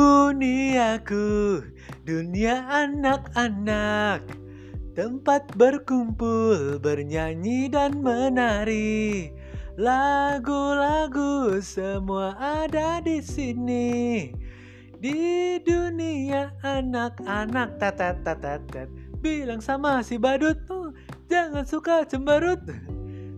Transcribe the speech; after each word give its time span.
Duniaku, 0.00 1.60
dunia 2.08 2.64
anak-anak. 2.72 4.24
Tempat 4.96 5.52
berkumpul, 5.60 6.80
bernyanyi 6.80 7.68
dan 7.68 8.00
menari. 8.00 9.28
Lagu-lagu 9.76 11.60
semua 11.60 12.32
ada 12.40 13.04
di 13.04 13.20
sini. 13.20 14.32
Di 14.96 15.60
dunia 15.68 16.56
anak-anak. 16.64 17.76
Tet 17.76 18.24
Bilang 19.20 19.60
sama 19.60 20.00
si 20.00 20.16
badut 20.16 20.56
oh, 20.72 20.96
Jangan 21.28 21.68
suka 21.68 22.08
cemberut. 22.08 22.64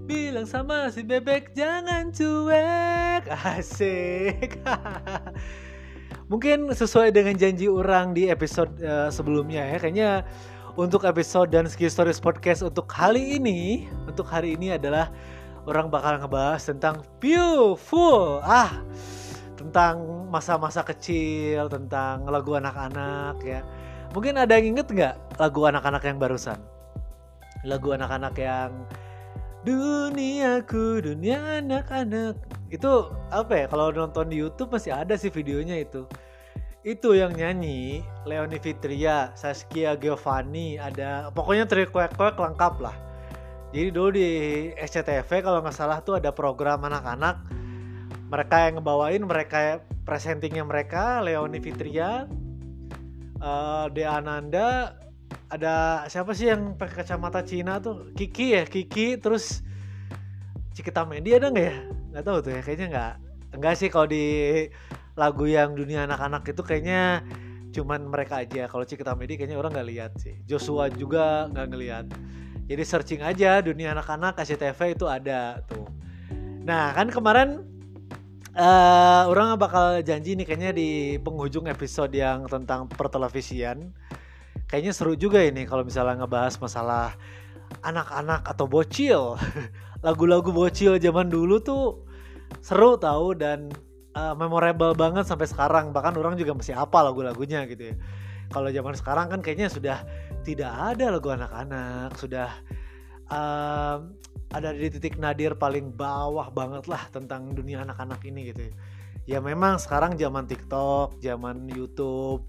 Bilang 0.07 0.47
sama 0.47 0.95
si 0.95 1.03
bebek 1.03 1.59
jangan 1.59 2.15
cuek. 2.15 3.27
Asik 3.51 4.63
Mungkin 6.33 6.73
sesuai 6.73 7.13
dengan 7.13 7.37
janji 7.37 7.69
orang 7.69 8.17
di 8.17 8.33
episode 8.33 8.73
uh, 8.81 9.13
sebelumnya 9.13 9.69
ya 9.69 9.77
Kayaknya 9.77 10.11
untuk 10.81 11.05
episode 11.05 11.53
dan 11.53 11.69
Ski 11.69 11.93
Stories 11.93 12.25
Podcast 12.25 12.65
untuk 12.65 12.89
kali 12.89 13.37
ini 13.37 13.85
Untuk 14.09 14.25
hari 14.25 14.57
ini 14.57 14.73
adalah 14.73 15.13
Orang 15.69 15.93
bakal 15.93 16.17
ngebahas 16.17 16.65
tentang 16.65 17.05
beautiful 17.21 18.41
Ah 18.41 18.81
Tentang 19.61 20.25
masa-masa 20.33 20.81
kecil 20.81 21.69
Tentang 21.69 22.25
lagu 22.25 22.57
anak-anak 22.57 23.37
ya 23.45 23.61
Mungkin 24.17 24.41
ada 24.41 24.57
yang 24.57 24.73
inget 24.73 24.89
nggak 24.89 25.37
lagu 25.37 25.69
anak-anak 25.69 26.01
yang 26.09 26.17
barusan? 26.17 26.57
Lagu 27.65 27.93
anak-anak 27.93 28.37
yang 28.41 28.73
Duniaku, 29.63 31.07
dunia 31.07 31.63
anak-anak. 31.63 32.35
Itu 32.67 33.15
apa 33.31 33.63
ya? 33.63 33.67
Kalau 33.71 33.95
nonton 33.95 34.27
di 34.27 34.43
YouTube 34.43 34.75
masih 34.75 34.91
ada 34.91 35.15
sih 35.15 35.31
videonya 35.31 35.79
itu. 35.79 36.03
Itu 36.83 37.15
yang 37.15 37.39
nyanyi 37.39 38.03
Leoni 38.27 38.59
Fitria, 38.59 39.31
Saskia 39.39 39.95
Giovanni, 39.95 40.83
ada 40.83 41.31
pokoknya 41.31 41.71
trikuek-kuek 41.71 42.35
lengkap 42.35 42.75
lah. 42.83 42.97
Jadi 43.71 43.89
dulu 43.95 44.11
di 44.11 44.31
SCTV 44.75 45.47
kalau 45.47 45.63
nggak 45.63 45.79
salah 45.79 46.03
tuh 46.03 46.19
ada 46.19 46.35
program 46.35 46.83
anak-anak. 46.83 47.39
Mereka 48.35 48.57
yang 48.67 48.75
ngebawain, 48.83 49.23
mereka 49.23 49.79
presentingnya 50.03 50.67
mereka, 50.67 51.23
Leoni 51.23 51.63
Fitria, 51.63 52.27
uh, 53.39 53.87
Dea 53.87 54.19
Ananda, 54.19 54.99
ada 55.53 56.03
siapa 56.11 56.35
sih 56.35 56.51
yang 56.51 56.75
pakai 56.75 57.05
kacamata 57.05 57.45
Cina 57.45 57.77
tuh 57.77 58.11
Kiki 58.17 58.57
ya 58.57 58.65
Kiki 58.65 59.21
terus 59.21 59.61
Cikita 60.73 61.05
Mendi 61.05 61.37
ada 61.37 61.53
nggak 61.53 61.67
ya 61.69 61.77
nggak 62.13 62.25
tahu 62.25 62.39
tuh 62.41 62.53
ya 62.57 62.61
kayaknya 62.65 62.87
nggak 62.89 63.13
enggak 63.61 63.75
sih 63.77 63.89
kalau 63.93 64.09
di 64.09 64.25
lagu 65.17 65.45
yang 65.45 65.77
dunia 65.77 66.09
anak-anak 66.09 66.49
itu 66.49 66.63
kayaknya 66.65 67.21
cuman 67.73 68.09
mereka 68.09 68.45
aja. 68.45 68.69
Kalau 68.69 68.85
Cikita 68.85 69.17
Mendi 69.17 69.41
kayaknya 69.41 69.57
orang 69.57 69.73
nggak 69.73 69.89
lihat 69.89 70.13
sih. 70.21 70.37
Joshua 70.45 70.93
juga 70.93 71.49
nggak 71.51 71.67
ngelihat. 71.73 72.07
Jadi 72.69 72.83
searching 72.87 73.23
aja 73.25 73.61
dunia 73.61 73.93
anak-anak 73.97 74.39
SCTV 74.41 74.97
itu 74.97 75.05
ada 75.09 75.61
tuh. 75.67 75.89
Nah 76.63 76.95
kan 76.95 77.11
kemarin 77.11 77.65
uh, 78.57 79.29
orang 79.29 79.57
bakal 79.59 80.01
janji 80.05 80.37
nih 80.37 80.47
kayaknya 80.47 80.71
di 80.73 81.19
penghujung 81.21 81.67
episode 81.69 82.13
yang 82.13 82.47
tentang 82.47 82.87
pertelevisian. 82.89 83.93
Kayaknya 84.69 84.93
seru 84.97 85.13
juga 85.19 85.45
ini 85.45 85.69
kalau 85.69 85.85
misalnya 85.85 86.25
ngebahas 86.25 86.57
masalah 86.57 87.13
anak-anak 87.85 88.47
atau 88.47 88.65
bocil. 88.69 89.37
Lagu-lagu 90.07 90.49
bocil 90.49 90.97
zaman 90.97 91.29
dulu 91.29 91.61
tuh 91.61 91.85
seru 92.65 92.97
tahu 92.97 93.37
dan 93.37 93.69
uh, 94.17 94.35
memorable 94.37 94.93
banget 94.97 95.29
sampai 95.29 95.49
sekarang. 95.49 95.91
Bahkan 95.91 96.17
orang 96.17 96.35
juga 96.37 96.57
masih 96.57 96.77
apa 96.77 97.05
lagu-lagunya 97.05 97.65
gitu 97.69 97.93
ya. 97.93 97.97
Kalau 98.53 98.69
zaman 98.69 98.95
sekarang 98.97 99.27
kan 99.33 99.41
kayaknya 99.41 99.73
sudah 99.73 99.99
tidak 100.45 100.73
ada 100.73 101.17
lagu 101.17 101.29
anak-anak. 101.33 102.17
Sudah 102.21 102.51
uh, 103.33 103.97
ada 104.53 104.69
di 104.77 104.89
titik 104.93 105.17
nadir 105.17 105.57
paling 105.57 105.93
bawah 105.97 106.53
banget 106.53 106.85
lah 106.85 107.09
tentang 107.09 107.57
dunia 107.57 107.83
anak-anak 107.89 108.21
ini 108.29 108.53
gitu 108.53 108.69
ya. 108.69 108.73
ya 109.25 109.39
memang 109.41 109.81
sekarang 109.81 110.21
zaman 110.21 110.45
TikTok 110.45 111.17
zaman 111.25 111.65
YouTube 111.73 112.45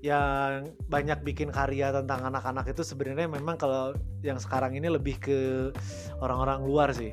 yang 0.00 0.70
banyak 0.86 1.20
bikin 1.24 1.50
karya 1.50 1.90
tentang 1.90 2.24
anak-anak 2.30 2.68
itu 2.70 2.84
sebenarnya 2.86 3.26
memang 3.26 3.58
kalau 3.58 3.92
yang 4.22 4.38
sekarang 4.38 4.76
ini 4.76 4.92
lebih 4.92 5.18
ke 5.18 5.38
orang-orang 6.22 6.62
luar 6.62 6.88
sih. 6.94 7.12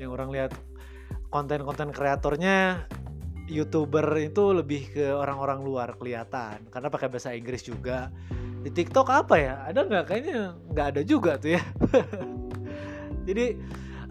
Yang 0.00 0.10
orang 0.16 0.28
lihat 0.34 0.52
konten-konten 1.30 1.94
kreatornya 1.94 2.88
youtuber 3.50 4.06
itu 4.18 4.54
lebih 4.54 4.92
ke 4.94 5.06
orang-orang 5.10 5.62
luar 5.62 5.88
kelihatan. 5.98 6.66
Karena 6.70 6.88
pakai 6.92 7.08
bahasa 7.10 7.34
Inggris 7.34 7.66
juga. 7.66 8.12
Di 8.62 8.70
TikTok 8.70 9.08
apa 9.10 9.34
ya? 9.38 9.54
Ada 9.66 9.80
nggak? 9.86 10.04
Kayaknya 10.06 10.54
nggak 10.70 10.86
ada 10.94 11.02
juga 11.02 11.38
tuh 11.38 11.58
ya. 11.58 11.62
Jadi 13.28 13.46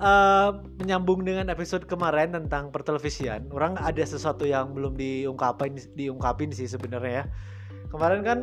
uh, 0.01 0.49
menyambung 0.81 1.23
dengan 1.23 1.47
episode 1.53 1.85
kemarin 1.85 2.33
tentang 2.33 2.73
pertelevisian 2.73 3.47
orang 3.53 3.77
ada 3.77 4.01
sesuatu 4.01 4.43
yang 4.43 4.73
belum 4.73 4.97
diungkapin 4.97 5.77
diungkapin 5.95 6.51
sih 6.51 6.67
sebenarnya 6.67 7.23
ya. 7.23 7.25
Kemarin 7.91 8.21
kan 8.23 8.39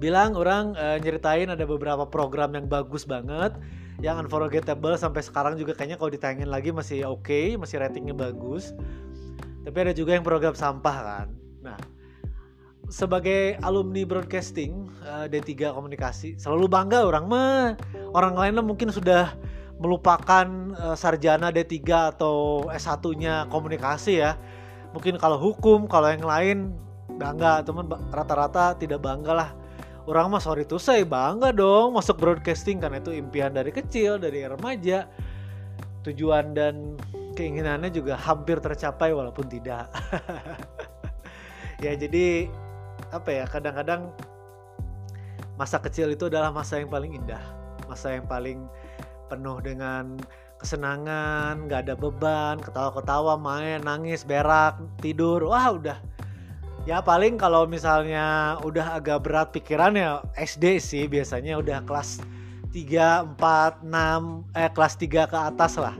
bilang 0.00 0.36
orang 0.36 0.76
uh, 0.76 0.96
nyeritain 1.00 1.48
ada 1.52 1.64
beberapa 1.64 2.08
program 2.08 2.56
yang 2.56 2.66
bagus 2.66 3.04
banget 3.04 3.52
yang 4.00 4.16
unforgettable 4.16 4.96
sampai 4.96 5.20
sekarang 5.20 5.60
juga 5.60 5.76
kayaknya 5.76 6.00
kalau 6.00 6.08
ditayangin 6.08 6.48
lagi 6.48 6.72
masih 6.72 7.04
oke 7.04 7.20
okay, 7.28 7.52
masih 7.60 7.84
ratingnya 7.84 8.16
bagus 8.16 8.72
tapi 9.66 9.76
ada 9.80 9.92
juga 9.92 10.16
yang 10.16 10.24
program 10.24 10.56
sampah 10.56 10.96
kan? 11.02 11.28
Nah 11.60 11.78
sebagai 12.90 13.54
alumni 13.62 14.02
broadcasting 14.02 14.90
eh, 15.06 15.30
D3 15.30 15.70
komunikasi 15.70 16.36
selalu 16.36 16.66
bangga 16.66 17.06
orang. 17.06 17.24
Mah 17.30 17.78
orang 18.12 18.34
lain 18.34 18.60
mungkin 18.66 18.90
sudah 18.90 19.32
melupakan 19.80 20.44
uh, 20.76 20.92
sarjana 20.92 21.48
D3 21.48 21.80
atau 22.12 22.68
S1-nya 22.68 23.48
komunikasi 23.48 24.20
ya. 24.20 24.36
Mungkin 24.92 25.16
kalau 25.16 25.40
hukum 25.40 25.88
kalau 25.88 26.12
yang 26.12 26.20
lain 26.20 26.76
bangga. 27.16 27.64
Teman 27.64 27.88
rata-rata 28.12 28.76
tidak 28.76 29.00
bangga 29.00 29.32
lah. 29.32 29.50
Orang 30.04 30.36
mah 30.36 30.42
sorry 30.44 30.68
tuh 30.68 30.76
saya 30.76 31.00
bangga 31.08 31.48
dong 31.56 31.96
masuk 31.96 32.20
broadcasting 32.20 32.76
karena 32.76 33.00
itu 33.00 33.16
impian 33.16 33.56
dari 33.56 33.72
kecil 33.72 34.20
dari 34.20 34.44
remaja. 34.44 35.08
Tujuan 36.04 36.52
dan 36.52 37.00
keinginannya 37.34 37.90
juga 37.92 38.18
hampir 38.18 38.58
tercapai 38.58 39.14
walaupun 39.14 39.46
tidak. 39.46 39.90
Ya 41.80 41.96
jadi 41.96 42.44
apa 43.08 43.32
ya 43.32 43.44
kadang-kadang 43.48 44.12
masa 45.56 45.80
kecil 45.80 46.12
itu 46.12 46.28
adalah 46.28 46.52
masa 46.52 46.76
yang 46.76 46.92
paling 46.92 47.16
indah. 47.16 47.40
Masa 47.88 48.12
yang 48.20 48.28
paling 48.28 48.68
penuh 49.32 49.64
dengan 49.64 50.20
kesenangan 50.60 51.64
nggak 51.64 51.88
ada 51.88 51.94
beban 51.96 52.60
ketawa-ketawa 52.60 53.40
main 53.40 53.80
nangis 53.80 54.28
berak 54.28 54.76
tidur. 55.00 55.40
Wah 55.48 55.72
udah. 55.72 55.98
Ya 56.84 57.00
paling 57.00 57.40
kalau 57.40 57.64
misalnya 57.64 58.60
udah 58.60 59.00
agak 59.00 59.24
berat 59.24 59.48
pikirannya 59.56 60.20
SD 60.36 60.84
sih 60.84 61.04
biasanya 61.08 61.56
udah 61.56 61.80
kelas 61.88 62.20
3, 62.76 63.40
4, 63.40 63.88
6 63.88 64.52
eh 64.52 64.68
kelas 64.68 64.94
3 65.00 65.32
ke 65.32 65.38
atas 65.48 65.80
lah 65.80 65.96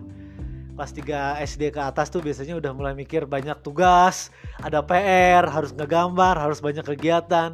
kelas 0.81 0.97
3 0.97 1.45
SD 1.45 1.77
ke 1.77 1.81
atas 1.85 2.09
tuh 2.09 2.25
biasanya 2.25 2.57
udah 2.57 2.73
mulai 2.73 2.97
mikir 2.97 3.29
banyak 3.29 3.61
tugas 3.61 4.33
ada 4.65 4.81
PR 4.81 5.45
harus 5.45 5.77
ngegambar 5.77 6.41
harus 6.41 6.65
banyak 6.65 6.81
kegiatan. 6.97 7.53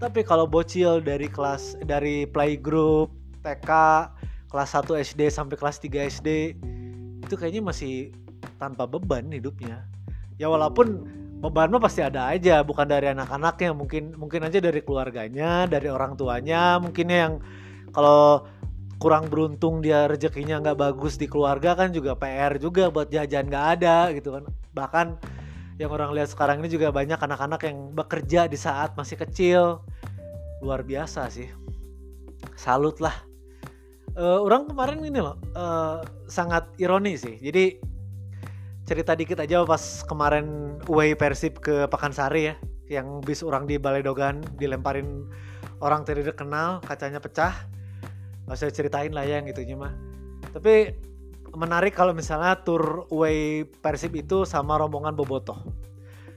Tapi 0.00 0.24
kalau 0.24 0.48
bocil 0.48 1.04
dari 1.04 1.28
kelas 1.28 1.76
dari 1.84 2.24
playgroup 2.24 3.12
TK 3.44 3.68
kelas 4.48 4.70
1 4.80 4.96
SD 4.96 5.28
sampai 5.28 5.60
kelas 5.60 5.76
3 5.76 6.08
SD 6.08 6.28
itu 7.28 7.34
kayaknya 7.36 7.68
masih 7.68 8.16
tanpa 8.56 8.88
beban 8.88 9.28
hidupnya. 9.28 9.84
Ya 10.40 10.48
walaupun 10.48 11.04
beban 11.44 11.68
mah 11.68 11.84
pasti 11.84 12.00
ada 12.00 12.32
aja 12.32 12.64
bukan 12.64 12.88
dari 12.88 13.12
anak-anaknya 13.12 13.76
mungkin 13.76 14.16
mungkin 14.16 14.40
aja 14.40 14.56
dari 14.64 14.80
keluarganya 14.80 15.68
dari 15.68 15.92
orang 15.92 16.16
tuanya 16.16 16.80
mungkin 16.80 17.12
yang 17.12 17.32
kalau 17.92 18.48
kurang 19.04 19.28
beruntung 19.28 19.84
dia 19.84 20.08
rezekinya 20.08 20.64
nggak 20.64 20.80
bagus 20.80 21.20
di 21.20 21.28
keluarga 21.28 21.76
kan 21.76 21.92
juga 21.92 22.16
PR 22.16 22.56
juga 22.56 22.88
buat 22.88 23.12
jajan 23.12 23.52
nggak 23.52 23.66
ada 23.76 24.08
gitu 24.16 24.32
kan. 24.32 24.48
Bahkan 24.72 25.06
yang 25.76 25.92
orang 25.92 26.16
lihat 26.16 26.32
sekarang 26.32 26.64
ini 26.64 26.72
juga 26.72 26.88
banyak 26.88 27.20
anak-anak 27.20 27.68
yang 27.68 27.92
bekerja 27.92 28.48
di 28.48 28.56
saat 28.56 28.96
masih 28.96 29.20
kecil. 29.20 29.84
Luar 30.64 30.80
biasa 30.80 31.28
sih. 31.28 31.52
Salut 32.56 32.96
lah. 33.04 33.12
Uh, 34.16 34.40
orang 34.40 34.72
kemarin 34.72 35.04
ini 35.04 35.20
loh 35.20 35.36
uh, 35.52 36.00
sangat 36.24 36.64
ironi 36.80 37.20
sih. 37.20 37.36
Jadi 37.44 37.76
cerita 38.88 39.12
dikit 39.12 39.36
aja 39.36 39.68
pas 39.68 40.00
kemarin 40.08 40.80
away 40.88 41.12
Persib 41.12 41.60
ke 41.60 41.84
Pakansari 41.92 42.48
ya 42.48 42.56
yang 42.88 43.20
bis 43.20 43.44
orang 43.44 43.68
di 43.68 43.76
Balai 43.76 44.00
Dogan 44.00 44.40
dilemparin 44.56 45.28
orang 45.84 46.08
tidak 46.08 46.40
kenal 46.40 46.80
kacanya 46.88 47.20
pecah 47.20 47.68
nggak 48.44 48.56
usah 48.56 48.72
ceritain 48.72 49.12
lah 49.12 49.24
ya 49.24 49.40
yang 49.40 49.48
itunya 49.48 49.76
mah 49.76 49.92
tapi 50.52 50.94
menarik 51.56 51.94
kalau 51.94 52.12
misalnya 52.12 52.58
tour 52.60 53.06
away 53.10 53.64
Persib 53.64 54.14
itu 54.18 54.42
sama 54.42 54.76
rombongan 54.76 55.14
Bobotoh. 55.14 55.58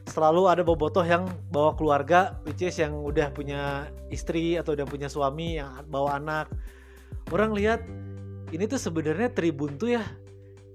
Selalu 0.08 0.48
ada 0.48 0.64
bobotoh 0.64 1.04
yang 1.04 1.28
bawa 1.52 1.76
keluarga 1.76 2.40
which 2.48 2.64
is 2.64 2.80
yang 2.80 2.96
udah 2.96 3.28
punya 3.28 3.92
istri 4.08 4.56
atau 4.56 4.72
udah 4.72 4.88
punya 4.88 5.04
suami 5.04 5.60
yang 5.60 5.84
bawa 5.84 6.16
anak. 6.16 6.48
Orang 7.28 7.52
lihat 7.52 7.84
ini 8.48 8.64
tuh 8.64 8.80
sebenarnya 8.80 9.28
tribun 9.36 9.76
tuh 9.76 10.00
ya 10.00 10.02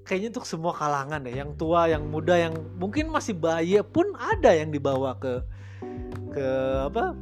kayaknya 0.05 0.37
untuk 0.37 0.45
semua 0.45 0.77
kalangan 0.77 1.25
ya 1.25 1.41
yang 1.41 1.57
tua 1.57 1.89
yang 1.89 2.05
muda 2.13 2.37
yang 2.37 2.53
mungkin 2.77 3.09
masih 3.09 3.33
bayi 3.33 3.81
pun 3.81 4.13
ada 4.21 4.53
yang 4.53 4.69
dibawa 4.69 5.17
ke 5.17 5.41
ke 6.29 6.47
apa 6.93 7.17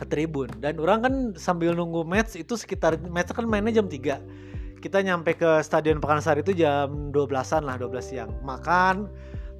ke 0.00 0.08
tribun. 0.08 0.48
Dan 0.64 0.80
orang 0.80 0.98
kan 1.04 1.14
sambil 1.36 1.76
nunggu 1.76 2.08
match 2.08 2.40
itu 2.40 2.56
sekitar 2.56 2.96
match 3.12 3.36
kan 3.36 3.44
mainnya 3.44 3.84
jam 3.84 3.86
3 3.86 4.48
kita 4.80 5.04
nyampe 5.04 5.36
ke 5.36 5.60
stadion 5.60 6.00
Pekansari 6.00 6.40
itu 6.40 6.56
jam 6.56 7.12
12-an 7.12 7.68
lah 7.68 7.76
12 7.76 8.00
siang. 8.00 8.32
Makan 8.40 9.06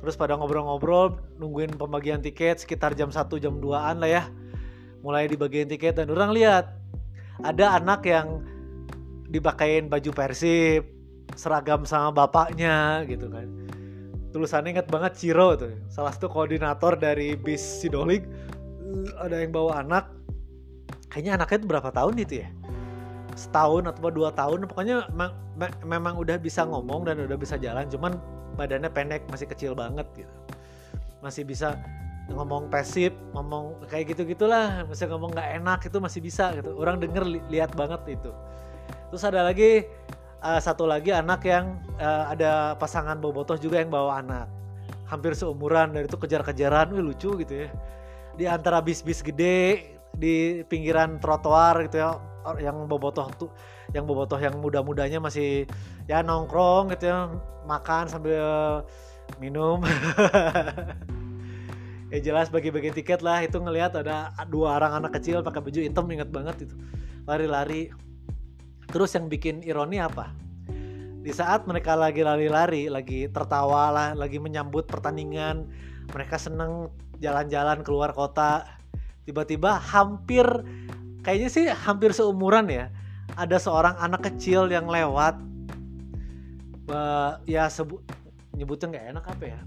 terus 0.00 0.16
pada 0.16 0.32
ngobrol-ngobrol 0.32 1.20
nungguin 1.36 1.76
pembagian 1.76 2.24
tiket 2.24 2.64
sekitar 2.64 2.96
jam 2.96 3.12
1 3.12 3.28
jam 3.36 3.60
2an 3.60 4.00
lah 4.00 4.08
ya. 4.08 4.22
Mulai 5.04 5.28
dibagiin 5.28 5.68
tiket 5.68 6.00
dan 6.00 6.08
orang 6.08 6.32
lihat 6.32 6.72
ada 7.44 7.76
anak 7.76 8.04
yang 8.08 8.40
dipakain 9.28 9.92
baju 9.92 10.10
persib 10.12 10.88
seragam 11.36 11.84
sama 11.84 12.10
bapaknya 12.24 13.04
gitu 13.04 13.28
kan. 13.28 13.46
Tulisannya 14.32 14.80
inget 14.80 14.88
banget 14.88 15.20
Ciro 15.20 15.52
tuh 15.52 15.76
salah 15.92 16.16
satu 16.16 16.32
koordinator 16.32 16.96
dari 16.96 17.36
bis 17.36 17.60
Sidolik. 17.60 18.24
Ada 19.20 19.46
yang 19.46 19.52
bawa 19.54 19.84
anak 19.86 20.19
kayaknya 21.10 21.36
anaknya 21.36 21.56
itu 21.60 21.68
berapa 21.68 21.90
tahun 21.90 22.14
itu 22.22 22.34
ya? 22.46 22.48
Setahun 23.34 23.90
atau 23.90 24.10
dua 24.10 24.30
tahun 24.30 24.64
pokoknya 24.70 25.10
me 25.12 25.30
me 25.58 25.66
memang 25.84 26.16
udah 26.16 26.38
bisa 26.38 26.64
ngomong 26.64 27.04
dan 27.04 27.20
udah 27.20 27.36
bisa 27.36 27.58
jalan 27.58 27.84
cuman 27.90 28.16
badannya 28.54 28.88
pendek 28.90 29.26
masih 29.28 29.50
kecil 29.50 29.74
banget 29.74 30.06
gitu. 30.14 30.34
Masih 31.20 31.44
bisa 31.44 31.76
ngomong 32.30 32.70
pasif 32.70 33.10
ngomong 33.34 33.74
kayak 33.90 34.14
gitu 34.14 34.22
gitulah 34.22 34.86
masih 34.86 35.10
ngomong 35.10 35.34
nggak 35.34 35.50
enak 35.60 35.80
itu 35.82 35.98
masih 35.98 36.20
bisa 36.22 36.54
gitu. 36.54 36.78
Orang 36.78 37.02
denger 37.02 37.26
li 37.26 37.42
lihat 37.50 37.74
banget 37.74 38.00
itu. 38.18 38.30
Terus 39.10 39.22
ada 39.26 39.42
lagi 39.42 39.84
uh, 40.42 40.60
satu 40.62 40.86
lagi 40.86 41.10
anak 41.10 41.42
yang 41.42 41.78
uh, 41.98 42.30
ada 42.30 42.78
pasangan 42.78 43.18
bobotoh 43.18 43.58
juga 43.58 43.82
yang 43.82 43.90
bawa 43.90 44.22
anak. 44.22 44.46
Hampir 45.10 45.34
seumuran 45.34 45.90
dari 45.90 46.06
itu 46.06 46.14
kejar-kejaran 46.14 46.94
wih 46.94 47.02
lucu 47.02 47.34
gitu 47.42 47.66
ya. 47.66 47.68
Di 48.38 48.46
antara 48.46 48.78
bis-bis 48.78 49.20
gede 49.26 49.98
di 50.16 50.66
pinggiran 50.66 51.18
trotoar 51.22 51.86
gitu 51.88 52.02
ya 52.02 52.10
yang 52.56 52.88
bobotoh 52.88 53.28
tuh 53.36 53.50
yang 53.92 54.08
bobotoh 54.08 54.40
yang 54.40 54.56
muda-mudanya 54.58 55.20
masih 55.20 55.68
ya 56.08 56.24
nongkrong 56.24 56.92
gitu 56.96 57.10
ya 57.12 57.28
makan 57.68 58.08
sambil 58.08 58.44
minum. 59.38 59.80
Ya 62.10 62.18
jelas 62.18 62.50
bagi-bagi 62.50 62.90
tiket 62.90 63.22
lah 63.22 63.38
itu 63.46 63.62
ngelihat 63.62 63.94
ada 63.94 64.34
dua 64.50 64.82
orang 64.82 64.98
anak 64.98 65.22
kecil 65.22 65.46
pakai 65.46 65.62
baju 65.62 65.78
hitam 65.78 66.10
inget 66.10 66.26
banget 66.34 66.66
itu. 66.66 66.74
Lari-lari. 67.22 67.86
Terus 68.90 69.14
yang 69.14 69.30
bikin 69.30 69.62
ironi 69.62 70.02
apa? 70.02 70.34
Di 71.22 71.30
saat 71.30 71.70
mereka 71.70 71.94
lagi 71.94 72.26
lari-lari 72.26 72.90
lagi 72.90 73.30
tertawa 73.30 73.94
lah 73.94 74.08
lagi 74.18 74.42
menyambut 74.42 74.90
pertandingan 74.90 75.70
mereka 76.10 76.34
seneng 76.34 76.90
jalan-jalan 77.22 77.86
keluar 77.86 78.10
kota 78.10 78.66
tiba-tiba 79.28 79.76
hampir 79.78 80.46
kayaknya 81.20 81.48
sih 81.52 81.64
hampir 81.68 82.16
seumuran 82.16 82.66
ya 82.68 82.88
ada 83.38 83.56
seorang 83.60 83.94
anak 84.00 84.26
kecil 84.32 84.66
yang 84.70 84.88
lewat. 84.90 85.38
Uh, 86.90 87.38
ya 87.46 87.70
sebut 87.70 88.02
nyebutnya 88.58 88.86
nggak 88.90 89.06
enak 89.14 89.24
apa 89.30 89.44
ya? 89.46 89.60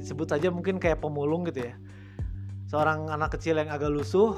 Disebut 0.00 0.28
aja 0.32 0.48
mungkin 0.48 0.80
kayak 0.80 1.04
pemulung 1.04 1.44
gitu 1.44 1.68
ya. 1.68 1.74
Seorang 2.70 3.10
anak 3.12 3.36
kecil 3.36 3.58
yang 3.60 3.68
agak 3.68 3.92
lusuh 3.92 4.32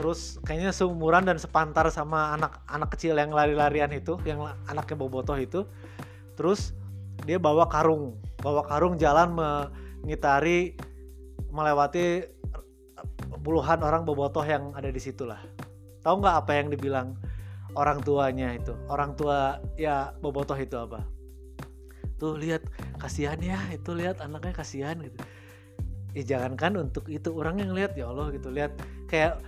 terus 0.00 0.40
kayaknya 0.48 0.72
seumuran 0.72 1.28
dan 1.28 1.36
sepantar 1.36 1.84
sama 1.92 2.32
anak-anak 2.32 2.88
kecil 2.96 3.20
yang 3.20 3.36
lari-larian 3.36 3.92
itu 3.92 4.16
yang 4.24 4.40
anaknya 4.64 4.96
bobotoh 4.96 5.36
itu. 5.36 5.68
Terus 6.40 6.72
dia 7.28 7.36
bawa 7.36 7.68
karung 7.68 8.16
bawa 8.40 8.64
karung 8.64 8.96
jalan 8.96 9.36
mengitari 9.36 10.80
melewati 11.52 12.24
puluhan 13.40 13.80
orang 13.80 14.04
bobotoh 14.04 14.44
yang 14.44 14.72
ada 14.76 14.88
di 14.92 15.00
situ 15.00 15.24
lah. 15.24 15.40
Tahu 16.04 16.20
nggak 16.20 16.36
apa 16.46 16.52
yang 16.56 16.68
dibilang 16.72 17.16
orang 17.76 18.00
tuanya 18.04 18.56
itu? 18.56 18.72
Orang 18.88 19.16
tua 19.16 19.60
ya 19.76 20.12
bobotoh 20.20 20.56
itu 20.56 20.76
apa? 20.76 21.04
Tuh 22.20 22.36
lihat 22.36 22.64
kasihan 23.00 23.40
ya 23.40 23.56
itu 23.72 23.96
lihat 23.96 24.20
anaknya 24.20 24.52
kasihan 24.52 24.96
gitu. 25.00 25.18
Ya 26.12 26.22
jangankan 26.36 26.90
untuk 26.90 27.06
itu 27.08 27.30
orang 27.32 27.62
yang 27.62 27.72
lihat 27.72 27.96
ya 27.96 28.12
Allah 28.12 28.28
gitu. 28.34 28.52
Lihat 28.52 28.72
kayak 29.08 29.40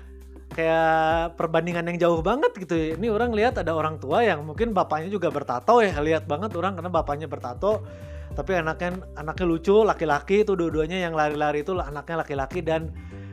kayak 0.52 1.36
perbandingan 1.36 1.88
yang 1.92 1.98
jauh 2.00 2.20
banget 2.24 2.52
gitu. 2.56 2.96
Ini 2.96 3.08
orang 3.12 3.32
lihat 3.32 3.60
ada 3.60 3.72
orang 3.72 4.00
tua 4.00 4.24
yang 4.24 4.44
mungkin 4.44 4.76
bapaknya 4.76 5.08
juga 5.12 5.32
bertato 5.32 5.80
ya 5.80 5.96
lihat 6.00 6.28
banget 6.28 6.52
orang 6.56 6.80
karena 6.80 6.90
bapaknya 6.92 7.28
bertato. 7.28 7.84
Tapi 8.32 8.56
anaknya 8.56 9.04
anaknya 9.20 9.44
lucu 9.44 9.84
laki-laki 9.84 10.40
itu 10.40 10.56
dua-duanya 10.56 11.04
yang 11.04 11.12
lari-lari 11.12 11.60
itu 11.60 11.76
anaknya 11.76 12.24
laki-laki 12.24 12.64
dan 12.64 12.88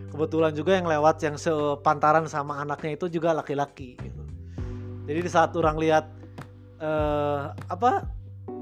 kebetulan 0.10 0.52
juga 0.54 0.76
yang 0.78 0.88
lewat 0.90 1.22
yang 1.22 1.36
sepantaran 1.38 2.26
sama 2.26 2.62
anaknya 2.62 2.98
itu 2.98 3.06
juga 3.10 3.34
laki-laki 3.34 3.96
gitu. 3.98 4.24
Jadi 5.10 5.20
di 5.26 5.32
saat 5.32 5.54
orang 5.58 5.78
lihat 5.82 6.06
uh, 6.82 7.54
apa 7.70 8.06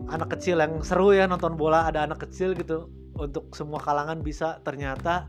anak 0.07 0.39
kecil 0.39 0.59
yang 0.63 0.79
seru 0.83 1.11
ya 1.11 1.27
nonton 1.27 1.59
bola 1.59 1.87
ada 1.87 2.07
anak 2.07 2.27
kecil 2.27 2.55
gitu 2.55 2.87
untuk 3.19 3.51
semua 3.55 3.81
kalangan 3.81 4.23
bisa 4.23 4.63
ternyata 4.63 5.27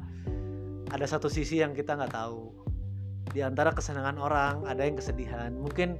ada 0.88 1.06
satu 1.06 1.26
sisi 1.26 1.62
yang 1.62 1.74
kita 1.74 1.98
nggak 1.98 2.14
tahu. 2.14 2.54
Di 3.34 3.44
antara 3.44 3.74
kesenangan 3.74 4.16
orang 4.16 4.64
ada 4.64 4.82
yang 4.86 4.96
kesedihan. 4.96 5.52
Mungkin 5.52 5.98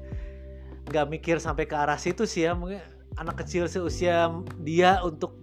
nggak 0.89 1.07
mikir 1.13 1.37
sampai 1.37 1.69
ke 1.69 1.77
arah 1.77 2.01
situ 2.01 2.25
sih 2.25 2.49
ya 2.49 2.57
mungkin 2.57 2.81
anak 3.21 3.45
kecil 3.45 3.69
seusia 3.69 4.33
dia 4.65 5.05
untuk 5.05 5.37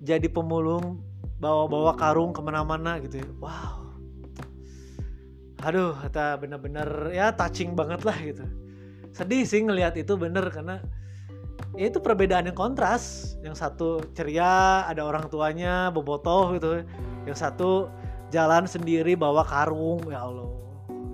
jadi 0.00 0.24
pemulung 0.32 1.04
bawa-bawa 1.36 1.96
karung 1.96 2.32
ke 2.32 2.40
mana-mana 2.40 2.96
gitu 3.04 3.20
ya. 3.20 3.28
wow 3.40 3.79
aduh 5.60 5.92
kata 5.92 6.40
bener-bener 6.40 7.12
ya 7.12 7.32
touching 7.36 7.76
banget 7.76 8.00
lah 8.04 8.16
gitu. 8.20 8.44
Sedih 9.12 9.44
sih 9.44 9.60
ngelihat 9.60 9.98
itu 9.98 10.16
bener 10.16 10.48
karena 10.48 10.80
ya 11.76 11.92
itu 11.92 12.00
perbedaan 12.00 12.48
yang 12.48 12.56
kontras. 12.56 13.34
Yang 13.44 13.60
satu 13.60 13.88
ceria 14.16 14.84
ada 14.88 15.04
orang 15.04 15.28
tuanya 15.28 15.92
bobotoh 15.92 16.56
gitu. 16.56 16.80
Yang 17.28 17.38
satu 17.38 17.92
jalan 18.32 18.64
sendiri 18.64 19.18
bawa 19.18 19.44
karung 19.44 20.00
ya 20.08 20.24
Allah. 20.24 20.48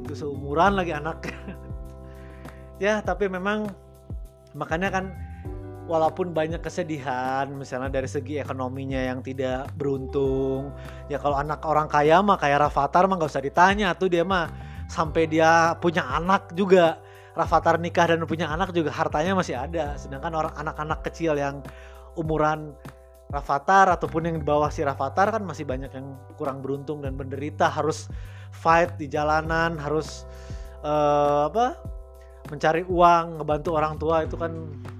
Itu 0.06 0.14
seumuran 0.14 0.78
lagi 0.78 0.94
anak. 0.94 1.18
Ya 2.76 3.00
tapi 3.00 3.24
memang 3.24 3.72
makanya 4.52 4.92
kan 4.92 5.08
walaupun 5.86 6.34
banyak 6.34 6.58
kesedihan 6.58 7.46
misalnya 7.54 7.88
dari 7.88 8.10
segi 8.10 8.42
ekonominya 8.42 8.98
yang 8.98 9.22
tidak 9.22 9.70
beruntung 9.78 10.74
ya 11.06 11.16
kalau 11.22 11.38
anak 11.38 11.62
orang 11.62 11.86
kaya 11.86 12.18
mah 12.20 12.36
kayak 12.36 12.66
Rafathar 12.66 13.06
mah 13.06 13.16
gak 13.22 13.30
usah 13.30 13.44
ditanya 13.44 13.94
tuh 13.94 14.10
dia 14.10 14.26
mah 14.26 14.50
sampai 14.90 15.30
dia 15.30 15.74
punya 15.78 16.06
anak 16.06 16.54
juga 16.54 16.98
Rafathar 17.36 17.76
nikah 17.76 18.08
dan 18.08 18.24
punya 18.24 18.48
anak 18.48 18.72
juga 18.72 18.88
hartanya 18.88 19.36
masih 19.36 19.60
ada. 19.60 19.92
Sedangkan 20.00 20.32
orang 20.32 20.56
anak-anak 20.56 21.04
kecil 21.04 21.36
yang 21.36 21.60
umuran 22.16 22.72
Rafathar 23.28 23.92
ataupun 23.92 24.24
yang 24.24 24.36
di 24.40 24.46
bawah 24.46 24.72
si 24.72 24.80
Rafathar 24.80 25.28
kan 25.36 25.44
masih 25.44 25.68
banyak 25.68 25.92
yang 25.92 26.16
kurang 26.40 26.64
beruntung 26.64 27.04
dan 27.04 27.12
menderita 27.12 27.68
harus 27.68 28.08
fight 28.56 28.96
di 28.96 29.04
jalanan, 29.12 29.76
harus 29.76 30.24
uh, 30.80 31.52
apa? 31.52 31.76
Mencari 32.48 32.82
uang, 32.86 33.42
ngebantu 33.42 33.70
orang 33.74 33.94
tua 33.98 34.22
itu 34.22 34.38
kan 34.38 34.52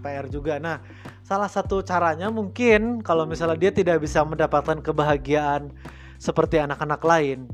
PR 0.02 0.26
juga. 0.26 0.58
Nah, 0.58 0.82
salah 1.22 1.50
satu 1.50 1.82
caranya 1.82 2.30
mungkin 2.30 3.02
kalau 3.02 3.26
misalnya 3.26 3.58
dia 3.58 3.72
tidak 3.72 4.02
bisa 4.02 4.22
mendapatkan 4.22 4.82
kebahagiaan 4.82 5.70
seperti 6.16 6.58
anak-anak 6.58 7.02
lain, 7.02 7.46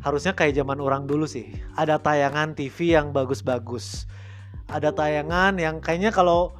harusnya 0.00 0.32
kayak 0.32 0.56
zaman 0.56 0.78
orang 0.80 1.04
dulu 1.04 1.26
sih 1.26 1.50
ada 1.76 1.98
tayangan 2.00 2.56
TV 2.56 2.96
yang 2.96 3.12
bagus-bagus 3.12 4.08
ada 4.70 4.94
tayangan 4.94 5.58
yang 5.58 5.82
kayaknya 5.82 6.14
kalau 6.14 6.54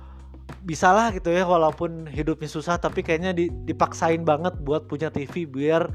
bisa 0.67 0.91
lah 0.91 1.15
gitu 1.15 1.31
ya 1.31 1.47
walaupun 1.47 2.11
hidupnya 2.11 2.51
susah 2.51 2.77
tapi 2.77 3.07
kayaknya 3.07 3.33
dipaksain 3.65 4.27
banget 4.27 4.59
buat 4.61 4.91
punya 4.91 5.09
TV 5.09 5.47
biar 5.47 5.89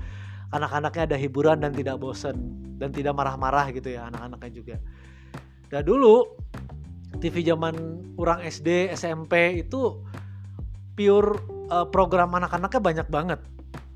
anak-anaknya 0.56 1.12
ada 1.12 1.18
hiburan 1.20 1.60
dan 1.60 1.76
tidak 1.76 2.00
bosen 2.00 2.56
dan 2.80 2.90
tidak 2.96 3.14
marah-marah 3.14 3.68
gitu 3.76 3.92
ya 3.92 4.08
anak-anaknya 4.08 4.52
juga. 4.56 4.76
Dan 5.72 5.81
dulu 5.86 6.25
TV 7.17 7.41
zaman 7.45 7.75
orang 8.19 8.43
SD, 8.43 8.91
SMP 8.93 9.65
itu 9.65 10.00
pure 10.95 11.41
uh, 11.72 11.88
program 11.89 12.34
anak-anaknya 12.36 12.81
banyak 12.81 13.07
banget. 13.10 13.39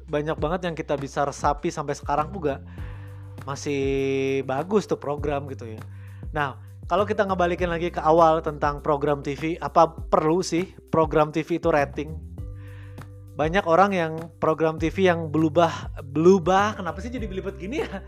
Banyak 0.09 0.37
banget 0.41 0.61
yang 0.69 0.75
kita 0.75 0.97
bisa 0.97 1.23
resapi 1.23 1.69
sampai 1.69 1.93
sekarang 1.93 2.33
juga 2.33 2.63
masih 3.47 3.81
bagus 4.43 4.89
tuh 4.89 4.99
program 4.99 5.47
gitu 5.47 5.69
ya. 5.69 5.81
Nah, 6.35 6.57
kalau 6.89 7.05
kita 7.05 7.23
ngebalikin 7.25 7.69
lagi 7.69 7.93
ke 7.93 8.01
awal 8.01 8.41
tentang 8.41 8.81
program 8.81 9.21
TV, 9.21 9.55
apa 9.61 9.87
perlu 9.89 10.41
sih 10.41 10.73
program 10.89 11.29
TV 11.29 11.61
itu 11.61 11.69
rating? 11.69 12.29
banyak 13.39 13.63
orang 13.71 13.95
yang 13.95 14.13
program 14.43 14.75
TV 14.75 15.07
yang 15.07 15.31
berubah 15.31 15.95
berubah 16.11 16.75
kenapa 16.75 16.99
sih 16.99 17.07
jadi 17.07 17.23
belibet 17.23 17.55
gini 17.55 17.79
ya 17.79 18.03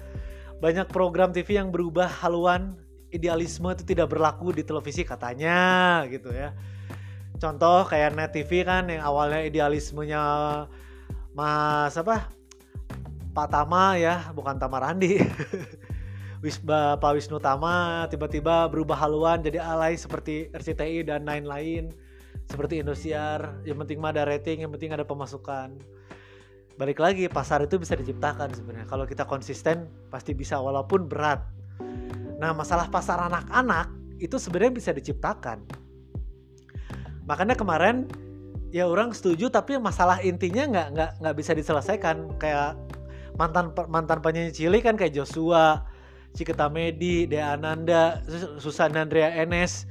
banyak 0.60 0.92
program 0.92 1.32
TV 1.32 1.56
yang 1.56 1.72
berubah 1.72 2.12
haluan 2.20 2.76
idealisme 3.12 3.68
itu 3.76 3.84
tidak 3.84 4.12
berlaku 4.16 4.56
di 4.56 4.64
televisi 4.64 5.04
katanya 5.04 6.02
gitu 6.08 6.32
ya. 6.32 6.56
Contoh 7.38 7.84
kayak 7.86 8.16
net 8.16 8.32
TV 8.32 8.64
kan 8.64 8.88
yang 8.88 9.04
awalnya 9.04 9.44
idealismenya 9.44 10.24
mas 11.36 11.94
apa? 12.00 12.32
Pak 13.32 13.48
Tama 13.48 13.96
ya 14.00 14.32
bukan 14.36 14.60
Tama 14.60 14.80
Randi. 14.80 15.20
Wisba 16.44 16.98
Pak 16.98 17.12
Wisnu 17.22 17.38
Tama 17.38 18.08
tiba-tiba 18.10 18.66
berubah 18.66 18.98
haluan 18.98 19.46
jadi 19.46 19.62
alay 19.62 19.94
seperti 19.94 20.50
RCTI 20.50 21.06
dan 21.06 21.28
lain-lain 21.28 21.94
seperti 22.50 22.82
Indosiar. 22.82 23.62
Yang 23.68 23.86
penting 23.86 23.98
mah 24.02 24.12
ada 24.16 24.26
rating 24.26 24.66
yang 24.66 24.72
penting 24.74 24.92
ada 24.92 25.06
pemasukan. 25.06 25.78
Balik 26.80 26.98
lagi 26.98 27.30
pasar 27.30 27.62
itu 27.62 27.78
bisa 27.78 27.94
diciptakan 27.94 28.52
sebenarnya. 28.58 28.90
Kalau 28.90 29.06
kita 29.06 29.30
konsisten 29.30 29.86
pasti 30.10 30.34
bisa 30.34 30.58
walaupun 30.58 31.06
berat 31.06 31.46
nah 32.42 32.58
masalah 32.58 32.90
pasar 32.90 33.22
anak-anak 33.30 33.94
itu 34.18 34.42
sebenarnya 34.42 34.74
bisa 34.74 34.90
diciptakan. 34.90 35.62
Makanya 37.30 37.54
kemarin 37.54 38.10
ya 38.74 38.90
orang 38.90 39.14
setuju 39.14 39.54
tapi 39.54 39.78
masalah 39.78 40.18
intinya 40.26 40.66
nggak 40.66 40.88
nggak 40.98 41.12
nggak 41.22 41.36
bisa 41.38 41.52
diselesaikan. 41.54 42.34
Kayak 42.42 42.78
mantan 43.38 43.74
mantan 43.90 44.20
penyanyi 44.26 44.54
cilik 44.54 44.82
kan 44.82 44.98
kayak 44.98 45.14
Joshua 45.14 45.86
Ciketa 46.34 46.72
Medi, 46.72 47.28
Dea 47.28 47.54
Ananda, 47.60 48.24
Susana 48.58 49.04
Andrea 49.04 49.30
Enes 49.36 49.86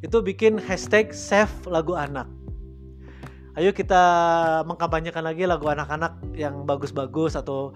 itu 0.00 0.20
bikin 0.20 0.56
hashtag 0.58 1.12
save 1.12 1.52
lagu 1.68 1.96
anak. 1.96 2.28
Ayo 3.54 3.70
kita 3.70 4.02
mengkampanyekan 4.66 5.22
lagi 5.22 5.46
lagu 5.46 5.70
anak-anak 5.70 6.18
yang 6.34 6.66
bagus-bagus 6.66 7.38
atau 7.38 7.70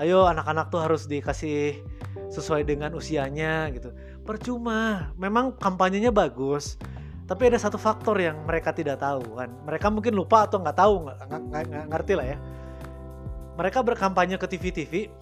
ayo 0.00 0.24
anak-anak 0.24 0.72
tuh 0.72 0.80
harus 0.80 1.04
dikasih 1.04 1.84
sesuai 2.32 2.64
dengan 2.64 2.96
usianya 2.96 3.68
gitu. 3.76 3.92
Percuma 4.24 5.12
memang 5.20 5.52
kampanyenya 5.60 6.08
bagus 6.08 6.80
tapi 7.28 7.48
ada 7.48 7.56
satu 7.56 7.78
faktor 7.78 8.18
yang 8.18 8.42
mereka 8.48 8.74
tidak 8.74 9.00
tahu 9.00 9.38
kan. 9.38 9.52
Mereka 9.68 9.86
mungkin 9.92 10.16
lupa 10.16 10.48
atau 10.48 10.58
nggak 10.60 10.76
tahu 10.76 10.94
nggak 11.06 11.88
ngerti 11.92 12.12
lah 12.16 12.26
ya. 12.34 12.38
Mereka 13.60 13.84
berkampanye 13.84 14.40
ke 14.40 14.46
TV-TV 14.48 15.12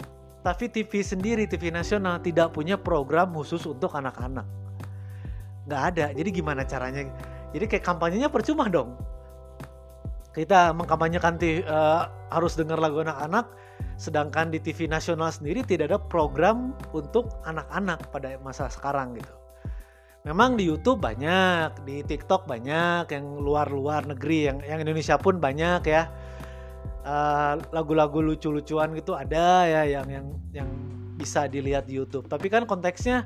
tapi 0.41 0.65
TV 0.73 1.05
sendiri 1.05 1.45
TV 1.45 1.69
nasional 1.69 2.17
tidak 2.17 2.55
punya 2.55 2.73
program 2.73 3.29
khusus 3.37 3.61
untuk 3.69 3.93
anak-anak. 3.93 4.47
Nggak 5.69 5.81
ada 5.93 6.05
jadi 6.17 6.29
gimana 6.33 6.65
caranya? 6.65 7.05
Jadi 7.53 7.65
kayak 7.69 7.85
kampanyenya 7.85 8.31
percuma 8.31 8.65
dong. 8.65 8.97
Kita 10.31 10.71
mengkampanyekan 10.71 11.35
uh, 11.67 12.07
harus 12.31 12.55
dengar 12.55 12.79
lagu 12.79 13.03
anak-anak 13.03 13.51
sedangkan 13.95 14.49
di 14.49 14.57
TV 14.57 14.89
nasional 14.89 15.29
sendiri 15.29 15.61
tidak 15.61 15.93
ada 15.93 15.99
program 16.01 16.73
untuk 16.91 17.29
anak-anak 17.45 18.09
pada 18.09 18.37
masa 18.41 18.67
sekarang 18.71 19.13
gitu. 19.17 19.33
Memang 20.21 20.53
di 20.53 20.69
YouTube 20.69 21.01
banyak 21.01 21.81
di 21.81 22.05
TikTok 22.05 22.45
banyak 22.45 23.09
yang 23.09 23.25
luar-luar 23.41 24.05
negeri 24.05 24.53
yang 24.53 24.57
yang 24.61 24.79
Indonesia 24.85 25.17
pun 25.17 25.41
banyak 25.41 25.81
ya. 25.89 26.09
Uh, 27.01 27.57
lagu-lagu 27.73 28.21
lucu-lucuan 28.21 28.93
gitu 28.93 29.17
ada 29.17 29.65
ya 29.65 29.81
yang 29.89 30.05
yang 30.05 30.25
yang 30.53 30.69
bisa 31.17 31.49
dilihat 31.49 31.89
di 31.89 31.97
YouTube. 31.97 32.29
Tapi 32.29 32.53
kan 32.53 32.69
konteksnya 32.69 33.25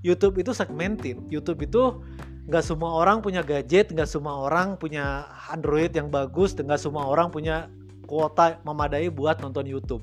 YouTube 0.00 0.40
itu 0.40 0.56
segmented. 0.56 1.20
YouTube 1.28 1.60
itu 1.60 2.00
nggak 2.48 2.64
semua 2.64 2.96
orang 2.96 3.20
punya 3.20 3.44
gadget, 3.44 3.92
nggak 3.92 4.08
semua 4.08 4.48
orang 4.48 4.80
punya 4.80 5.28
Android 5.52 5.92
yang 5.92 6.08
bagus, 6.08 6.56
nggak 6.56 6.80
semua 6.80 7.04
orang 7.04 7.28
punya 7.28 7.68
kuota 8.10 8.58
memadai 8.66 9.06
buat 9.06 9.38
nonton 9.38 9.70
YouTube. 9.70 10.02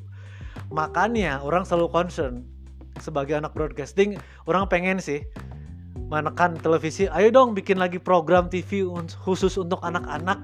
Makanya 0.72 1.44
orang 1.44 1.68
selalu 1.68 1.92
concern 1.92 2.48
sebagai 3.04 3.36
anak 3.36 3.52
broadcasting, 3.52 4.16
orang 4.48 4.72
pengen 4.72 5.04
sih 5.04 5.28
menekan 6.08 6.56
televisi, 6.56 7.12
ayo 7.12 7.28
dong 7.28 7.52
bikin 7.52 7.76
lagi 7.76 8.00
program 8.00 8.48
TV 8.48 8.88
khusus 9.28 9.60
untuk 9.60 9.84
anak-anak. 9.84 10.40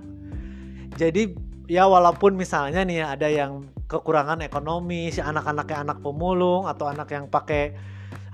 Jadi 1.00 1.32
ya 1.72 1.88
walaupun 1.88 2.36
misalnya 2.36 2.84
nih 2.84 3.00
ada 3.00 3.32
yang 3.32 3.72
kekurangan 3.88 4.44
ekonomi, 4.44 5.08
si 5.08 5.24
anak-anaknya 5.24 5.88
anak 5.88 5.98
pemulung 6.04 6.68
atau 6.68 6.92
anak 6.92 7.08
yang 7.16 7.32
pakai 7.32 7.72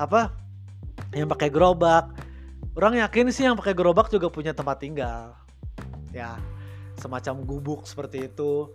apa 0.02 0.34
yang 1.14 1.30
pakai 1.30 1.50
gerobak 1.50 2.12
orang 2.80 3.02
yakin 3.02 3.28
sih 3.34 3.48
yang 3.48 3.60
pakai 3.60 3.74
gerobak 3.74 4.08
juga 4.08 4.32
punya 4.32 4.56
tempat 4.56 4.80
tinggal 4.80 5.36
ya 6.16 6.38
semacam 7.00 7.44
gubuk 7.44 7.84
seperti 7.84 8.32
itu 8.32 8.72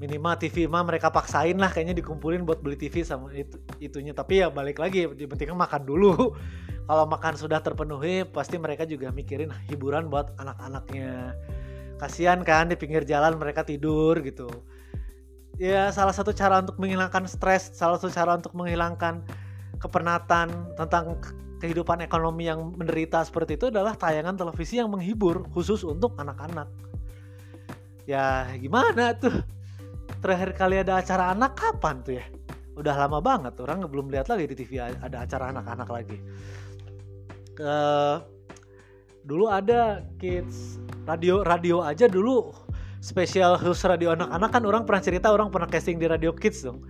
minimal 0.00 0.34
TV 0.40 0.64
mah 0.64 0.80
mereka 0.80 1.12
paksain 1.12 1.60
lah 1.60 1.68
kayaknya 1.68 2.00
dikumpulin 2.00 2.48
buat 2.48 2.64
beli 2.64 2.80
TV 2.80 3.04
sama 3.04 3.28
itu 3.36 3.60
itunya 3.84 4.16
tapi 4.16 4.40
ya 4.40 4.48
balik 4.48 4.80
lagi 4.80 5.04
pentingnya 5.04 5.54
makan 5.54 5.84
dulu 5.84 6.32
kalau 6.88 7.04
makan 7.04 7.36
sudah 7.36 7.60
terpenuhi 7.60 8.24
pasti 8.24 8.56
mereka 8.56 8.88
juga 8.88 9.12
mikirin 9.12 9.52
hiburan 9.68 10.08
buat 10.08 10.32
anak-anaknya 10.40 11.36
kasihan 12.00 12.40
kan 12.40 12.72
di 12.72 12.80
pinggir 12.80 13.04
jalan 13.04 13.36
mereka 13.36 13.60
tidur 13.60 14.16
gitu 14.24 14.48
ya 15.60 15.92
salah 15.92 16.16
satu 16.16 16.32
cara 16.32 16.64
untuk 16.64 16.80
menghilangkan 16.80 17.28
stres 17.28 17.76
salah 17.76 18.00
satu 18.00 18.08
cara 18.08 18.40
untuk 18.40 18.56
menghilangkan 18.56 19.20
kepenatan 19.76 20.48
tentang 20.80 21.20
kehidupan 21.60 22.00
ekonomi 22.00 22.48
yang 22.48 22.72
menderita 22.72 23.20
seperti 23.20 23.60
itu 23.60 23.68
adalah 23.68 23.92
tayangan 23.92 24.32
televisi 24.32 24.80
yang 24.80 24.88
menghibur 24.88 25.44
khusus 25.52 25.84
untuk 25.84 26.16
anak-anak. 26.16 26.66
Ya 28.08 28.48
gimana 28.56 29.12
tuh? 29.12 29.44
Terakhir 30.20 30.50
kali 30.52 30.76
ada 30.84 31.00
acara 31.00 31.32
anak 31.32 31.56
kapan 31.56 32.04
tuh 32.04 32.14
ya? 32.20 32.24
Udah 32.76 32.94
lama 32.96 33.20
banget 33.20 33.56
orang 33.60 33.84
belum 33.88 34.12
lihat 34.12 34.28
lagi 34.28 34.48
di 34.48 34.54
TV 34.56 34.80
ada 34.80 35.24
acara 35.24 35.52
anak-anak 35.52 35.88
lagi. 35.88 36.18
Ke 37.56 37.74
dulu 39.24 39.48
ada 39.52 40.04
kids 40.16 40.80
radio 41.04 41.44
radio 41.44 41.84
aja 41.84 42.08
dulu 42.08 42.52
spesial 43.04 43.60
khusus 43.60 43.84
radio 43.84 44.16
anak-anak 44.16 44.48
kan 44.48 44.62
orang 44.64 44.82
pernah 44.88 45.02
cerita 45.04 45.28
orang 45.28 45.52
pernah 45.52 45.68
casting 45.68 45.96
di 45.96 46.08
radio 46.08 46.32
kids 46.32 46.64
dong. 46.64 46.84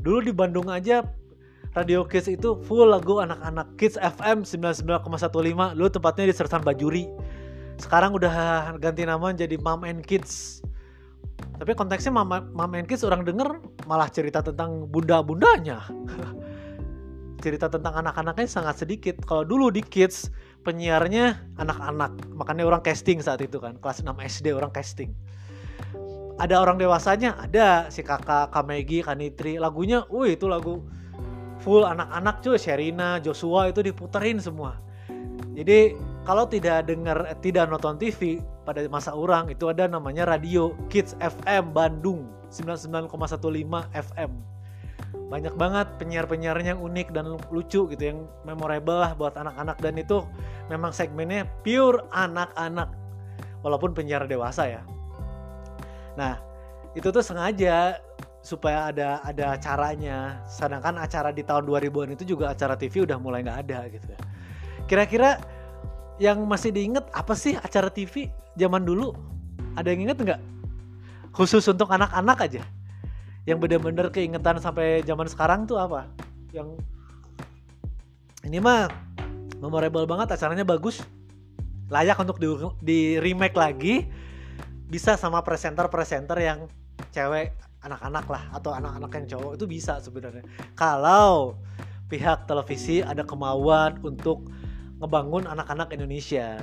Dulu 0.00 0.24
di 0.24 0.32
Bandung 0.32 0.66
aja 0.70 1.04
Radio 1.70 2.02
Kids 2.02 2.26
itu 2.26 2.58
full 2.66 2.90
lagu 2.90 3.22
anak-anak 3.22 3.78
Kids 3.78 3.94
FM 3.94 4.42
99,15 4.42 5.78
lu 5.78 5.86
tempatnya 5.86 6.26
di 6.26 6.34
Sersan 6.34 6.66
Bajuri 6.66 7.06
sekarang 7.78 8.12
udah 8.12 8.74
ganti 8.82 9.06
nama 9.06 9.30
jadi 9.30 9.54
Mom 9.62 9.86
and 9.86 10.02
Kids 10.02 10.60
tapi 11.60 11.76
konteksnya 11.76 12.08
Mom, 12.08 12.32
Mom 12.56 12.72
and 12.72 12.88
Kids 12.88 13.04
orang 13.04 13.20
denger 13.20 13.60
malah 13.84 14.08
cerita 14.08 14.40
tentang 14.40 14.88
bunda-bundanya. 14.88 15.84
Cerita 17.44 17.68
tentang 17.68 18.00
anak-anaknya 18.00 18.48
sangat 18.48 18.80
sedikit. 18.80 19.20
Kalau 19.28 19.44
dulu 19.44 19.68
di 19.68 19.84
Kids 19.84 20.32
penyiarnya 20.64 21.36
anak-anak. 21.60 22.16
Makanya 22.32 22.64
orang 22.64 22.80
casting 22.80 23.20
saat 23.20 23.44
itu 23.44 23.60
kan. 23.60 23.76
Kelas 23.76 24.00
6 24.00 24.08
SD 24.08 24.56
orang 24.56 24.72
casting. 24.72 25.12
Ada 26.40 26.64
orang 26.64 26.80
dewasanya? 26.80 27.36
Ada. 27.36 27.92
Si 27.92 28.00
kakak 28.00 28.56
Kamegi 28.56 29.04
Kanitri. 29.04 29.60
Lagunya 29.60 30.08
wih 30.08 30.40
itu 30.40 30.48
lagu 30.48 30.80
full 31.60 31.84
anak-anak 31.84 32.40
cuy. 32.40 32.56
Sherina 32.56 33.20
Joshua 33.20 33.68
itu 33.68 33.84
diputerin 33.84 34.40
semua. 34.40 34.80
Jadi 35.52 35.92
kalau 36.24 36.48
tidak 36.48 36.88
dengar 36.88 37.36
tidak 37.44 37.68
nonton 37.68 38.00
TV 38.00 38.40
pada 38.70 38.86
masa 38.86 39.10
orang 39.18 39.50
itu 39.50 39.66
ada 39.66 39.90
namanya 39.90 40.30
radio 40.30 40.78
Kids 40.86 41.18
FM 41.18 41.74
Bandung 41.74 42.30
99,15 42.54 43.10
FM 43.90 44.30
banyak 45.26 45.54
banget 45.58 45.86
penyiar-penyiarnya 45.98 46.78
yang 46.78 46.82
unik 46.82 47.10
dan 47.10 47.34
lucu 47.50 47.90
gitu 47.90 48.02
yang 48.02 48.30
memorable 48.46 48.94
lah 48.94 49.10
buat 49.18 49.34
anak-anak 49.34 49.82
dan 49.82 49.98
itu 49.98 50.22
memang 50.70 50.94
segmennya 50.94 51.50
pure 51.66 52.06
anak-anak 52.14 52.94
walaupun 53.66 53.90
penyiar 53.90 54.30
dewasa 54.30 54.70
ya 54.70 54.82
nah 56.14 56.38
itu 56.94 57.10
tuh 57.10 57.22
sengaja 57.26 57.98
supaya 58.40 58.88
ada 58.88 59.20
ada 59.22 59.54
acaranya. 59.56 60.40
Sedangkan 60.48 60.96
acara 60.96 61.30
di 61.30 61.44
tahun 61.44 61.68
2000-an 61.68 62.16
itu 62.16 62.34
juga 62.34 62.52
acara 62.52 62.74
TV 62.74 63.04
udah 63.04 63.20
mulai 63.20 63.44
nggak 63.44 63.58
ada 63.68 63.78
gitu. 63.92 64.08
Kira-kira 64.88 65.38
yang 66.20 66.44
masih 66.44 66.68
diinget 66.68 67.08
apa 67.16 67.32
sih 67.32 67.56
acara 67.56 67.88
TV 67.88 68.28
zaman 68.60 68.84
dulu? 68.84 69.16
Ada 69.74 69.96
yang 69.96 70.04
inget 70.04 70.20
nggak? 70.20 70.40
Khusus 71.32 71.64
untuk 71.72 71.88
anak-anak 71.88 72.38
aja. 72.44 72.62
Yang 73.48 73.58
bener-bener 73.64 74.12
keingetan 74.12 74.60
sampai 74.60 75.00
zaman 75.08 75.24
sekarang 75.24 75.64
tuh 75.64 75.80
apa? 75.80 76.04
Yang 76.52 76.76
ini 78.44 78.60
mah 78.60 78.92
memorable 79.64 80.04
banget 80.04 80.36
acaranya 80.36 80.68
bagus. 80.68 81.00
Layak 81.88 82.20
untuk 82.20 82.36
di, 82.36 82.46
di 82.84 83.00
remake 83.16 83.56
lagi. 83.56 84.04
Bisa 84.92 85.16
sama 85.16 85.40
presenter-presenter 85.40 86.36
yang 86.36 86.68
cewek 87.16 87.56
anak-anak 87.80 88.26
lah 88.28 88.42
atau 88.52 88.76
anak-anak 88.76 89.10
yang 89.16 89.26
cowok 89.36 89.52
itu 89.56 89.64
bisa 89.64 89.96
sebenarnya 90.04 90.44
kalau 90.76 91.56
pihak 92.12 92.44
televisi 92.44 93.00
ada 93.00 93.24
kemauan 93.24 93.96
untuk 94.04 94.44
ngebangun 95.00 95.48
anak-anak 95.48 95.88
Indonesia. 95.96 96.60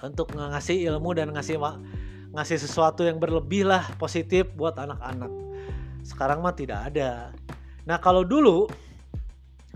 Untuk 0.00 0.32
ngasih 0.32 0.88
ilmu 0.88 1.12
dan 1.12 1.28
ngasih 1.34 1.60
ngasih 2.32 2.58
sesuatu 2.62 3.04
yang 3.04 3.18
berlebih 3.20 3.68
lah 3.68 3.90
positif 3.98 4.48
buat 4.54 4.78
anak-anak. 4.78 5.28
Sekarang 6.06 6.40
mah 6.40 6.56
tidak 6.56 6.88
ada. 6.88 7.34
Nah 7.84 7.98
kalau 8.00 8.24
dulu 8.24 8.70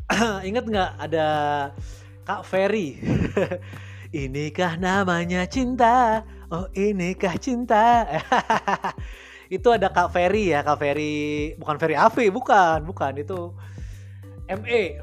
inget 0.48 0.64
nggak 0.64 0.92
ada 0.96 1.26
Kak 2.24 2.46
Ferry? 2.46 2.96
Inikah 4.14 4.78
namanya 4.78 5.44
cinta? 5.44 6.22
Oh 6.48 6.70
inikah 6.72 7.34
cinta? 7.36 8.06
Itu 9.54 9.74
ada 9.74 9.90
Kak 9.90 10.14
Ferry 10.14 10.54
ya 10.54 10.62
Kak 10.62 10.78
Ferry 10.78 11.52
bukan 11.58 11.76
Ferry 11.76 11.98
Afi 11.98 12.30
bukan 12.30 12.86
bukan. 12.86 13.12
Itu 13.18 13.52
ME 14.48 15.02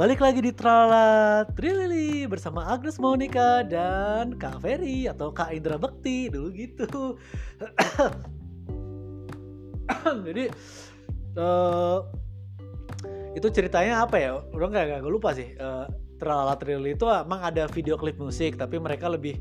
Balik 0.00 0.24
lagi 0.24 0.40
di 0.40 0.48
Trala 0.56 1.44
Trilili 1.52 2.24
bersama 2.24 2.64
Agnes 2.72 2.96
Monica 2.96 3.60
dan 3.60 4.32
Kak 4.40 4.64
Ferry 4.64 5.04
atau 5.04 5.28
Kak 5.28 5.52
Indra 5.52 5.76
Bekti 5.76 6.32
dulu 6.32 6.48
gitu. 6.56 7.20
Jadi 10.24 10.48
uh, 11.36 12.00
itu 13.36 13.44
ceritanya 13.52 14.08
apa 14.08 14.16
ya? 14.16 14.40
Udah 14.40 14.72
nggak 14.72 15.04
gue 15.04 15.12
lupa 15.12 15.36
sih. 15.36 15.52
Uh, 15.60 15.84
Trala 16.16 16.56
Trilili 16.56 16.96
itu 16.96 17.04
emang 17.04 17.44
ada 17.44 17.68
video 17.68 18.00
klip 18.00 18.16
musik 18.16 18.56
tapi 18.56 18.80
mereka 18.80 19.04
lebih 19.04 19.36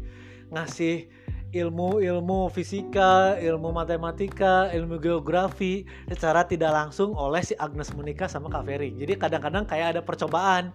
ngasih 0.51 1.07
ilmu-ilmu 1.50 2.53
fisika, 2.53 3.34
ilmu 3.41 3.74
matematika, 3.74 4.70
ilmu 4.70 5.01
geografi 5.01 5.82
secara 6.06 6.46
tidak 6.46 6.70
langsung 6.70 7.18
oleh 7.18 7.41
si 7.41 7.58
Agnes 7.58 7.89
Monica 7.98 8.29
sama 8.29 8.53
Kak 8.53 8.70
Ferry. 8.70 8.94
Jadi 8.94 9.18
kadang-kadang 9.18 9.65
kayak 9.65 9.98
ada 9.98 10.01
percobaan. 10.06 10.70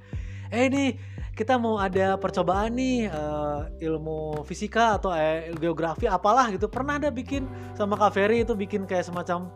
Eh 0.50 0.66
ini 0.66 0.98
kita 1.34 1.58
mau 1.58 1.78
ada 1.78 2.14
percobaan 2.18 2.78
nih 2.78 3.10
uh, 3.10 3.66
ilmu 3.82 4.46
fisika 4.46 4.98
atau 4.98 5.14
eh, 5.14 5.50
geografi 5.58 6.10
apalah 6.10 6.50
gitu. 6.50 6.66
Pernah 6.66 6.98
ada 6.98 7.10
bikin 7.10 7.46
sama 7.78 7.94
Kak 7.94 8.14
Ferry 8.14 8.42
itu 8.42 8.54
bikin 8.54 8.86
kayak 8.86 9.06
semacam 9.06 9.50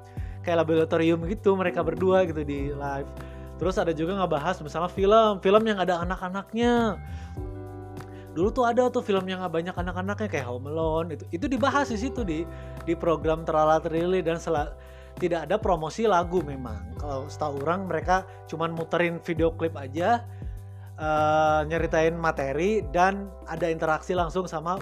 kayak 0.47 0.65
laboratorium 0.65 1.23
gitu 1.27 1.59
mereka 1.59 1.83
berdua 1.83 2.27
gitu 2.27 2.47
di 2.47 2.71
live. 2.71 3.11
Terus 3.59 3.75
ada 3.75 3.91
juga 3.91 4.15
ngebahas 4.23 4.63
misalnya 4.63 4.87
film, 4.87 5.43
film 5.43 5.63
yang 5.67 5.83
ada 5.83 5.99
anak-anaknya 5.99 6.95
dulu 8.39 8.55
tuh 8.55 8.71
ada 8.71 8.87
tuh 8.87 9.03
film 9.03 9.27
yang 9.27 9.43
banyak 9.51 9.75
anak-anaknya 9.75 10.31
kayak 10.31 10.47
Home 10.47 10.71
Alone 10.71 11.19
itu 11.19 11.27
itu 11.35 11.51
dibahas 11.51 11.91
di 11.91 11.99
situ 11.99 12.23
di 12.23 12.47
di 12.87 12.95
program 12.95 13.43
Terala 13.43 13.83
Terili 13.83 14.23
dan 14.23 14.39
sel 14.39 14.55
tidak 15.19 15.51
ada 15.51 15.59
promosi 15.59 16.07
lagu 16.07 16.39
memang. 16.47 16.95
Kalau 17.03 17.27
setahu 17.27 17.67
orang 17.67 17.91
mereka 17.91 18.23
cuman 18.47 18.71
muterin 18.71 19.19
video 19.19 19.51
klip 19.51 19.75
aja 19.75 20.23
uh, 20.95 21.67
nyeritain 21.67 22.15
materi 22.15 22.87
dan 22.95 23.27
ada 23.51 23.67
interaksi 23.67 24.15
langsung 24.15 24.47
sama 24.47 24.79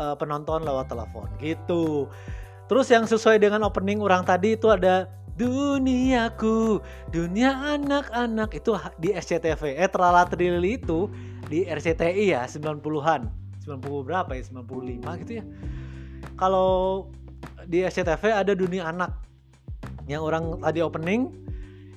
uh, 0.00 0.16
penonton 0.16 0.64
lewat 0.64 0.88
telepon 0.88 1.28
gitu. 1.36 2.08
Terus 2.64 2.88
yang 2.88 3.04
sesuai 3.04 3.36
dengan 3.44 3.60
opening 3.68 4.00
orang 4.00 4.24
tadi 4.24 4.56
itu 4.56 4.72
ada 4.72 5.04
duniaku 5.36 6.80
dunia 7.12 7.76
anak-anak 7.76 8.56
itu 8.56 8.72
di 8.96 9.12
SCTV 9.12 9.76
eh 9.76 9.90
Terala 9.90 10.24
Terili 10.24 10.80
itu 10.80 11.12
di 11.48 11.68
RCTI 11.68 12.32
ya 12.32 12.48
90-an 12.48 13.44
90 13.64 14.06
berapa 14.06 14.30
ya? 14.36 14.42
95 14.44 15.20
gitu 15.24 15.32
ya. 15.40 15.44
Kalau 16.36 17.08
di 17.64 17.84
SCTV 17.84 18.22
ada 18.32 18.52
dunia 18.52 18.88
anak. 18.88 19.12
Yang 20.04 20.22
orang 20.28 20.44
tadi 20.60 20.84
opening 20.84 21.32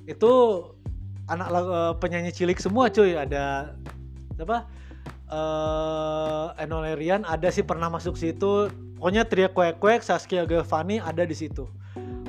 itu 0.08 0.32
anak 1.28 1.48
uh, 1.52 1.94
penyanyi 2.00 2.32
cilik 2.32 2.56
semua 2.56 2.88
cuy. 2.88 3.20
Ada 3.20 3.76
apa? 4.40 4.64
Uh, 5.28 6.56
Enolerian 6.56 7.28
ada 7.28 7.52
sih 7.52 7.68
pernah 7.68 7.92
masuk 7.92 8.16
situ. 8.16 8.72
Pokoknya 8.98 9.28
Tria 9.28 9.52
Kuek 9.52 9.78
Kuek 9.84 10.02
Saskia 10.02 10.48
Giovanni 10.48 11.04
ada 11.04 11.28
di 11.28 11.36
situ. 11.36 11.68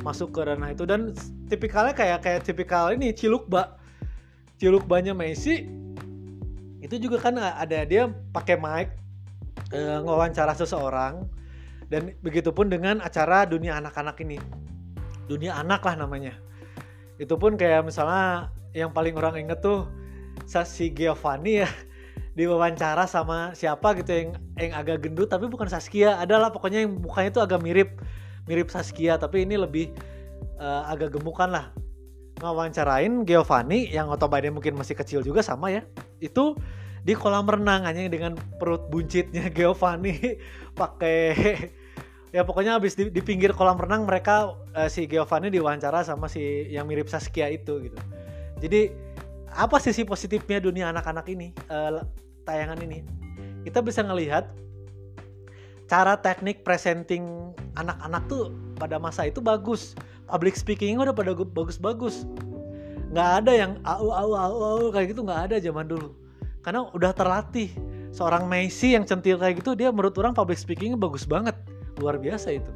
Masuk 0.02 0.34
ke 0.34 0.42
ranah 0.42 0.74
itu. 0.74 0.82
Dan 0.82 1.14
tipikalnya 1.46 1.94
kayak 1.94 2.26
kayak 2.26 2.42
tipikal 2.42 2.90
ini 2.90 3.14
Cilukba 3.14 3.78
Cilukbanya 4.58 5.14
Messi 5.14 5.70
itu 6.78 6.94
juga 7.02 7.18
kan 7.18 7.34
ada 7.38 7.82
dia 7.82 8.06
pakai 8.30 8.54
mic 8.58 8.94
e, 9.74 9.80
ngewawancara 10.02 10.54
seseorang 10.54 11.26
dan 11.90 12.14
begitupun 12.22 12.70
dengan 12.70 13.02
acara 13.02 13.48
dunia 13.48 13.80
anak-anak 13.80 14.20
ini. 14.22 14.38
Dunia 15.26 15.58
anak 15.58 15.82
lah 15.84 15.98
namanya. 15.98 16.36
Itu 17.18 17.34
pun 17.34 17.58
kayak 17.58 17.88
misalnya 17.88 18.52
yang 18.76 18.94
paling 18.94 19.16
orang 19.18 19.40
inget 19.40 19.58
tuh 19.58 19.88
si 20.46 20.94
Giovanni 20.94 21.66
ya 21.66 21.68
diwawancara 22.38 23.10
sama 23.10 23.50
siapa 23.58 23.98
gitu 23.98 24.14
yang 24.14 24.28
yang 24.54 24.72
agak 24.78 25.02
gendut 25.02 25.26
tapi 25.26 25.50
bukan 25.50 25.66
Saskia. 25.66 26.20
Adalah 26.22 26.54
pokoknya 26.54 26.86
yang 26.86 26.94
mukanya 27.02 27.34
itu 27.34 27.40
agak 27.42 27.60
mirip 27.64 27.98
mirip 28.46 28.70
Saskia 28.70 29.18
tapi 29.18 29.44
ini 29.44 29.58
lebih 29.58 29.90
uh, 30.62 30.86
agak 30.88 31.18
gemukan 31.18 31.50
lah 31.50 31.66
ngawancarain 32.38 33.26
Giovanni 33.26 33.90
yang 33.90 34.08
otobadannya 34.10 34.54
mungkin 34.54 34.78
masih 34.78 34.94
kecil 34.94 35.20
juga 35.26 35.42
sama 35.42 35.70
ya. 35.74 35.82
Itu 36.22 36.54
di 37.02 37.14
kolam 37.14 37.46
renang 37.46 37.86
hanya 37.86 38.06
dengan 38.10 38.34
perut 38.58 38.90
buncitnya 38.90 39.50
Giovanni 39.56 40.38
pakai 40.74 41.16
ya 42.34 42.44
pokoknya 42.44 42.76
habis 42.76 42.92
di, 42.92 43.08
di 43.08 43.24
pinggir 43.24 43.56
kolam 43.56 43.80
renang 43.80 44.04
mereka 44.04 44.52
uh, 44.76 44.88
si 44.90 45.08
Giovanni 45.08 45.48
diwawancara 45.48 46.04
sama 46.04 46.28
si 46.28 46.68
yang 46.68 46.86
mirip 46.86 47.08
Saskia 47.08 47.48
itu 47.48 47.80
gitu. 47.88 47.98
Jadi 48.58 48.92
apa 49.54 49.80
sisi 49.80 50.04
positifnya 50.04 50.60
dunia 50.60 50.92
anak-anak 50.92 51.26
ini 51.30 51.54
uh, 51.72 52.04
tayangan 52.44 52.78
ini? 52.84 53.02
Kita 53.64 53.82
bisa 53.82 54.04
ngelihat 54.04 54.48
cara 55.88 56.20
teknik 56.20 56.62
presenting 56.62 57.56
anak-anak 57.80 58.22
tuh 58.28 58.52
pada 58.76 59.00
masa 59.00 59.24
itu 59.24 59.40
bagus 59.40 59.96
public 60.28 60.54
speaking 60.54 61.00
udah 61.00 61.16
pada 61.16 61.32
bagus-bagus. 61.32 62.28
Nggak 63.08 63.30
ada 63.44 63.52
yang 63.56 63.72
au 63.88 64.12
au 64.12 64.30
au 64.36 64.54
au 64.60 64.82
kayak 64.92 65.16
gitu 65.16 65.24
nggak 65.24 65.50
ada 65.50 65.56
zaman 65.58 65.88
dulu. 65.88 66.12
Karena 66.60 66.86
udah 66.92 67.12
terlatih. 67.16 67.72
Seorang 68.08 68.48
Messi 68.48 68.96
yang 68.96 69.04
centil 69.04 69.36
kayak 69.36 69.60
gitu 69.60 69.76
dia 69.76 69.92
menurut 69.92 70.16
orang 70.16 70.32
public 70.32 70.56
speakingnya 70.60 70.96
bagus 70.96 71.28
banget. 71.28 71.56
Luar 72.00 72.20
biasa 72.20 72.56
itu. 72.56 72.72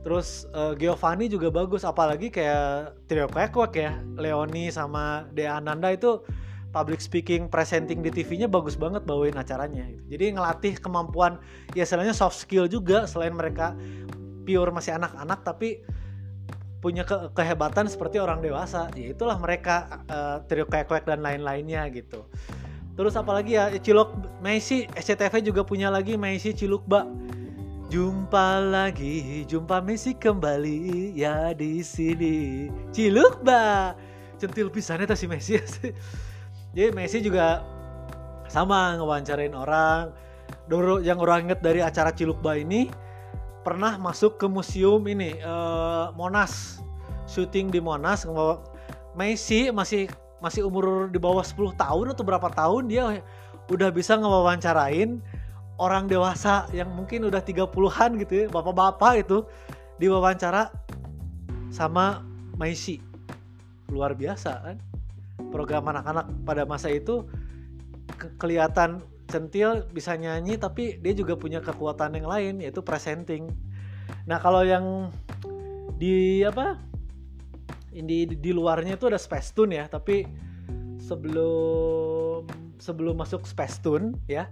Terus 0.00 0.48
uh, 0.56 0.72
Giovanni 0.76 1.28
juga 1.28 1.52
bagus 1.52 1.84
apalagi 1.84 2.32
kayak 2.32 2.96
Trio 3.04 3.28
Kwek 3.28 3.76
ya. 3.76 4.00
Leoni 4.16 4.72
sama 4.72 5.28
Dea 5.36 5.60
Ananda 5.60 5.92
itu 5.92 6.24
public 6.70 7.02
speaking 7.02 7.50
presenting 7.50 8.00
di 8.00 8.08
TV-nya 8.14 8.46
bagus 8.46 8.78
banget 8.78 9.02
bawain 9.04 9.36
acaranya. 9.36 9.84
Jadi 10.06 10.38
ngelatih 10.38 10.78
kemampuan 10.78 11.36
ya 11.74 11.84
selainnya 11.84 12.14
soft 12.14 12.38
skill 12.38 12.70
juga 12.70 13.04
selain 13.04 13.34
mereka 13.34 13.74
pure 14.46 14.70
masih 14.72 14.96
anak-anak 14.96 15.42
tapi 15.44 15.82
punya 16.80 17.04
ke 17.04 17.32
kehebatan 17.36 17.86
seperti 17.86 18.16
orang 18.16 18.40
dewasa. 18.40 18.88
Ya 18.96 19.12
itulah 19.12 19.36
mereka 19.36 20.04
uh, 20.08 20.40
trio 20.48 20.64
kwek 20.64 21.04
dan 21.04 21.20
lain-lainnya 21.20 21.86
gitu. 21.92 22.24
Terus 22.96 23.14
apalagi 23.16 23.56
ya 23.56 23.72
Cilok 23.80 24.40
Messi 24.44 24.84
SCTV 24.92 25.40
juga 25.40 25.62
punya 25.64 25.88
lagi 25.88 26.20
Messi 26.20 26.52
Cilukba 26.52 27.06
jumpa 27.90 28.62
lagi 28.62 29.42
jumpa 29.50 29.82
Messi 29.84 30.16
kembali 30.16 31.12
ya 31.16 31.52
di 31.52 31.84
sini. 31.84 32.68
Cilukba 32.92 33.92
centil 34.40 34.72
pisannya 34.72 35.04
tuh 35.04 35.16
si 35.16 35.28
Messi. 35.28 35.56
Jadi 36.76 36.90
Messi 36.96 37.20
juga 37.20 37.64
sama 38.48 38.96
ngewawancarain 38.96 39.52
orang. 39.52 40.12
Dulu 40.66 41.02
yang 41.04 41.18
orang 41.22 41.50
inget 41.50 41.60
dari 41.62 41.80
acara 41.84 42.10
Cilukba 42.10 42.56
ini 42.58 42.90
pernah 43.60 44.00
masuk 44.00 44.40
ke 44.40 44.46
museum 44.48 45.00
ini 45.08 45.36
uh, 45.44 46.12
Monas. 46.16 46.80
Syuting 47.30 47.70
di 47.70 47.78
Monas 47.78 48.26
Messi 49.14 49.70
masih 49.70 50.10
masih 50.40 50.66
umur 50.66 51.12
di 51.12 51.20
bawah 51.20 51.44
10 51.44 51.76
tahun 51.76 52.06
atau 52.16 52.24
berapa 52.24 52.48
tahun 52.50 52.88
dia 52.88 53.20
udah 53.70 53.90
bisa 53.92 54.16
ngewawancarain 54.16 55.20
orang 55.76 56.08
dewasa 56.08 56.66
yang 56.74 56.88
mungkin 56.92 57.28
udah 57.28 57.40
30-an 57.44 58.10
gitu 58.20 58.32
ya 58.34 58.46
bapak-bapak 58.48 59.24
itu 59.24 59.44
diwawancara 60.00 60.72
sama 61.68 62.24
Messi. 62.56 62.98
Luar 63.92 64.16
biasa 64.16 64.50
kan? 64.64 64.76
Program 65.52 65.88
anak-anak 65.92 66.26
pada 66.44 66.62
masa 66.64 66.92
itu 66.92 67.24
ke 68.16 68.28
kelihatan 68.36 69.00
centil 69.30 69.86
bisa 69.94 70.18
nyanyi 70.18 70.58
tapi 70.58 70.98
dia 70.98 71.14
juga 71.14 71.38
punya 71.38 71.62
kekuatan 71.62 72.18
yang 72.18 72.26
lain 72.26 72.54
yaitu 72.60 72.82
presenting. 72.82 73.48
Nah 74.26 74.42
kalau 74.42 74.66
yang 74.66 75.14
di 75.96 76.42
apa 76.42 76.76
di 77.90 78.26
di 78.26 78.50
luarnya 78.50 78.98
itu 78.98 79.06
ada 79.06 79.18
Space 79.18 79.54
Tune 79.54 79.78
ya 79.78 79.86
tapi 79.86 80.26
sebelum 81.00 82.46
sebelum 82.82 83.14
masuk 83.18 83.46
Space 83.46 83.78
Tune 83.78 84.18
ya 84.26 84.50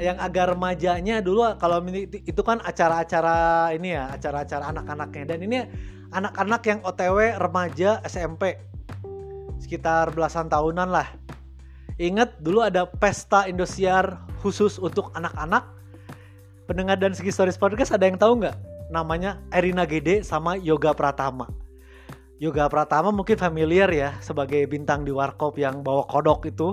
yang 0.00 0.16
agak 0.16 0.56
remajanya 0.56 1.20
dulu 1.20 1.44
kalau 1.60 1.84
itu 2.08 2.40
kan 2.40 2.58
acara-acara 2.64 3.70
ini 3.76 3.92
ya 3.92 4.08
acara-acara 4.16 4.72
anak-anaknya. 4.72 5.24
Dan 5.36 5.38
ini 5.44 5.58
anak-anak 6.10 6.62
yang 6.64 6.80
OTW 6.80 7.36
remaja 7.36 8.00
SMP 8.08 8.56
sekitar 9.60 10.08
belasan 10.16 10.48
tahunan 10.48 10.88
lah 10.88 11.19
ingat 12.00 12.40
dulu 12.40 12.64
ada 12.64 12.88
pesta 12.88 13.44
Indosiar 13.44 14.24
khusus 14.40 14.80
untuk 14.80 15.12
anak-anak. 15.12 15.68
Pendengar 16.64 16.96
dan 16.96 17.12
segi 17.12 17.28
stories 17.28 17.60
podcast 17.60 17.92
ada 17.92 18.08
yang 18.08 18.16
tahu 18.16 18.40
nggak? 18.40 18.56
Namanya 18.88 19.36
Erina 19.52 19.84
Gede 19.84 20.24
sama 20.24 20.56
Yoga 20.56 20.96
Pratama. 20.96 21.44
Yoga 22.40 22.72
Pratama 22.72 23.12
mungkin 23.12 23.36
familiar 23.36 23.92
ya 23.92 24.16
sebagai 24.24 24.64
bintang 24.64 25.04
di 25.04 25.12
Warkop 25.12 25.60
yang 25.60 25.84
bawa 25.84 26.08
kodok 26.08 26.48
itu. 26.48 26.72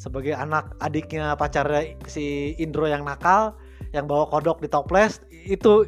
Sebagai 0.00 0.34
anak 0.34 0.72
adiknya 0.80 1.36
pacar 1.36 1.68
si 2.08 2.56
Indro 2.58 2.88
yang 2.88 3.04
nakal 3.04 3.54
yang 3.92 4.08
bawa 4.08 4.26
kodok 4.26 4.58
di 4.64 4.72
toples 4.72 5.20
itu 5.28 5.84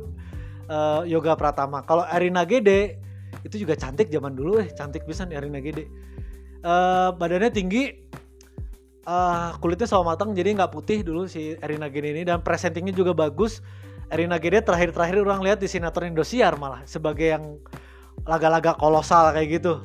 uh, 0.69 1.03
Yoga 1.09 1.35
Pratama. 1.41 1.81
Kalau 1.89 2.05
Erina 2.13 2.45
Gede 2.45 3.01
itu 3.49 3.65
juga 3.65 3.81
cantik 3.81 4.13
zaman 4.13 4.37
dulu 4.37 4.61
eh. 4.61 4.69
Cantik 4.77 5.09
bisa 5.09 5.25
nih 5.25 5.41
Erina 5.41 5.59
Gede. 5.65 5.89
Uh, 6.65 7.13
badannya 7.17 7.53
tinggi, 7.53 7.93
uh, 9.05 9.57
kulitnya 9.61 9.89
sawo 9.89 10.05
matang 10.05 10.33
jadi 10.33 10.53
nggak 10.57 10.73
putih 10.73 11.05
dulu 11.05 11.29
si 11.29 11.57
Erina 11.61 11.89
Gede 11.89 12.13
ini. 12.17 12.23
Dan 12.27 12.41
presentingnya 12.41 12.93
juga 12.93 13.13
bagus. 13.17 13.61
Erina 14.13 14.37
Gede 14.37 14.61
terakhir-terakhir 14.61 15.17
orang 15.25 15.41
lihat 15.41 15.59
di 15.61 15.69
sinetron 15.69 16.13
Indosiar 16.13 16.61
malah 16.61 16.85
sebagai 16.85 17.25
yang 17.25 17.57
laga-laga 18.29 18.77
kolosal 18.77 19.33
kayak 19.33 19.61
gitu. 19.61 19.81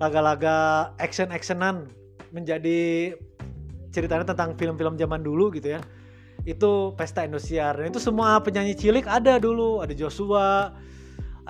Laga-laga 0.00 0.90
action-actionan 0.96 1.86
menjadi 2.34 3.14
ceritanya 3.90 4.34
tentang 4.34 4.54
film-film 4.58 4.98
zaman 4.98 5.22
dulu 5.22 5.54
gitu 5.54 5.78
ya. 5.78 5.80
Itu 6.42 6.96
pesta 6.98 7.22
Indosiar. 7.22 7.78
Dan 7.78 7.94
itu 7.94 8.00
semua 8.02 8.40
penyanyi 8.42 8.74
cilik 8.74 9.06
ada 9.06 9.38
dulu. 9.38 9.84
Ada 9.84 9.94
Joshua 9.94 10.74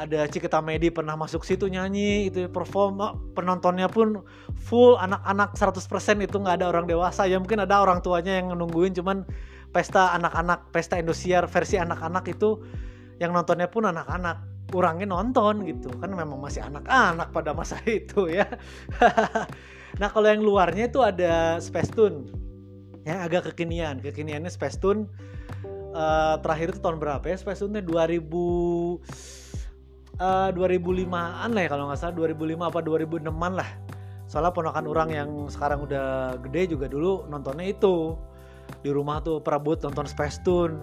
ada 0.06 0.24
Cikita 0.26 0.64
Medi 0.64 0.88
pernah 0.88 1.14
masuk 1.14 1.44
situ 1.44 1.68
nyanyi 1.68 2.32
itu 2.32 2.48
perform 2.48 2.92
oh, 3.00 3.12
penontonnya 3.36 3.86
pun 3.86 4.24
full 4.56 4.96
anak-anak 4.96 5.52
100% 5.54 6.24
itu 6.24 6.36
nggak 6.40 6.56
ada 6.62 6.66
orang 6.72 6.88
dewasa 6.88 7.28
ya 7.28 7.36
mungkin 7.36 7.60
ada 7.64 7.84
orang 7.84 8.00
tuanya 8.00 8.40
yang 8.40 8.56
nungguin 8.56 8.96
cuman 8.96 9.28
pesta 9.70 10.16
anak-anak 10.16 10.72
pesta 10.72 10.96
Indosiar 10.96 11.46
versi 11.46 11.76
anak-anak 11.76 12.24
itu 12.32 12.64
yang 13.20 13.36
nontonnya 13.36 13.68
pun 13.68 13.84
anak-anak 13.86 14.68
kurangin 14.72 15.12
nonton 15.12 15.66
gitu 15.66 15.92
kan 16.00 16.14
memang 16.14 16.40
masih 16.40 16.64
anak-anak 16.64 17.28
pada 17.34 17.52
masa 17.52 17.76
itu 18.00 18.30
ya 18.32 18.48
Nah 19.98 20.08
kalau 20.12 20.28
yang 20.30 20.44
luarnya 20.44 20.86
itu 20.86 21.02
ada 21.02 21.58
Space 21.58 21.90
Tune 21.90 22.30
yang 23.02 23.20
agak 23.20 23.50
kekinian. 23.50 23.98
Kekiniannya 23.98 24.52
Space 24.52 24.78
Tune 24.78 25.10
uh, 25.96 26.38
terakhir 26.38 26.76
itu 26.76 26.80
tahun 26.84 26.96
berapa 27.02 27.24
ya? 27.26 27.34
Space 27.40 27.64
Tune 27.64 27.82
2000 27.82 29.49
uh, 30.20 30.50
2005-an 30.52 31.50
lah 31.50 31.62
ya 31.64 31.68
kalau 31.72 31.84
nggak 31.88 31.98
salah. 31.98 32.14
2005 32.14 32.60
apa 32.60 32.78
2006-an 32.84 33.52
lah. 33.56 33.70
Soalnya 34.30 34.52
ponakan 34.54 34.86
orang 34.86 35.08
yang 35.10 35.30
sekarang 35.50 35.82
udah 35.88 36.38
gede 36.46 36.76
juga 36.76 36.86
dulu 36.86 37.26
nontonnya 37.26 37.66
itu. 37.72 38.14
Di 38.84 38.94
rumah 38.94 39.18
tuh 39.24 39.42
perabot 39.42 39.74
nonton 39.80 40.06
Space 40.06 40.38
Tune. 40.46 40.78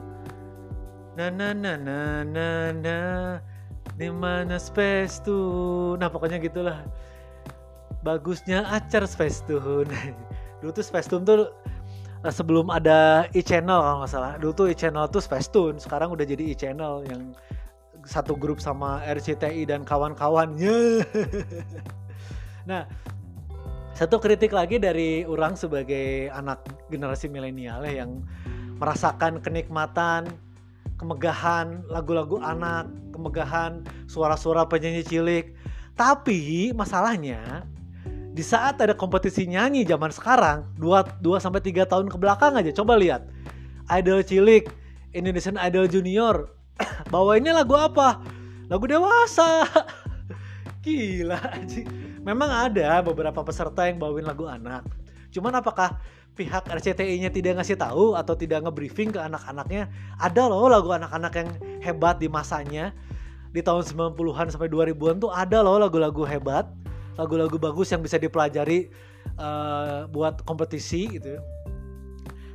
Na 1.15 1.32
na 1.32 1.56
na 1.56 1.80
na 1.80 2.26
na 2.28 2.47
na. 2.76 2.97
Di 3.95 4.12
mana 4.12 4.60
Space 4.60 5.23
Tune. 5.23 5.95
Nah 6.02 6.12
pokoknya 6.12 6.43
gitulah. 6.43 6.84
Bagusnya 8.04 8.67
acar 8.67 9.08
Space 9.08 9.41
Tune 9.47 9.89
dulu 10.62 10.71
tuh 10.73 10.86
Space 10.86 11.10
Tune 11.10 11.26
tuh 11.26 11.50
eh, 12.26 12.34
sebelum 12.34 12.69
ada 12.73 13.30
e-channel 13.34 13.80
kalau 13.80 13.97
nggak 14.04 14.12
salah. 14.12 14.32
Dulu 14.38 14.52
tuh 14.54 14.67
e-channel 14.73 15.06
tuh 15.10 15.21
Space 15.23 15.50
Tune 15.50 15.78
sekarang 15.80 16.12
udah 16.13 16.26
jadi 16.26 16.43
e-channel 16.52 17.06
yang 17.08 17.34
satu 18.07 18.39
grup 18.39 18.63
sama 18.63 19.03
RCTI 19.03 19.67
dan 19.67 19.83
kawan-kawannya 19.83 21.03
nah 22.69 22.87
satu 23.97 24.21
kritik 24.23 24.55
lagi 24.55 24.79
dari 24.79 25.27
orang 25.27 25.59
sebagai 25.59 26.31
anak 26.31 26.63
generasi 26.87 27.27
milenial 27.27 27.83
ya 27.83 28.05
yang 28.05 28.23
merasakan 28.77 29.41
kenikmatan 29.41 30.29
kemegahan 30.97 31.85
lagu-lagu 31.87 32.41
anak 32.41 32.89
kemegahan 33.13 33.85
suara-suara 34.09 34.65
penyanyi 34.65 35.05
cilik. 35.05 35.45
Tapi 35.97 36.73
masalahnya 36.77 37.65
di 38.33 38.45
saat 38.45 38.77
ada 38.77 38.93
kompetisi 38.93 39.49
nyanyi 39.49 39.81
zaman 39.81 40.13
sekarang 40.13 40.69
2 40.77 41.25
2 41.25 41.41
sampai 41.41 41.61
3 41.65 41.89
tahun 41.89 42.05
ke 42.09 42.17
belakang 42.21 42.53
aja 42.57 42.69
coba 42.73 42.97
lihat. 42.97 43.25
Idol 43.87 44.21
Cilik 44.21 44.67
Indonesian 45.15 45.57
Idol 45.57 45.87
Junior 45.87 46.56
bawainnya 47.13 47.53
lagu 47.55 47.75
apa? 47.77 48.21
Lagu 48.67 48.85
dewasa. 48.85 49.65
Gila 50.83 51.35
aja 51.35 51.81
memang 52.23 52.51
ada 52.51 52.99
beberapa 53.03 53.39
peserta 53.43 53.87
yang 53.87 53.99
bawain 53.99 54.27
lagu 54.27 54.47
anak. 54.47 54.83
Cuman 55.31 55.55
apakah 55.55 55.99
pihak 56.35 56.67
RCTI-nya 56.67 57.31
tidak 57.31 57.59
ngasih 57.59 57.79
tahu 57.79 58.13
atau 58.19 58.35
tidak 58.35 58.67
nge-briefing 58.67 59.15
ke 59.15 59.19
anak-anaknya? 59.19 59.87
Ada 60.19 60.51
loh 60.51 60.67
lagu 60.67 60.91
anak-anak 60.91 61.33
yang 61.39 61.49
hebat 61.79 62.19
di 62.19 62.27
masanya. 62.27 62.91
Di 63.55 63.63
tahun 63.63 63.87
90-an 63.87 64.51
sampai 64.51 64.67
2000-an 64.67 65.17
tuh 65.23 65.31
ada 65.31 65.63
loh 65.63 65.79
lagu-lagu 65.79 66.27
hebat. 66.27 66.67
Lagu-lagu 67.15 67.55
bagus 67.55 67.89
yang 67.95 68.03
bisa 68.03 68.19
dipelajari 68.19 68.91
uh, 69.39 70.05
buat 70.11 70.43
kompetisi 70.43 71.17
gitu 71.17 71.39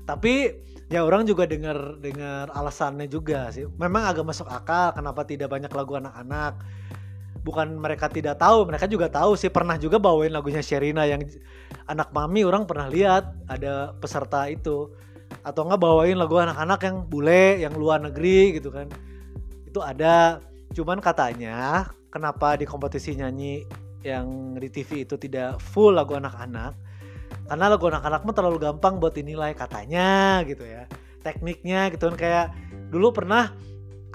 tapi 0.02 0.50
ya 0.92 1.00
orang 1.09 1.24
juga 1.24 1.48
dengar 1.48 1.96
dengar 1.96 2.52
alasannya 2.52 3.09
juga 3.09 3.48
sih. 3.48 3.64
Memang 3.81 4.12
agak 4.12 4.28
masuk 4.28 4.44
akal 4.44 4.92
kenapa 4.92 5.24
tidak 5.24 5.48
banyak 5.48 5.72
lagu 5.72 5.96
anak-anak? 5.96 6.61
Bukan 7.42 7.81
mereka 7.81 8.12
tidak 8.12 8.37
tahu 8.37 8.68
mereka 8.68 8.85
juga 8.85 9.09
tahu 9.09 9.33
sih. 9.35 9.48
Pernah 9.48 9.81
juga 9.81 9.96
bawain 9.96 10.31
lagunya 10.31 10.61
Sherina 10.61 11.09
yang 11.09 11.24
anak 11.88 12.12
mami 12.12 12.44
orang 12.44 12.68
pernah 12.68 12.92
lihat. 12.92 13.33
Ada 13.48 13.96
peserta 13.96 14.44
itu. 14.52 14.92
Atau 15.40 15.64
enggak 15.64 15.81
bawain 15.81 16.20
lagu 16.20 16.37
anak-anak 16.37 16.81
yang 16.85 16.96
bule 17.09 17.44
yang 17.64 17.72
luar 17.72 18.05
negeri 18.05 18.61
gitu 18.61 18.68
kan. 18.68 18.92
Itu 19.64 19.81
ada. 19.81 20.44
Cuman 20.76 21.00
katanya 21.00 21.88
kenapa 22.12 22.61
di 22.61 22.68
kompetisi 22.68 23.16
nyanyi 23.16 23.64
yang 24.05 24.55
di 24.61 24.68
TV 24.68 25.09
itu 25.09 25.16
tidak 25.16 25.57
full 25.57 25.96
lagu 25.96 26.20
anak-anak 26.20 26.91
karena 27.52 27.68
lagu 27.68 27.84
anak-anak 27.84 28.24
mah 28.24 28.32
terlalu 28.32 28.58
gampang 28.64 28.96
buat 28.96 29.12
dinilai 29.12 29.52
katanya 29.52 30.40
gitu 30.48 30.64
ya. 30.64 30.88
Tekniknya 31.20 31.92
gitu 31.92 32.08
kan 32.08 32.16
kayak 32.16 32.46
dulu 32.88 33.12
pernah 33.12 33.52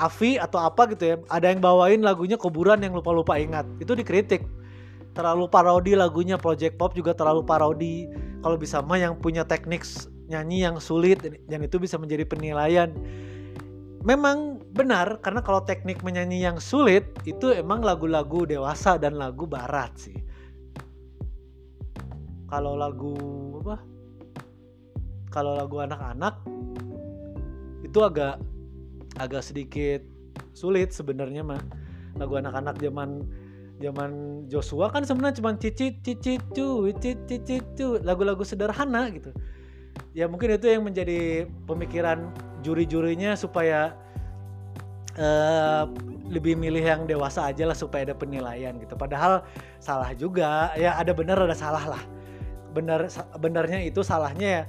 Avi 0.02 0.41
atau 0.41 0.58
apa 0.58 0.89
gitu 0.89 1.06
ya 1.06 1.15
ada 1.30 1.54
yang 1.54 1.62
bawain 1.62 2.02
lagunya 2.02 2.34
kuburan 2.34 2.82
yang 2.82 2.97
lupa-lupa 2.97 3.38
ingat. 3.38 3.69
Itu 3.78 3.93
dikritik. 3.93 4.41
Terlalu 5.13 5.54
parodi 5.54 5.93
lagunya 5.93 6.34
Project 6.34 6.82
Pop 6.82 6.97
juga 6.97 7.13
terlalu 7.13 7.45
parodi. 7.45 8.10
Kalau 8.41 8.58
bisa 8.58 8.82
mah 8.82 8.97
yang 8.97 9.13
punya 9.21 9.45
teknik 9.45 9.86
nyanyi 10.26 10.65
yang 10.65 10.82
sulit 10.82 11.21
dan 11.21 11.62
itu 11.62 11.78
bisa 11.78 12.02
menjadi 12.02 12.26
penilaian. 12.26 12.89
Memang 14.02 14.65
benar 14.73 15.21
karena 15.21 15.45
kalau 15.45 15.62
teknik 15.62 16.02
menyanyi 16.02 16.41
yang 16.41 16.58
sulit 16.58 17.06
itu 17.21 17.54
emang 17.54 17.86
lagu-lagu 17.86 18.50
dewasa 18.50 18.97
dan 18.97 19.13
lagu 19.13 19.45
barat 19.45 19.93
sih. 19.93 20.27
Kalau 22.48 22.80
lagu 22.80 23.16
apa? 23.64 23.78
Kalau 25.32 25.60
lagu 25.60 25.84
anak-anak 25.84 26.40
itu 27.84 28.00
agak 28.02 28.40
agak 29.20 29.44
sedikit 29.44 30.02
sulit 30.56 30.96
sebenarnya 30.96 31.44
mah. 31.44 31.62
Lagu 32.18 32.40
anak-anak 32.40 32.80
zaman 32.80 33.28
zaman 33.78 34.44
Joshua 34.50 34.90
kan 34.90 35.06
sebenarnya 35.06 35.38
cuma 35.38 35.54
cicit 35.54 36.02
cicit 36.02 36.42
cu 36.56 36.90
cicit 36.98 37.30
cicit 37.30 37.64
cu 37.78 38.02
lagu-lagu 38.02 38.42
sederhana 38.42 39.06
gitu 39.14 39.30
ya 40.18 40.26
mungkin 40.26 40.58
itu 40.58 40.66
yang 40.66 40.82
menjadi 40.82 41.46
pemikiran 41.70 42.34
juri-jurinya 42.66 43.38
supaya 43.38 43.94
uh, 45.18 45.86
lebih 46.28 46.60
milih 46.60 46.84
yang 46.84 47.02
dewasa 47.08 47.50
aja 47.50 47.64
lah 47.64 47.78
supaya 47.78 48.12
ada 48.12 48.16
penilaian 48.16 48.76
gitu. 48.78 48.94
Padahal 49.00 49.44
salah 49.80 50.12
juga. 50.14 50.72
Ya 50.76 50.96
ada 51.00 51.16
benar 51.16 51.40
ada 51.40 51.56
salah 51.56 51.84
lah. 51.98 52.04
Benar 52.74 53.08
benarnya 53.38 53.84
itu 53.84 54.02
salahnya 54.02 54.50
ya. 54.50 54.64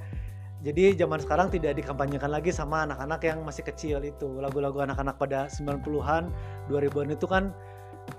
Jadi 0.59 0.99
zaman 0.99 1.23
sekarang 1.23 1.47
tidak 1.47 1.79
dikampanyekan 1.79 2.27
lagi 2.27 2.51
sama 2.51 2.83
anak-anak 2.83 3.21
yang 3.23 3.39
masih 3.47 3.63
kecil 3.63 4.03
itu. 4.03 4.27
Lagu-lagu 4.43 4.83
anak-anak 4.83 5.15
pada 5.15 5.47
90-an, 5.47 6.27
2000-an 6.67 7.09
itu 7.15 7.25
kan 7.31 7.55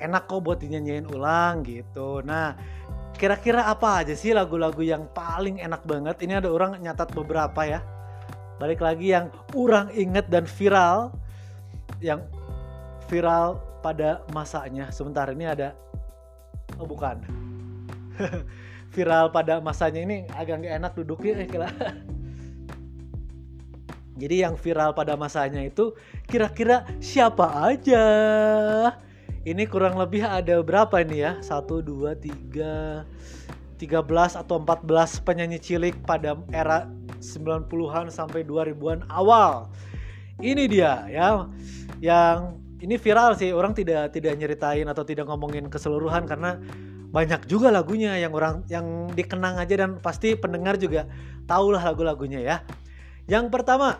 enak 0.01 0.25
kok 0.25 0.40
buat 0.40 0.57
dinyanyiin 0.57 1.05
ulang 1.12 1.61
gitu. 1.69 2.25
Nah, 2.25 2.57
kira-kira 3.21 3.69
apa 3.69 4.01
aja 4.01 4.16
sih 4.16 4.33
lagu-lagu 4.33 4.81
yang 4.81 5.05
paling 5.12 5.61
enak 5.61 5.85
banget? 5.85 6.16
Ini 6.25 6.40
ada 6.40 6.49
orang 6.49 6.81
nyatat 6.81 7.12
beberapa 7.12 7.61
ya 7.69 7.85
balik 8.61 8.85
lagi 8.85 9.16
yang 9.16 9.33
orang 9.57 9.88
inget 9.97 10.29
dan 10.29 10.45
viral 10.45 11.16
yang 12.05 12.21
viral 13.09 13.57
pada 13.81 14.21
masanya 14.37 14.93
sebentar 14.93 15.25
ini 15.33 15.49
ada 15.49 15.73
oh 16.77 16.85
bukan 16.85 17.25
viral 18.90 19.31
pada 19.31 19.62
masanya 19.62 20.03
ini 20.03 20.26
agak 20.35 20.62
nggak 20.62 20.74
enak 20.83 20.92
duduknya 20.98 21.46
eh, 21.46 21.48
kira 21.48 21.68
jadi 24.20 24.50
yang 24.50 24.55
viral 24.61 24.92
pada 24.92 25.16
masanya 25.16 25.64
itu 25.64 25.96
kira-kira 26.29 26.85
siapa 27.00 27.72
aja 27.72 28.05
ini 29.48 29.64
kurang 29.64 29.96
lebih 29.96 30.20
ada 30.20 30.61
berapa 30.61 31.00
ini 31.00 31.24
ya? 31.24 31.40
1 31.40 31.64
2 31.64 32.12
3 32.53 33.81
13 33.81 34.37
atau 34.37 34.61
14 34.61 35.24
penyanyi 35.24 35.57
cilik 35.57 35.96
pada 36.05 36.37
era 36.53 36.85
90-an 37.24 38.12
sampai 38.12 38.44
2000-an 38.44 39.09
awal. 39.09 39.72
Ini 40.37 40.68
dia 40.68 41.09
ya 41.09 41.48
yang 42.05 42.61
ini 42.85 43.00
viral 43.00 43.33
sih 43.40 43.53
orang 43.57 43.72
tidak 43.72 44.12
tidak 44.12 44.37
nyeritain 44.37 44.85
atau 44.85 45.05
tidak 45.09 45.24
ngomongin 45.29 45.72
keseluruhan 45.72 46.29
karena 46.29 46.61
banyak 47.11 47.51
juga 47.51 47.75
lagunya 47.75 48.14
yang 48.18 48.31
orang 48.31 48.62
yang 48.70 49.11
dikenang 49.11 49.59
aja 49.59 49.87
dan 49.87 49.99
pasti 49.99 50.38
pendengar 50.38 50.79
juga 50.79 51.11
tahulah 51.51 51.83
lagu-lagunya 51.83 52.40
ya. 52.42 52.57
Yang 53.27 53.51
pertama 53.51 53.99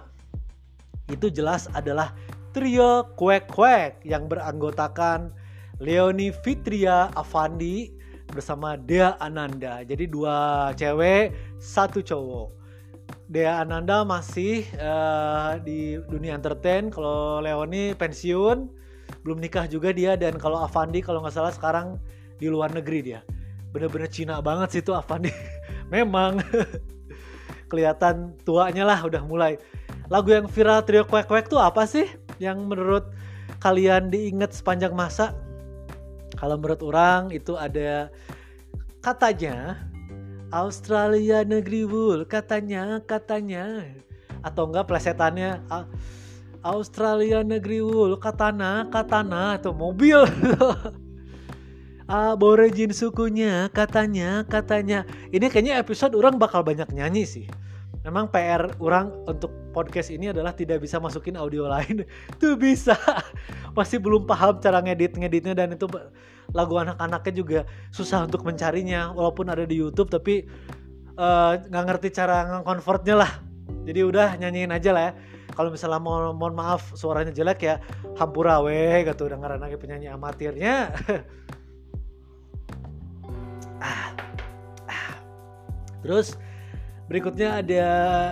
itu 1.11 1.27
jelas 1.31 1.67
adalah 1.75 2.15
trio 2.55 3.11
Kwek 3.19 3.51
Kwek 3.51 4.07
yang 4.07 4.31
beranggotakan 4.31 5.35
Leoni 5.83 6.31
Fitria 6.31 7.11
Avandi 7.19 7.91
bersama 8.31 8.79
Dea 8.79 9.19
Ananda. 9.19 9.83
Jadi 9.83 10.07
dua 10.07 10.71
cewek, 10.79 11.35
satu 11.59 11.99
cowok. 11.99 12.55
Dea 13.27 13.63
Ananda 13.63 14.07
masih 14.07 14.63
uh, 14.79 15.59
di 15.63 15.99
dunia 16.07 16.39
entertain, 16.39 16.95
kalau 16.95 17.43
Leoni 17.43 17.95
pensiun, 17.99 18.71
belum 19.27 19.39
nikah 19.43 19.67
juga 19.67 19.91
dia 19.91 20.15
dan 20.15 20.39
kalau 20.39 20.63
Avandi 20.63 21.03
kalau 21.03 21.23
nggak 21.23 21.35
salah 21.35 21.51
sekarang 21.51 21.99
di 22.41 22.49
luar 22.49 22.73
negeri 22.73 22.99
dia. 23.05 23.21
Bener-bener 23.71 24.09
Cina 24.09 24.41
banget 24.41 24.81
sih 24.81 24.83
tuh 24.83 24.97
Avandi. 24.97 25.31
Memang 25.95 26.41
kelihatan 27.71 28.35
tuanya 28.43 28.89
lah 28.89 28.99
udah 29.05 29.23
mulai. 29.23 29.61
Lagu 30.11 30.33
yang 30.33 30.51
viral 30.51 30.83
trio 30.83 31.07
kwek 31.07 31.29
kwek 31.29 31.47
tuh 31.47 31.61
apa 31.61 31.87
sih? 31.87 32.09
yang 32.41 32.65
menurut 32.67 33.13
kalian 33.61 34.09
diingat 34.09 34.57
sepanjang 34.57 34.97
masa? 34.97 35.37
Kalau 36.41 36.57
menurut 36.57 36.81
orang 36.81 37.29
itu 37.37 37.55
ada 37.55 38.09
katanya 39.05 39.77
Australia 40.51 41.45
negeri 41.45 41.85
wool 41.85 42.25
katanya 42.25 42.99
katanya 43.05 43.85
atau 44.41 44.73
enggak 44.73 44.89
plesetannya 44.89 45.61
Australia 46.65 47.45
negeri 47.45 47.85
wool 47.85 48.17
katana 48.17 48.89
katana 48.89 49.61
atau 49.61 49.77
mobil 49.77 50.25
aborigin 52.11 52.91
sukunya 52.91 53.71
katanya 53.71 54.43
katanya. 54.43 55.07
Ini 55.31 55.47
kayaknya 55.47 55.79
episode 55.79 56.19
orang 56.19 56.43
bakal 56.43 56.67
banyak 56.67 56.91
nyanyi 56.91 57.23
sih. 57.23 57.47
Memang 58.03 58.33
PR 58.35 58.67
orang 58.83 59.13
untuk 59.31 59.55
podcast 59.71 60.11
ini 60.11 60.35
adalah 60.35 60.51
tidak 60.51 60.83
bisa 60.83 60.99
masukin 60.99 61.39
audio 61.39 61.71
lain. 61.71 62.03
Tuh 62.43 62.59
bisa. 62.59 62.99
Masih 63.79 64.03
belum 64.03 64.27
paham 64.27 64.59
cara 64.59 64.83
ngedit 64.83 65.15
ngeditnya 65.15 65.55
dan 65.55 65.79
itu 65.79 65.87
lagu 66.51 66.75
anak-anaknya 66.83 67.33
juga 67.33 67.61
susah 67.95 68.27
untuk 68.27 68.43
mencarinya. 68.43 69.15
Walaupun 69.15 69.47
ada 69.47 69.63
di 69.63 69.79
YouTube 69.79 70.11
tapi 70.11 70.43
eh, 71.15 71.53
nggak 71.71 71.85
uh, 71.85 71.89
ngerti 71.95 72.09
cara 72.11 72.59
nge-convertnya 72.59 73.15
lah. 73.23 73.33
Jadi 73.87 74.01
udah 74.03 74.35
nyanyiin 74.35 74.75
aja 74.75 74.91
lah 74.91 75.03
ya. 75.07 75.13
Kalau 75.55 75.71
misalnya 75.71 76.01
mau 76.03 76.33
mohon 76.35 76.57
maaf 76.57 76.97
suaranya 76.97 77.31
jelek 77.31 77.61
ya 77.63 77.79
hampura 78.19 78.59
weh 78.65 79.07
gitu. 79.07 79.31
Dengeran 79.31 79.63
lagi 79.63 79.77
penyanyi 79.79 80.09
amatirnya 80.09 80.89
terus 86.01 86.39
Berikutnya 87.11 87.59
ada 87.59 87.87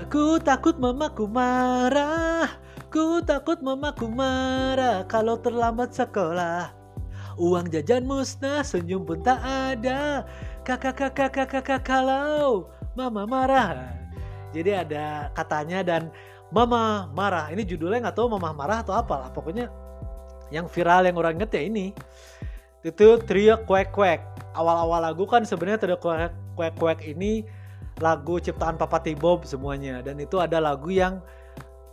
Ku 0.07 0.39
takut 0.39 0.79
mamaku 0.79 1.27
marah. 1.27 2.47
Ku 2.95 3.19
takut 3.27 3.59
mamaku 3.59 4.07
marah 4.07 5.03
Kalau 5.11 5.35
terlambat 5.43 5.91
sekolah. 5.99 6.71
Uang 7.43 7.67
jajan 7.75 8.07
musnah 8.07 8.63
Senyum 8.63 9.03
pun 9.03 9.19
tak 9.19 9.43
ada. 9.43 10.23
Kakak 10.63 10.95
kakak 10.95 11.35
kakak 11.35 11.51
kakak 11.51 11.83
kalau 11.83 12.71
Mama 12.95 13.27
marah. 13.27 13.99
Jadi 14.55 14.79
ada 14.79 15.35
katanya 15.35 15.83
dan 15.83 16.15
Mama 16.55 17.11
marah. 17.19 17.51
Ini 17.51 17.67
judulnya 17.67 18.07
nggak 18.07 18.15
tahu 18.15 18.31
Mama 18.31 18.55
marah 18.55 18.87
atau 18.87 18.95
apa 18.95 19.27
lah. 19.27 19.31
Pokoknya 19.35 19.67
yang 20.55 20.71
viral 20.71 21.03
yang 21.03 21.19
orang 21.19 21.35
inget 21.35 21.51
ya 21.51 21.63
ini. 21.67 21.91
Itu 22.87 23.19
trio 23.27 23.59
kwek 23.67 23.91
kwek. 23.91 24.23
Awal-awal 24.55 25.03
lagu 25.03 25.27
kan 25.27 25.43
sebenarnya 25.43 25.83
trio 25.83 25.99
kwek 25.99 26.79
kwek 26.79 27.03
ini 27.03 27.58
lagu 27.99 28.39
ciptaan 28.39 28.79
Papa 28.79 29.03
T-Bob 29.03 29.45
semuanya. 29.47 30.01
Dan 30.03 30.23
itu 30.23 30.39
ada 30.39 30.63
lagu 30.63 30.91
yang 30.91 31.19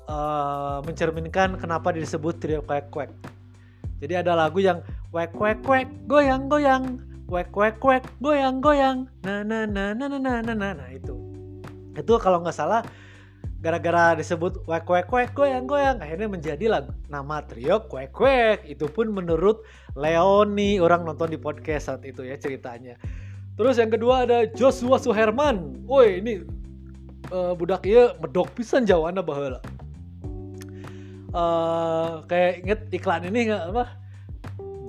uh, 0.06 0.80
mencerminkan 0.86 1.58
kenapa 1.58 1.94
disebut 1.94 2.38
trio 2.38 2.62
kwek 2.62 2.90
kwek. 2.94 3.10
Jadi 4.02 4.14
ada 4.22 4.38
lagu 4.38 4.62
yang 4.62 4.86
kwek 5.10 5.34
kwek 5.34 5.66
kwek 5.66 5.88
goyang 6.06 6.46
goyang. 6.46 7.02
Kwek 7.26 7.50
kwek 7.50 7.82
kwek 7.82 8.06
goyang 8.22 8.62
goyang. 8.62 9.10
Na 9.26 9.42
na 9.42 9.66
na 9.66 9.98
na 9.98 10.06
na 10.06 10.18
na 10.22 10.34
na 10.46 10.54
na 10.54 10.70
nah 10.78 10.90
itu. 10.94 11.18
Itu 11.98 12.22
kalau 12.22 12.46
nggak 12.46 12.54
salah 12.54 12.86
gara-gara 13.66 14.14
disebut 14.14 14.62
kwek 14.62 14.86
kwek 14.86 15.06
kwek 15.10 15.30
goyang 15.34 15.66
goyang 15.66 15.98
akhirnya 15.98 16.30
menjadi 16.30 16.66
lagu 16.70 16.94
nama 17.10 17.42
trio 17.42 17.82
kwek 17.90 18.14
kwek. 18.14 18.60
Itu 18.70 18.86
pun 18.94 19.10
menurut 19.10 19.66
Leoni 19.98 20.78
orang 20.78 21.02
nonton 21.02 21.34
di 21.34 21.40
podcast 21.42 21.90
saat 21.90 22.06
itu 22.06 22.22
ya 22.22 22.38
ceritanya 22.38 23.00
Terus 23.56 23.76
yang 23.80 23.92
kedua 23.92 24.28
ada 24.28 24.44
Joshua 24.52 25.00
Suherman. 25.00 25.80
Woi 25.88 26.20
ini 26.20 26.44
uh, 27.32 27.56
budak 27.56 27.88
iya 27.88 28.12
medok 28.20 28.52
pisan 28.52 28.84
jawabannya 28.84 29.24
baheula. 29.24 29.60
Uh, 31.36 32.24
kayak 32.32 32.64
inget 32.64 32.80
iklan 32.92 33.28
ini 33.32 33.52
nggak 33.52 33.64
apa? 33.72 33.86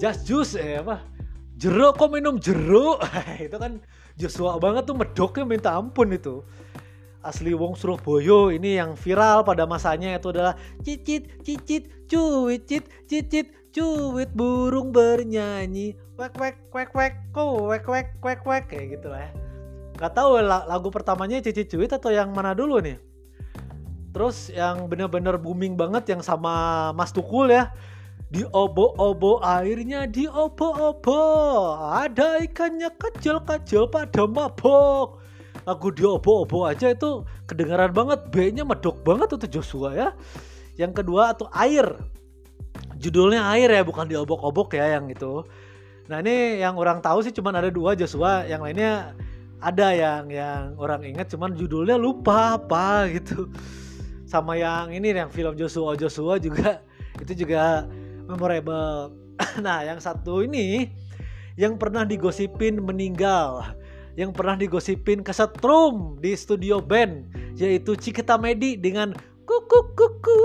Just 0.03 0.27
juice 0.27 0.59
eh 0.59 0.83
apa? 0.83 1.03
Jeruk 1.57 1.97
kok 1.97 2.11
minum 2.11 2.43
jeruk? 2.43 3.01
itu 3.47 3.57
kan 3.57 3.79
Joshua 4.19 4.59
banget 4.59 4.91
tuh 4.91 4.99
medoknya 4.99 5.47
minta 5.47 5.71
ampun 5.79 6.11
itu. 6.11 6.43
Asli 7.27 7.51
Wong 7.59 7.75
Surabaya 7.75 8.55
ini 8.55 8.79
yang 8.79 8.95
viral 8.95 9.43
pada 9.43 9.67
masanya 9.67 10.15
itu 10.15 10.31
adalah 10.31 10.55
cicit 10.87 11.43
cicit 11.43 12.07
cuit 12.07 12.63
cicit 12.71 12.87
cicit 13.11 13.47
cuit 13.77 14.33
burung 14.33 14.89
bernyanyi. 14.89 15.93
Wek 16.17 16.33
wek 16.41 16.57
wek 16.73 16.91
wek 16.97 17.15
ko 17.37 17.69
wek 17.69 17.85
wek 17.85 18.09
wek 18.25 18.41
wek 18.49 18.65
kayak 18.73 18.97
gitu 18.97 19.13
lah 19.13 19.29
ya. 19.29 19.31
Nggak 20.01 20.13
tahu 20.17 20.41
lagu 20.49 20.89
pertamanya 20.89 21.45
Cici 21.45 21.69
Cuit 21.69 21.93
atau 21.93 22.09
yang 22.09 22.33
mana 22.33 22.57
dulu 22.57 22.81
nih? 22.81 22.97
Terus 24.17 24.49
yang 24.49 24.89
bener-bener 24.89 25.37
booming 25.37 25.77
banget 25.77 26.09
yang 26.09 26.25
sama 26.25 26.89
Mas 26.97 27.13
Tukul 27.13 27.53
ya. 27.53 27.69
Di 28.33 28.49
obo-obo 28.49 29.45
airnya 29.45 30.09
di 30.09 30.25
obo-obo 30.25 31.21
ada 31.85 32.41
ikannya 32.41 32.89
kecil-kecil 32.97 33.93
pada 33.93 34.25
mabok. 34.25 35.21
Lagu 35.69 35.93
di 35.93 36.01
obo-obo 36.01 36.65
aja 36.65 36.97
itu 36.97 37.29
kedengaran 37.45 37.93
banget. 37.93 38.25
B-nya 38.33 38.65
medok 38.65 39.05
banget 39.05 39.37
itu 39.37 39.61
Joshua 39.61 39.93
ya. 39.93 40.09
Yang 40.81 41.05
kedua 41.05 41.37
atau 41.37 41.53
air 41.53 41.85
judulnya 42.97 43.45
air 43.55 43.69
ya 43.71 43.83
bukan 43.85 44.09
diobok-obok 44.09 44.77
ya 44.77 44.99
yang 44.99 45.09
itu. 45.13 45.45
Nah 46.07 46.23
ini 46.23 46.63
yang 46.63 46.79
orang 46.79 47.03
tahu 47.03 47.23
sih 47.23 47.35
cuman 47.35 47.61
ada 47.61 47.71
dua 47.71 47.93
Joshua. 47.99 48.47
Yang 48.47 48.61
lainnya 48.71 48.93
ada 49.61 49.89
yang 49.93 50.25
yang 50.31 50.77
orang 50.77 51.03
ingat 51.03 51.33
cuman 51.33 51.57
judulnya 51.57 51.97
lupa 51.99 52.61
apa 52.61 53.11
gitu. 53.15 53.51
Sama 54.27 54.59
yang 54.59 54.91
ini 54.91 55.15
yang 55.15 55.31
film 55.31 55.55
Joshua 55.55 55.95
Joshua 55.95 56.39
juga 56.41 56.83
itu 57.23 57.47
juga 57.47 57.87
memorable. 58.27 59.15
Nah 59.61 59.85
yang 59.85 60.01
satu 60.01 60.41
ini 60.41 60.89
yang 61.61 61.77
pernah 61.77 62.05
digosipin 62.09 62.81
meninggal. 62.81 63.77
Yang 64.17 64.33
pernah 64.33 64.57
digosipin 64.57 65.21
kesetrum 65.21 66.17
di 66.25 66.33
studio 66.33 66.81
band 66.81 67.29
yaitu 67.57 67.97
Cikita 67.97 68.41
Medi 68.41 68.81
dengan 68.81 69.13
kuku 69.47 69.81
kuku 69.95 70.39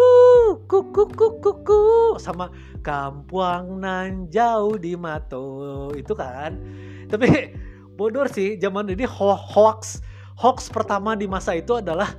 kuku 0.70 1.04
kuku 1.10 1.28
kuku 1.42 1.82
sama 2.22 2.54
kampuang 2.86 3.82
nan 3.82 4.30
jauh 4.30 4.78
di 4.78 4.94
mato. 4.94 5.90
Itu 5.98 6.14
kan? 6.14 6.62
Tapi 7.10 7.58
bodoh 7.98 8.30
sih 8.30 8.62
zaman 8.62 8.94
ini 8.94 9.10
ho 9.10 9.34
hoax. 9.34 10.06
Hoax 10.38 10.70
pertama 10.70 11.18
di 11.18 11.26
masa 11.26 11.58
itu 11.58 11.82
adalah 11.82 12.14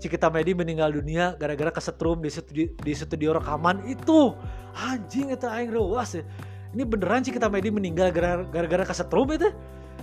Cikita 0.00 0.32
Medi 0.32 0.56
meninggal 0.56 0.96
dunia 0.96 1.36
gara-gara 1.36 1.68
kesetrum 1.68 2.24
di 2.24 2.32
studio, 2.32 2.66
di 2.78 2.92
studio 2.94 3.36
rekaman 3.36 3.84
itu. 3.84 4.32
Anjing 4.72 5.34
itu 5.34 5.44
aing 5.44 5.74
ruas 5.74 6.14
ya. 6.14 6.22
ini 6.70 6.86
beneran 6.86 7.26
Cikita 7.26 7.50
Medi 7.50 7.74
meninggal 7.74 8.14
gara-gara 8.14 8.86
kesetrum 8.86 9.26
itu? 9.34 9.50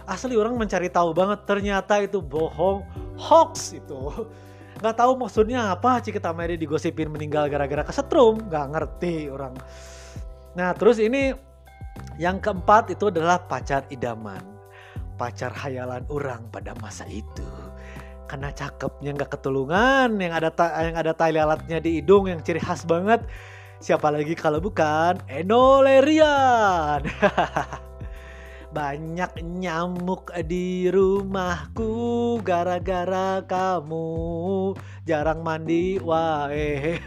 Asli 0.06 0.38
orang 0.38 0.60
mencari 0.60 0.92
tahu 0.92 1.16
banget 1.16 1.48
ternyata 1.50 1.98
itu 2.04 2.22
bohong 2.22 2.86
hoax 3.18 3.74
itu 3.74 4.30
nggak 4.78 4.96
tahu 4.98 5.18
maksudnya 5.18 5.74
apa 5.74 6.00
Cikita 6.00 6.32
Mary 6.32 6.56
digosipin 6.56 7.10
meninggal 7.10 7.50
gara-gara 7.50 7.82
kesetrum 7.82 8.38
nggak 8.48 8.66
ngerti 8.74 9.28
orang 9.30 9.58
Nah, 10.58 10.74
terus 10.74 10.98
ini 10.98 11.38
yang 12.18 12.42
keempat 12.42 12.90
itu 12.90 13.14
adalah 13.14 13.38
pacar 13.38 13.86
idaman. 13.94 14.42
Pacar 15.14 15.54
hayalan 15.54 16.02
orang 16.10 16.50
pada 16.50 16.74
masa 16.82 17.06
itu. 17.06 17.46
Karena 18.26 18.50
cakepnya 18.50 19.14
nggak 19.14 19.38
ketulungan, 19.38 20.18
yang 20.18 20.34
ada 20.34 20.50
yang 20.82 20.98
ada 20.98 21.14
tai 21.14 21.32
lalatnya 21.32 21.78
di 21.78 22.02
hidung 22.02 22.26
yang 22.26 22.42
ciri 22.42 22.58
khas 22.58 22.90
banget. 22.90 23.22
Siapa 23.78 24.10
lagi 24.10 24.34
kalau 24.34 24.58
bukan 24.58 25.22
Eno 25.30 25.86
Lerian. 25.86 27.06
Banyak 28.78 29.42
nyamuk 29.42 30.30
di 30.46 30.86
rumahku 30.94 31.90
gara-gara 32.46 33.42
kamu. 33.42 34.06
Jarang 35.02 35.42
mandi 35.42 35.98
wae. 35.98 37.02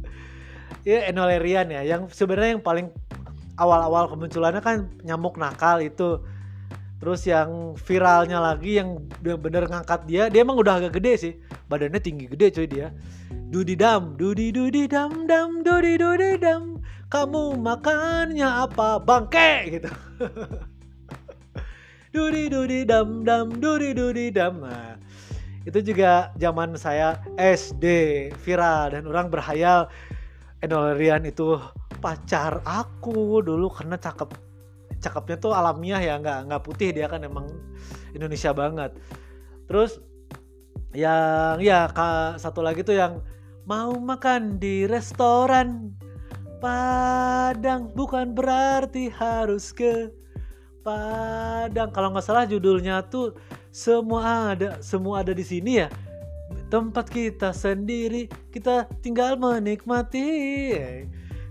ya 0.88 1.12
Enolerian 1.12 1.68
ya. 1.68 1.84
Yang 1.84 2.16
sebenarnya 2.16 2.56
yang 2.56 2.64
paling 2.64 2.88
awal-awal 3.60 4.08
kemunculannya 4.08 4.64
kan 4.64 4.88
nyamuk 5.04 5.36
nakal 5.36 5.84
itu. 5.84 6.24
Terus 6.96 7.28
yang 7.28 7.76
viralnya 7.76 8.40
lagi 8.40 8.80
yang 8.80 9.04
bener-bener 9.20 9.68
ngangkat 9.68 10.08
dia 10.08 10.32
dia 10.32 10.40
emang 10.40 10.56
udah 10.64 10.80
agak 10.80 10.96
gede 10.96 11.12
sih. 11.20 11.32
Badannya 11.68 12.00
tinggi 12.00 12.24
gede 12.24 12.56
coy 12.56 12.64
dia. 12.64 12.88
Dudi 13.52 13.76
dam 13.76 14.16
dudi 14.16 14.48
dudi 14.48 14.88
dam 14.88 15.28
dam 15.28 15.60
dudi 15.60 16.00
dudi 16.00 16.40
dam 16.40 16.80
kamu 17.12 17.60
makannya 17.60 18.48
apa? 18.64 18.96
Bangke 18.96 19.76
gitu 19.76 19.92
dudi 22.12 22.52
dudi 22.52 22.84
dam 22.84 23.24
dam 23.24 23.48
dudi 23.48 23.96
dudi 23.96 24.28
dam 24.28 24.60
nah 24.60 25.00
itu 25.64 25.78
juga 25.80 26.34
zaman 26.36 26.76
saya 26.76 27.22
SD 27.40 27.84
viral 28.42 28.92
dan 28.94 29.06
orang 29.08 29.30
berhayal 29.30 29.88
Enolerian 30.62 31.26
itu 31.26 31.58
pacar 31.98 32.62
aku 32.62 33.42
dulu 33.42 33.66
karena 33.66 33.98
cakep 33.98 34.30
cakepnya 35.02 35.36
tuh 35.42 35.50
alamiah 35.50 35.98
ya 35.98 36.14
nggak 36.22 36.46
nggak 36.46 36.62
putih 36.62 36.94
dia 36.94 37.10
kan 37.10 37.26
emang 37.26 37.50
Indonesia 38.14 38.54
banget. 38.54 38.94
Terus 39.66 39.98
yang 40.94 41.58
ya 41.58 41.90
satu 42.38 42.62
lagi 42.62 42.86
tuh 42.86 42.94
yang 42.94 43.18
mau 43.66 43.90
makan 43.98 44.62
di 44.62 44.86
restoran 44.86 45.96
Padang 46.62 47.90
bukan 47.90 48.38
berarti 48.38 49.10
harus 49.10 49.74
ke 49.74 50.14
Padang. 50.82 51.94
Kalau 51.94 52.10
nggak 52.10 52.26
salah 52.26 52.42
judulnya 52.42 53.06
tuh 53.06 53.38
semua 53.70 54.52
ada 54.52 54.82
semua 54.82 55.22
ada 55.22 55.30
di 55.30 55.46
sini 55.46 55.78
ya? 55.78 55.88
Tempat 56.68 57.06
kita 57.06 57.54
sendiri 57.54 58.26
kita 58.50 58.90
tinggal 58.98 59.38
menikmati. 59.38 60.74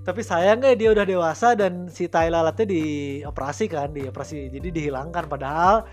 Tapi 0.04 0.22
sayangnya 0.26 0.76
dia 0.76 0.92
udah 0.92 1.06
dewasa 1.08 1.56
dan 1.56 1.88
si 1.88 2.12
tai 2.12 2.28
lalatnya 2.28 2.68
dioperasi 2.68 3.72
kan 3.72 3.96
dioperasi. 3.96 4.52
Jadi 4.52 4.68
dihilangkan. 4.68 5.32
Padahal 5.32 5.88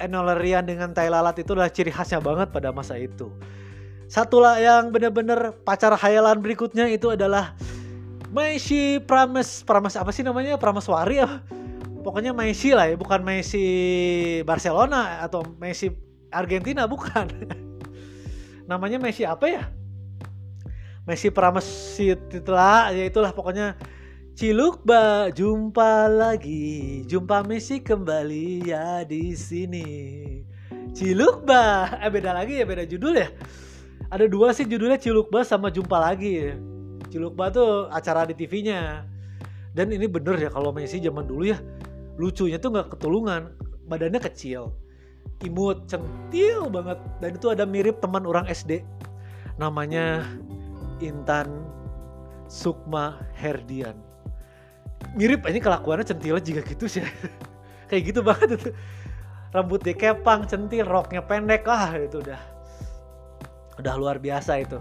enolerian 0.00 0.64
dengan 0.64 0.96
tai 0.96 1.12
lalat 1.12 1.36
itu 1.44 1.52
adalah 1.52 1.68
ciri 1.68 1.92
khasnya 1.92 2.24
banget 2.24 2.48
pada 2.56 2.72
masa 2.72 2.96
itu. 2.96 3.28
Satu 4.08 4.40
lah 4.40 4.56
yang 4.56 4.92
bener-bener 4.92 5.56
pacar 5.64 5.92
hayalan 5.92 6.40
berikutnya 6.40 6.88
itu 6.88 7.12
adalah 7.12 7.52
Messi 8.32 8.96
Prames. 9.04 9.60
Prames 9.60 9.92
apa 9.92 10.08
sih 10.08 10.24
namanya? 10.24 10.56
Prameswari 10.56 11.20
ya 11.20 11.42
pokoknya 12.02 12.34
Messi 12.34 12.74
lah 12.74 12.90
ya 12.90 12.98
bukan 12.98 13.22
Messi 13.22 13.64
Barcelona 14.42 15.22
atau 15.22 15.46
Messi 15.56 15.88
Argentina 16.34 16.84
bukan. 16.90 17.30
Namanya 18.70 18.98
Messi 18.98 19.22
apa 19.22 19.46
ya? 19.46 19.62
Messi 21.06 21.30
Pramesit 21.30 22.20
itulah 22.30 22.90
ya 22.90 23.06
itulah 23.06 23.30
pokoknya. 23.30 23.78
Cilukba 24.32 25.28
jumpa 25.30 26.08
lagi. 26.08 27.04
Jumpa 27.04 27.44
Messi 27.44 27.84
kembali 27.84 28.64
ya 28.64 29.04
di 29.04 29.36
sini. 29.36 29.88
Cilukba 30.92 31.94
eh 32.00 32.10
beda 32.10 32.32
lagi 32.32 32.58
ya 32.58 32.64
beda 32.66 32.84
judul 32.88 33.16
ya. 33.16 33.28
Ada 34.12 34.28
dua 34.28 34.52
sih 34.56 34.64
judulnya 34.64 34.96
Cilukba 34.96 35.44
sama 35.44 35.68
jumpa 35.68 36.00
lagi. 36.00 36.52
Cilukba 37.12 37.52
tuh 37.52 37.92
acara 37.92 38.24
di 38.24 38.32
TV-nya 38.32 39.04
dan 39.72 39.88
ini 39.88 40.04
bener 40.04 40.36
ya 40.36 40.50
kalau 40.52 40.72
Messi 40.72 41.00
zaman 41.00 41.24
dulu 41.24 41.48
ya 41.48 41.60
lucunya 42.20 42.60
tuh 42.60 42.74
nggak 42.74 42.96
ketulungan 42.96 43.52
badannya 43.88 44.20
kecil 44.20 44.72
imut 45.42 45.90
centil 45.90 46.70
banget 46.70 46.98
dan 47.18 47.30
itu 47.34 47.46
ada 47.50 47.64
mirip 47.66 47.98
teman 47.98 48.22
orang 48.26 48.46
SD 48.46 48.82
namanya 49.58 50.22
Intan 51.02 51.66
Sukma 52.46 53.18
Herdian. 53.34 53.98
Mirip 55.18 55.42
ini 55.50 55.58
kelakuannya 55.58 56.06
centilnya 56.06 56.44
juga 56.44 56.62
gitu 56.62 56.86
sih. 56.86 57.02
Kayak 57.90 58.02
gitu 58.12 58.20
banget 58.22 58.48
itu. 58.60 58.70
Rambut 59.52 59.82
dikepang 59.84 60.48
centil 60.48 60.86
roknya 60.88 61.20
pendek 61.20 61.68
ah 61.68 61.92
itu 61.98 62.22
udah 62.22 62.40
udah 63.76 63.94
luar 64.00 64.16
biasa 64.16 64.64
itu 64.64 64.80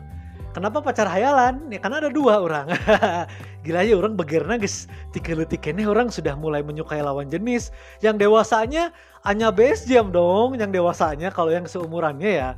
kenapa 0.51 0.83
pacar 0.83 1.07
hayalan? 1.07 1.67
Ya 1.71 1.79
karena 1.79 2.03
ada 2.03 2.11
dua 2.11 2.39
orang. 2.43 2.67
Gila 3.65 3.81
ya 3.83 3.95
orang 3.95 4.13
begerna 4.13 4.59
guys 4.59 4.85
tiga 5.15 5.33
ini 5.71 5.83
orang 5.87 6.11
sudah 6.11 6.35
mulai 6.35 6.61
menyukai 6.61 7.01
lawan 7.01 7.31
jenis. 7.31 7.71
Yang 8.03 8.27
dewasanya 8.27 8.91
hanya 9.23 9.49
base 9.49 9.87
jam 9.87 10.11
dong. 10.11 10.59
Yang 10.59 10.77
dewasanya 10.77 11.31
kalau 11.31 11.49
yang 11.49 11.65
seumurannya 11.65 12.31
ya 12.31 12.49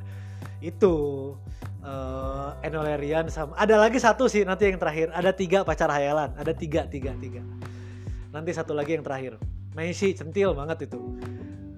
itu 0.64 0.94
uh, 1.84 2.56
Enolerian 2.64 3.28
sama 3.28 3.52
ada 3.60 3.76
lagi 3.76 4.00
satu 4.00 4.26
sih 4.26 4.44
nanti 4.44 4.68
yang 4.68 4.82
terakhir. 4.82 5.14
Ada 5.14 5.32
tiga 5.32 5.62
pacar 5.62 5.88
hayalan. 5.94 6.34
Ada 6.36 6.52
tiga 6.58 6.90
tiga 6.90 7.14
tiga. 7.22 7.42
Nanti 8.34 8.50
satu 8.52 8.74
lagi 8.74 8.98
yang 8.98 9.06
terakhir. 9.06 9.38
Messi 9.78 10.14
centil 10.18 10.58
banget 10.58 10.90
itu. 10.90 11.00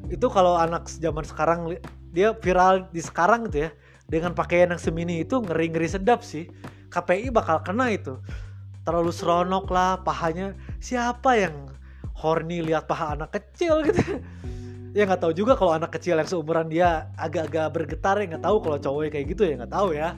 Itu 0.07 0.29
kalau 0.31 0.55
anak 0.55 0.87
zaman 0.87 1.25
sekarang 1.27 1.75
dia 2.15 2.31
viral 2.31 2.87
di 2.95 3.03
sekarang 3.03 3.51
gitu 3.51 3.67
ya 3.67 3.71
dengan 4.05 4.37
pakaian 4.37 4.69
yang 4.69 4.81
semini 4.81 5.25
itu 5.25 5.41
ngeri 5.41 5.73
ngeri 5.73 5.89
sedap 5.89 6.21
sih. 6.21 6.45
KPI 6.93 7.33
bakal 7.33 7.61
kena 7.65 7.91
itu. 7.91 8.21
Terlalu 8.85 9.11
seronok 9.11 9.67
lah 9.73 10.01
pahanya. 10.05 10.53
Siapa 10.77 11.35
yang 11.35 11.69
horny 12.15 12.61
lihat 12.61 12.85
paha 12.85 13.17
anak 13.17 13.33
kecil 13.33 13.81
gitu? 13.85 14.21
Ya 14.95 15.03
nggak 15.03 15.27
tahu 15.27 15.33
juga 15.35 15.59
kalau 15.59 15.75
anak 15.75 15.91
kecil 15.99 16.15
yang 16.15 16.29
seumuran 16.29 16.71
dia 16.71 17.11
agak-agak 17.19 17.67
bergetar 17.75 18.15
ya 18.15 18.31
nggak 18.31 18.45
tahu 18.47 18.57
kalau 18.63 18.77
cowoknya 18.79 19.11
kayak 19.11 19.25
gitu 19.35 19.43
ya 19.43 19.53
nggak 19.59 19.73
tahu 19.75 19.89
ya. 19.91 20.15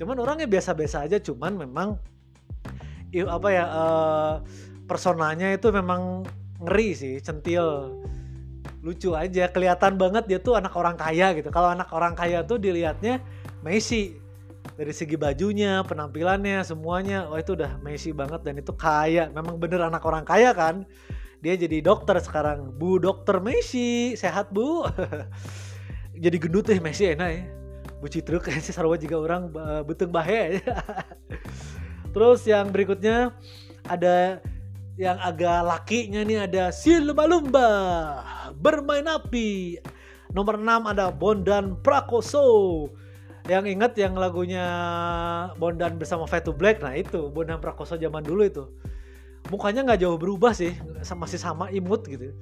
Cuman 0.00 0.16
orangnya 0.16 0.48
biasa-biasa 0.48 1.04
aja 1.04 1.20
cuman 1.20 1.52
memang 1.68 2.00
apa 3.12 3.48
ya 3.48 3.64
uh, 3.68 4.34
personanya 4.88 5.52
itu 5.52 5.68
memang 5.68 6.24
ngeri 6.62 6.88
sih 6.96 7.14
centil 7.20 7.92
lucu 8.86 9.10
aja 9.18 9.50
kelihatan 9.50 9.98
banget 9.98 10.30
dia 10.30 10.38
tuh 10.38 10.54
anak 10.54 10.70
orang 10.78 10.94
kaya 10.94 11.34
gitu. 11.34 11.50
Kalau 11.50 11.74
anak 11.74 11.90
orang 11.90 12.14
kaya 12.14 12.46
tuh 12.46 12.62
dilihatnya 12.62 13.18
Messi. 13.66 14.22
Dari 14.76 14.92
segi 14.94 15.18
bajunya 15.18 15.82
penampilannya 15.82 16.62
semuanya 16.62 17.26
oh 17.26 17.34
itu 17.34 17.58
udah 17.58 17.82
Messi 17.82 18.14
banget 18.14 18.46
dan 18.46 18.62
itu 18.62 18.70
kaya. 18.70 19.26
Memang 19.34 19.58
bener 19.58 19.82
anak 19.82 20.06
orang 20.06 20.22
kaya 20.22 20.54
kan? 20.54 20.86
Dia 21.42 21.58
jadi 21.58 21.82
dokter 21.82 22.14
sekarang. 22.22 22.78
Bu 22.78 23.02
dokter 23.02 23.42
Messi. 23.42 24.14
Sehat 24.14 24.54
bu. 24.54 24.86
Jadi 26.16 26.40
gendut 26.40 26.64
deh 26.64 26.80
Messi 26.80 27.12
enak 27.12 27.28
ya. 27.28 27.42
Bu 28.00 28.06
citruk 28.06 28.46
sih 28.64 28.72
sarwa 28.72 28.94
juga 28.94 29.16
orang 29.18 29.50
betung 29.88 30.12
bahaya 30.12 30.60
terus 32.14 32.44
yang 32.48 32.72
berikutnya 32.72 33.32
ada 33.88 34.40
yang 34.96 35.20
agak 35.20 35.60
lakinya 35.60 36.24
nih 36.24 36.48
ada 36.48 36.72
si 36.72 36.96
lumba-lumba 36.96 37.68
bermain 38.56 39.04
api. 39.04 39.76
Nomor 40.32 40.56
6 40.56 40.92
ada 40.92 41.12
Bondan 41.12 41.76
Prakoso. 41.84 42.88
Yang 43.46 43.78
inget 43.78 43.92
yang 44.00 44.16
lagunya 44.18 44.66
Bondan 45.60 46.00
bersama 46.00 46.24
Fatu 46.24 46.50
Black? 46.50 46.80
Nah 46.80 46.96
itu 46.96 47.28
Bondan 47.28 47.60
Prakoso 47.60 48.00
zaman 48.00 48.24
dulu 48.24 48.42
itu. 48.48 48.64
Mukanya 49.52 49.86
nggak 49.86 50.00
jauh 50.02 50.18
berubah 50.18 50.56
sih 50.56 50.74
masih 51.04 51.38
sama 51.38 51.68
imut 51.70 52.08
gitu. 52.08 52.32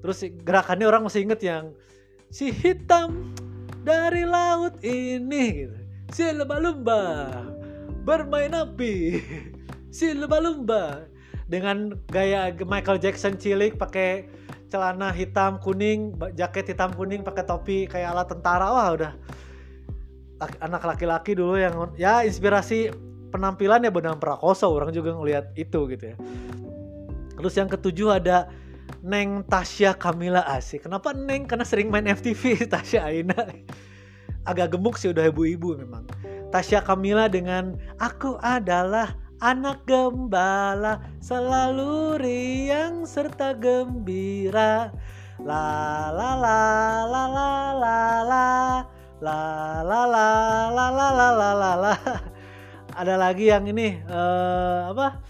Terus 0.00 0.24
gerakannya 0.42 0.88
orang 0.88 1.04
masih 1.04 1.28
inget 1.28 1.40
yang 1.44 1.64
si 2.32 2.48
hitam 2.48 3.30
dari 3.84 4.24
laut 4.24 4.80
ini 4.80 5.68
gitu. 5.68 5.76
Si 6.16 6.24
lumba-lumba 6.32 7.28
bermain 8.08 8.56
api. 8.56 8.94
Si 9.90 10.14
lumba-lumba 10.14 11.10
dengan 11.50 11.98
gaya 12.06 12.54
Michael 12.54 13.02
Jackson 13.02 13.34
cilik 13.34 13.74
pakai 13.74 14.30
celana 14.70 15.10
hitam 15.10 15.58
kuning 15.58 16.14
jaket 16.38 16.70
hitam 16.70 16.94
kuning 16.94 17.26
pakai 17.26 17.42
topi 17.42 17.90
kayak 17.90 18.14
ala 18.14 18.22
tentara. 18.22 18.70
Wah 18.70 18.88
udah. 18.94 19.12
Anak 20.62 20.86
laki-laki 20.86 21.36
dulu 21.36 21.58
yang 21.58 21.90
ya 21.98 22.22
inspirasi 22.24 22.94
penampilan 23.34 23.82
ya 23.82 23.90
Bondan 23.90 24.22
Prakoso. 24.22 24.70
Orang 24.70 24.94
juga 24.94 25.10
ngelihat 25.12 25.50
itu 25.58 25.90
gitu 25.90 26.14
ya. 26.14 26.16
Terus 27.34 27.54
yang 27.58 27.68
ketujuh 27.68 28.22
ada 28.22 28.48
Neng 29.02 29.42
Tasya 29.50 29.98
Kamila. 29.98 30.46
Asik. 30.46 30.86
Kenapa 30.86 31.10
Neng? 31.12 31.50
Karena 31.50 31.66
sering 31.66 31.90
main 31.90 32.06
FTV 32.06 32.62
Tasya 32.72 33.10
Aina. 33.10 33.36
Agak 34.46 34.72
gemuk 34.72 34.96
sih 34.96 35.10
udah 35.10 35.28
ibu-ibu 35.28 35.76
memang. 35.76 36.06
Tasya 36.54 36.80
Kamila 36.86 37.26
dengan 37.26 37.76
aku 38.00 38.38
adalah 38.40 39.18
Anak 39.40 39.88
gembala 39.88 41.00
selalu 41.16 42.20
riang 42.20 43.08
serta 43.08 43.56
gembira 43.56 44.92
La 45.40 46.12
la 46.12 46.36
la 46.36 46.60
la 47.08 47.24
la 47.24 47.48
la 47.72 47.98
la 48.20 48.46
La 49.20 49.40
la 49.80 50.00
la 50.04 50.28
la 50.68 50.86
la 50.92 51.08
la 51.08 51.28
la 51.32 51.50
la 51.56 51.72
la 51.72 51.94
Ada 53.00 53.16
lagi 53.16 53.48
yang 53.48 53.64
ini 53.64 53.96
uh, 54.12 54.92
apa? 54.92 55.24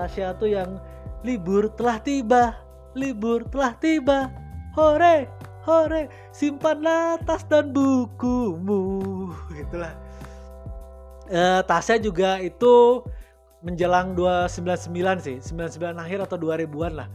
Tasya 0.00 0.32
tuh 0.40 0.48
yang 0.48 0.80
libur 1.20 1.68
telah 1.76 2.00
tiba, 2.00 2.56
libur 2.96 3.44
telah 3.52 3.76
tiba. 3.76 4.32
Hore, 4.72 5.28
hore, 5.68 6.08
simpanlah 6.32 7.20
tas 7.28 7.44
dan 7.44 7.68
bukumu. 7.74 9.28
Itulah. 9.52 9.92
Uh, 11.28 11.60
Tasya 11.68 12.00
juga 12.00 12.40
itu 12.40 13.04
menjelang 13.62 14.18
299 14.18 15.22
sih 15.22 15.36
99 15.38 15.94
akhir 15.94 16.18
atau 16.26 16.36
2000-an 16.38 16.92
lah. 16.98 17.08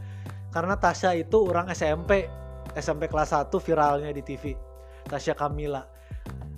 Karena 0.52 0.80
Tasya 0.80 1.14
itu 1.20 1.44
orang 1.44 1.68
SMP 1.72 2.32
SMP 2.76 3.12
kelas 3.12 3.36
1 3.36 3.52
viralnya 3.52 4.10
di 4.16 4.24
TV 4.24 4.56
Tasya 5.08 5.36
Kamila. 5.36 5.84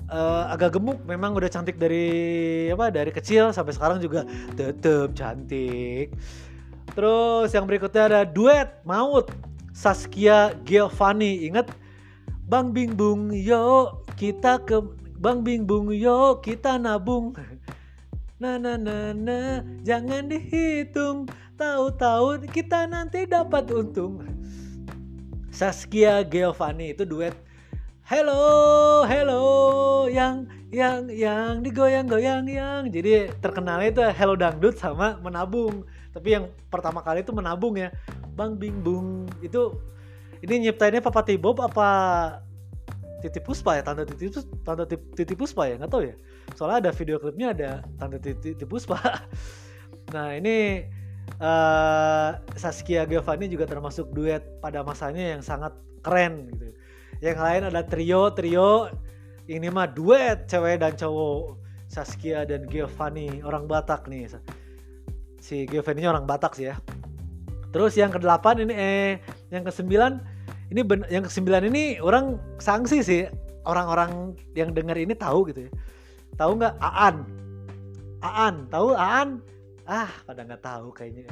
Uh, 0.10 0.50
agak 0.50 0.74
gemuk 0.74 0.98
memang 1.06 1.38
udah 1.38 1.46
cantik 1.46 1.78
dari 1.78 2.66
apa 2.74 2.90
dari 2.90 3.14
kecil 3.14 3.54
sampai 3.54 3.74
sekarang 3.78 4.02
juga 4.02 4.26
tetep 4.58 5.14
cantik. 5.14 6.14
Terus 6.98 7.54
yang 7.54 7.70
berikutnya 7.70 8.04
ada 8.10 8.22
duet 8.26 8.82
maut 8.86 9.30
Saskia 9.70 10.58
Giovanni. 10.66 11.46
Inget 11.46 11.70
Bang 12.50 12.74
Bing 12.74 12.98
Bung 12.98 13.30
yo 13.30 14.02
kita 14.18 14.58
ke 14.66 14.82
Bang 15.22 15.46
Bing 15.46 15.70
Bung 15.70 15.94
yo 15.94 16.42
kita 16.42 16.82
nabung 16.82 17.38
Nah, 18.40 18.56
nah, 18.56 18.80
nah, 18.80 19.12
nah, 19.12 19.60
jangan 19.84 20.32
dihitung. 20.32 21.28
Tahu-tahu 21.60 22.40
kita 22.48 22.88
nanti 22.88 23.28
dapat 23.28 23.68
untung. 23.68 24.24
Saskia 25.52 26.24
Giovanni 26.24 26.96
itu 26.96 27.04
duet 27.04 27.36
Hello, 28.08 29.04
hello, 29.04 29.44
yang 30.08 30.48
yang 30.72 31.12
yang 31.12 31.60
digoyang-goyang 31.60 32.48
yang. 32.48 32.88
Jadi 32.88 33.28
terkenalnya 33.44 33.92
itu 33.92 34.02
Hello 34.16 34.40
Dangdut 34.40 34.80
sama 34.80 35.20
Menabung. 35.20 35.84
Tapi 36.16 36.40
yang 36.40 36.48
pertama 36.72 37.04
kali 37.04 37.28
itu 37.28 37.36
Menabung 37.36 37.76
ya. 37.76 37.92
Bang 38.40 38.56
Bing 38.56 38.80
Bung 38.80 39.28
itu 39.44 39.76
ini 40.40 40.64
nyiptainnya 40.72 41.04
Papa 41.04 41.28
Tibob 41.28 41.60
apa 41.60 41.90
Titi 43.20 43.44
Puspa 43.44 43.76
ya 43.76 43.84
tante 43.84 44.08
Titi 44.08 44.32
tante 44.64 44.88
Titi 44.88 45.36
Puspa 45.36 45.68
ya 45.68 45.76
nggak 45.76 45.92
tahu 45.92 46.08
ya 46.08 46.16
soalnya 46.58 46.90
ada 46.90 46.92
video 46.96 47.18
klipnya 47.22 47.52
ada 47.54 47.72
tante 47.98 48.18
Titi, 48.22 48.54
Titi 48.54 48.66
Puspa 48.66 48.98
nah 50.16 50.34
ini 50.34 50.86
uh, 51.38 52.30
Saskia 52.58 53.06
Giovanni 53.06 53.46
juga 53.46 53.70
termasuk 53.70 54.10
duet 54.12 54.42
pada 54.64 54.82
masanya 54.82 55.38
yang 55.38 55.42
sangat 55.46 55.74
keren 56.02 56.50
gitu. 56.50 56.74
Yang 57.20 57.38
lain 57.38 57.62
ada 57.70 57.82
trio 57.86 58.32
trio 58.34 58.90
ini 59.50 59.68
mah 59.70 59.90
duet 59.90 60.50
cewek 60.50 60.82
dan 60.82 60.98
cowok. 60.98 61.60
Saskia 61.90 62.46
dan 62.46 62.70
Giovanni 62.70 63.42
orang 63.42 63.66
Batak 63.66 64.06
nih. 64.06 64.30
Si 65.42 65.66
Giovanni 65.66 66.06
orang 66.06 66.30
Batak 66.30 66.54
sih 66.54 66.70
ya. 66.70 66.78
Terus 67.74 67.98
yang 67.98 68.14
kedelapan 68.14 68.62
ini 68.66 68.74
eh 68.78 69.12
yang 69.50 69.66
kesembilan 69.66 70.22
ini 70.70 70.82
ben 70.86 71.02
yang 71.10 71.26
kesembilan 71.26 71.66
ini 71.66 71.98
orang 71.98 72.38
sanksi 72.62 73.02
sih. 73.02 73.26
Orang-orang 73.66 74.34
yang 74.54 74.74
dengar 74.74 74.98
ini 74.98 75.14
tahu 75.14 75.50
gitu 75.50 75.68
ya 75.68 75.72
tahu 76.40 76.52
nggak? 76.56 76.76
Aan. 76.80 77.16
Aan. 78.24 78.56
Tahu 78.72 78.96
Aan? 78.96 79.30
Ah 79.84 80.08
pada 80.24 80.48
nggak 80.48 80.64
tahu 80.64 80.96
kayaknya. 80.96 81.28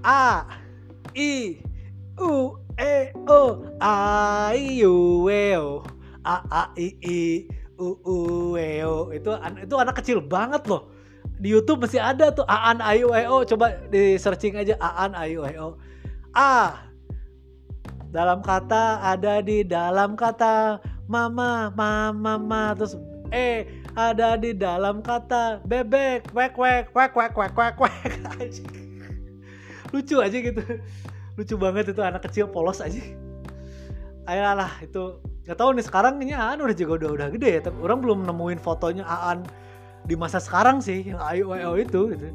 A 0.00 0.48
I 1.12 1.60
U 2.16 2.56
E 2.80 2.94
O. 3.28 3.40
A 3.76 3.94
I 4.56 4.80
U 4.80 5.28
E 5.28 5.44
O. 5.60 5.84
A 6.24 6.36
A 6.48 6.62
I 6.80 6.88
I 7.04 7.20
U 7.76 7.88
U 8.00 8.16
E 8.56 8.80
O. 8.86 9.12
Itu 9.12 9.36
itu 9.36 9.74
anak 9.76 10.00
kecil 10.00 10.24
banget 10.24 10.64
loh. 10.64 10.88
Di 11.36 11.52
YouTube 11.52 11.84
masih 11.84 12.00
ada 12.00 12.32
tuh 12.32 12.48
Aan 12.48 12.80
Ayu 12.80 13.12
EO 13.12 13.44
coba 13.44 13.76
di 13.92 14.16
searching 14.16 14.56
aja 14.56 14.72
Aan 14.80 15.12
Ayu 15.12 15.44
EO 15.44 15.76
A. 16.32 16.80
Dalam 18.08 18.40
kata 18.40 19.04
ada 19.04 19.44
di 19.44 19.60
dalam 19.60 20.16
kata 20.16 20.80
mama 21.04 21.68
mama 21.76 22.14
mama. 22.16 22.72
Terus 22.72 22.96
eh 23.32 23.66
ada 23.96 24.36
di 24.36 24.52
dalam 24.52 25.00
kata 25.00 25.64
bebek. 25.64 26.30
Wek 26.36 26.54
wek 26.54 26.92
wek 26.92 27.12
wek 27.16 27.32
wek 27.34 27.54
wek 27.56 27.76
wek. 27.80 27.94
Lucu 29.94 30.20
aja 30.20 30.36
gitu. 30.36 30.62
Lucu 31.36 31.54
banget 31.56 31.92
itu 31.92 32.02
anak 32.04 32.24
kecil 32.28 32.50
polos 32.50 32.84
aja. 32.84 33.00
Ayolah 34.26 34.82
itu 34.82 35.22
nggak 35.46 35.58
tahu 35.62 35.78
nih 35.78 35.86
sekarang 35.86 36.18
ini 36.18 36.34
Aan 36.34 36.58
udah 36.58 36.74
juga 36.74 37.06
udah 37.06 37.10
udah 37.14 37.28
gede 37.32 37.50
ya. 37.56 37.60
Tapi 37.64 37.78
orang 37.80 38.02
belum 38.02 38.18
nemuin 38.26 38.60
fotonya 38.60 39.06
Aan 39.06 39.46
di 40.06 40.14
masa 40.14 40.42
sekarang 40.42 40.82
sih 40.82 41.14
yang 41.14 41.22
ayo 41.22 41.74
itu 41.78 42.12
gitu. 42.14 42.28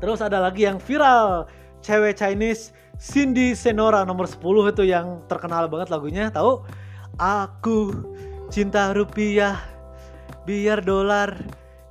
Terus 0.00 0.24
ada 0.24 0.40
lagi 0.40 0.64
yang 0.64 0.80
viral. 0.80 1.50
Cewek 1.80 2.20
Chinese 2.20 2.76
Cindy 3.00 3.56
Senora 3.56 4.04
nomor 4.04 4.28
10 4.28 4.44
itu 4.76 4.84
yang 4.84 5.24
terkenal 5.32 5.64
banget 5.72 5.88
lagunya. 5.88 6.28
Tahu? 6.28 6.60
Aku 7.16 7.92
cinta 8.50 8.90
rupiah 8.90 9.62
biar 10.42 10.82
dolar 10.82 11.38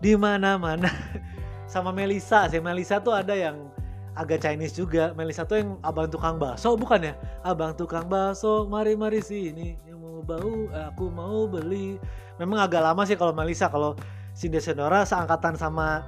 di 0.03 0.13
mana-mana. 0.19 0.91
Sama 1.71 1.95
Melisa 1.95 2.51
sih 2.51 2.59
Melisa 2.59 2.99
tuh 2.99 3.15
ada 3.15 3.31
yang 3.31 3.71
agak 4.13 4.43
Chinese 4.43 4.75
juga. 4.75 5.15
Melisa 5.15 5.47
tuh 5.47 5.63
yang 5.63 5.69
abang 5.79 6.11
tukang 6.11 6.35
bakso 6.35 6.75
bukan 6.75 7.09
ya? 7.09 7.13
Abang 7.47 7.73
tukang 7.79 8.11
bakso 8.11 8.67
mari 8.67 8.99
mari 8.99 9.23
sini 9.23 9.79
yang 9.87 10.03
mau 10.03 10.19
bau 10.19 10.67
aku 10.75 11.07
mau 11.07 11.47
beli. 11.47 11.95
Memang 12.35 12.67
agak 12.67 12.83
lama 12.83 13.07
sih 13.07 13.15
kalau 13.15 13.31
Melisa 13.31 13.71
kalau 13.71 13.95
Cindy 14.35 14.59
Senora 14.59 15.07
seangkatan 15.07 15.55
sama 15.55 16.03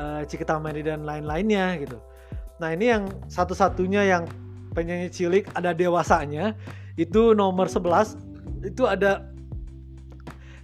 uh, 0.00 0.24
Cikita 0.24 0.56
Mary 0.56 0.80
dan 0.80 1.04
lain-lainnya 1.04 1.76
gitu. 1.84 2.00
Nah 2.56 2.72
ini 2.72 2.88
yang 2.88 3.04
satu-satunya 3.28 4.08
yang 4.08 4.24
penyanyi 4.72 5.12
cilik 5.12 5.50
ada 5.52 5.76
dewasanya 5.76 6.56
itu 6.98 7.34
nomor 7.34 7.70
11 7.70 8.64
itu 8.66 8.84
ada 8.84 9.37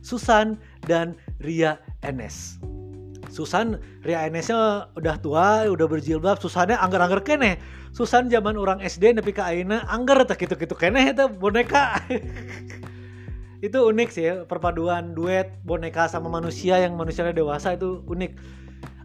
Susan 0.04 0.60
dan 0.84 1.16
Ria 1.40 1.80
Enes. 2.04 2.60
Susan 3.32 3.80
Ria 4.04 4.28
Enesnya 4.28 4.92
udah 4.94 5.16
tua, 5.18 5.64
udah 5.66 5.88
berjilbab, 5.88 6.38
Susannya 6.38 6.76
angger-angger 6.76 7.24
kene. 7.24 7.56
Susan 7.96 8.28
zaman 8.28 8.60
orang 8.60 8.84
SD 8.84 9.16
nepi 9.16 9.32
ka 9.32 9.48
ayeuna 9.48 9.82
angger 9.88 10.22
teh 10.28 10.36
gitu-gitu 10.36 10.76
kene 10.76 11.10
itu 11.10 11.26
boneka. 11.26 11.98
itu 13.66 13.78
unik 13.80 14.08
sih 14.12 14.24
ya, 14.28 14.34
perpaduan 14.44 15.16
duet 15.16 15.48
boneka 15.64 16.04
sama 16.06 16.28
manusia 16.28 16.76
yang 16.76 17.00
manusianya 17.00 17.32
dewasa 17.32 17.74
itu 17.74 18.04
unik. 18.04 18.36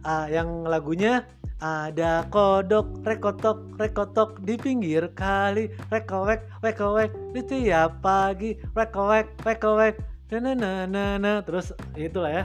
Uh, 0.00 0.26
yang 0.32 0.64
lagunya 0.64 1.28
ada 1.60 2.24
kodok, 2.32 3.04
rekotok, 3.04 3.76
rekotok 3.76 4.40
di 4.48 4.56
pinggir 4.56 5.12
kali, 5.12 5.68
rekowek, 5.92 6.40
rekowek 6.64 7.12
di 7.36 7.40
tiap 7.44 8.00
pagi, 8.00 8.56
rekowek, 8.72 9.28
rekowek, 9.44 10.00
na 10.38 10.54
na 10.54 10.86
na 10.86 11.18
na 11.18 11.42
terus 11.42 11.74
itulah 11.98 12.30
ya. 12.30 12.44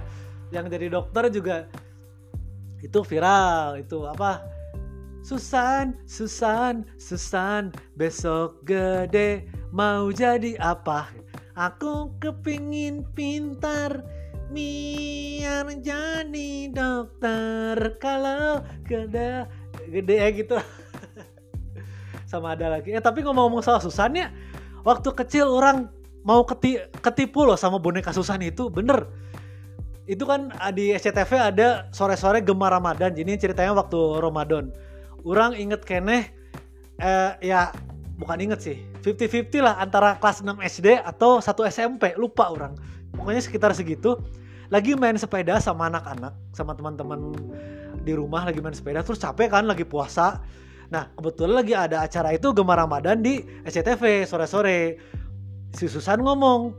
Yang 0.49 0.65
jadi 0.73 0.87
dokter 0.89 1.23
juga 1.29 1.57
itu 2.81 2.99
viral, 3.05 3.77
itu 3.77 4.01
apa? 4.09 4.41
Susan, 5.25 5.97
Susan, 6.05 6.85
Susan, 7.01 7.73
besok 7.97 8.61
gede. 8.65 9.45
Mau 9.73 10.09
jadi 10.13 10.57
apa? 10.61 11.09
Aku 11.57 12.13
kepingin 12.21 13.05
pintar, 13.17 14.05
biar 14.53 15.65
jadi 15.81 16.69
dokter. 16.69 17.77
Kalau 17.97 18.61
gede 18.85 19.49
gede 19.89 20.15
ya 20.17 20.29
gitu. 20.33 20.57
Sama 22.29 22.53
ada 22.53 22.77
lagi. 22.77 22.93
Eh 22.93 23.01
tapi 23.01 23.25
ngomong-ngomong 23.25 23.65
soal 23.65 23.81
Susan 23.81 24.13
ya 24.13 24.29
waktu 24.85 25.09
kecil 25.09 25.49
orang 25.49 25.89
mau 26.25 26.41
keti 26.41 26.81
ketipu 26.99 27.45
loh 27.45 27.55
sama 27.55 27.77
boneka 27.77 28.09
Susan 28.09 28.41
itu 28.41 28.67
bener. 28.73 29.05
Itu 30.09 30.25
kan 30.25 30.53
ah, 30.57 30.73
di 30.73 30.93
SCTV 30.93 31.31
ada 31.37 31.87
sore-sore 31.93 32.41
gemar 32.41 32.73
Ramadan 32.73 33.13
jadi 33.13 33.37
ceritanya 33.37 33.77
waktu 33.77 33.97
Ramadan. 34.19 34.73
Orang 35.21 35.53
inget 35.53 35.85
keneh 35.85 36.33
eh, 36.97 37.31
ya 37.41 37.69
bukan 38.17 38.37
inget 38.41 38.59
sih 38.61 38.77
50-50 39.01 39.61
lah 39.61 39.77
antara 39.77 40.17
kelas 40.17 40.41
6 40.41 40.57
SD 40.65 40.97
atau 41.05 41.37
satu 41.41 41.61
SMP 41.65 42.17
lupa 42.17 42.49
orang. 42.49 42.73
Pokoknya 43.13 43.41
sekitar 43.45 43.71
segitu 43.77 44.17
lagi 44.73 44.97
main 44.97 45.13
sepeda 45.13 45.61
sama 45.61 45.93
anak-anak 45.93 46.33
sama 46.57 46.73
teman-teman 46.73 47.37
di 48.01 48.17
rumah 48.17 48.49
lagi 48.49 48.61
main 48.65 48.73
sepeda 48.73 49.05
terus 49.05 49.21
capek 49.21 49.53
kan 49.53 49.69
lagi 49.69 49.85
puasa. 49.85 50.41
Nah 50.89 51.09
kebetulan 51.17 51.65
lagi 51.65 51.73
ada 51.73 52.05
acara 52.05 52.33
itu 52.33 52.49
gemar 52.53 52.81
ramadan 52.81 53.21
di 53.21 53.41
SCTV 53.65 54.25
sore-sore 54.29 54.97
si 55.75 55.91
Susan 55.91 56.23
ngomong 56.23 56.71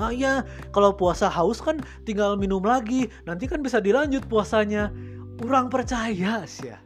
ah 0.00 0.08
iya 0.08 0.44
kalau 0.72 0.96
puasa 0.96 1.28
haus 1.28 1.60
kan 1.60 1.80
tinggal 2.08 2.36
minum 2.36 2.64
lagi 2.64 3.12
nanti 3.28 3.44
kan 3.44 3.60
bisa 3.60 3.80
dilanjut 3.80 4.24
puasanya. 4.28 4.88
Orang 5.40 5.72
percaya 5.72 6.44
sih 6.44 6.68
ya. 6.68 6.76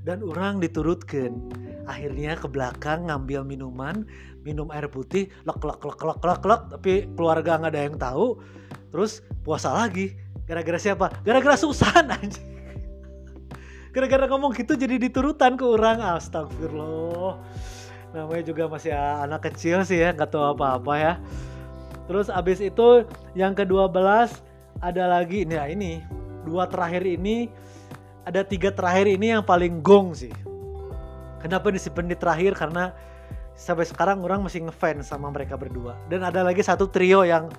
Dan 0.00 0.24
orang 0.24 0.64
diturutkan. 0.64 1.36
Akhirnya 1.84 2.40
ke 2.40 2.48
belakang 2.48 3.12
ngambil 3.12 3.44
minuman 3.44 4.08
minum 4.42 4.72
air 4.72 4.88
putih 4.88 5.28
lek 5.44 5.60
lek 5.60 5.80
lek 5.84 6.00
lek 6.00 6.22
lek 6.24 6.42
lek 6.44 6.62
tapi 6.72 6.92
keluarga 7.16 7.60
nggak 7.60 7.72
ada 7.72 7.80
yang 7.84 7.96
tahu. 8.00 8.40
Terus 8.92 9.20
puasa 9.44 9.72
lagi. 9.72 10.16
Gara-gara 10.48 10.80
siapa? 10.80 11.12
Gara-gara 11.24 11.56
Susan 11.56 12.08
anjing. 12.16 12.48
Gara-gara 13.92 14.24
ngomong 14.24 14.56
gitu 14.56 14.72
jadi 14.72 14.96
diturutan 14.96 15.56
ke 15.56 15.64
orang. 15.68 16.00
Astagfirullah 16.00 17.36
namanya 18.12 18.44
juga 18.44 18.68
masih 18.68 18.92
anak 18.94 19.52
kecil 19.52 19.82
sih 19.88 20.00
ya 20.00 20.12
nggak 20.12 20.28
tahu 20.28 20.56
apa-apa 20.56 20.94
ya. 21.00 21.12
Terus 22.06 22.28
abis 22.28 22.60
itu 22.60 23.08
yang 23.32 23.56
ke-12 23.56 24.28
ada 24.84 25.04
lagi. 25.08 25.48
Nah 25.48 25.64
ini 25.68 26.04
dua 26.44 26.68
terakhir 26.68 27.06
ini 27.06 27.48
ada 28.28 28.44
tiga 28.44 28.70
terakhir 28.70 29.08
ini 29.08 29.32
yang 29.32 29.42
paling 29.42 29.80
gong 29.80 30.12
sih. 30.12 30.32
Kenapa 31.40 31.74
disimpan 31.74 32.06
di 32.06 32.14
terakhir? 32.14 32.54
Karena 32.54 32.94
sampai 33.58 33.86
sekarang 33.86 34.22
orang 34.22 34.46
masih 34.46 34.68
ngefans 34.68 35.10
sama 35.10 35.32
mereka 35.32 35.58
berdua. 35.58 35.98
Dan 36.06 36.22
ada 36.22 36.46
lagi 36.46 36.62
satu 36.62 36.86
trio 36.86 37.26
yang 37.26 37.50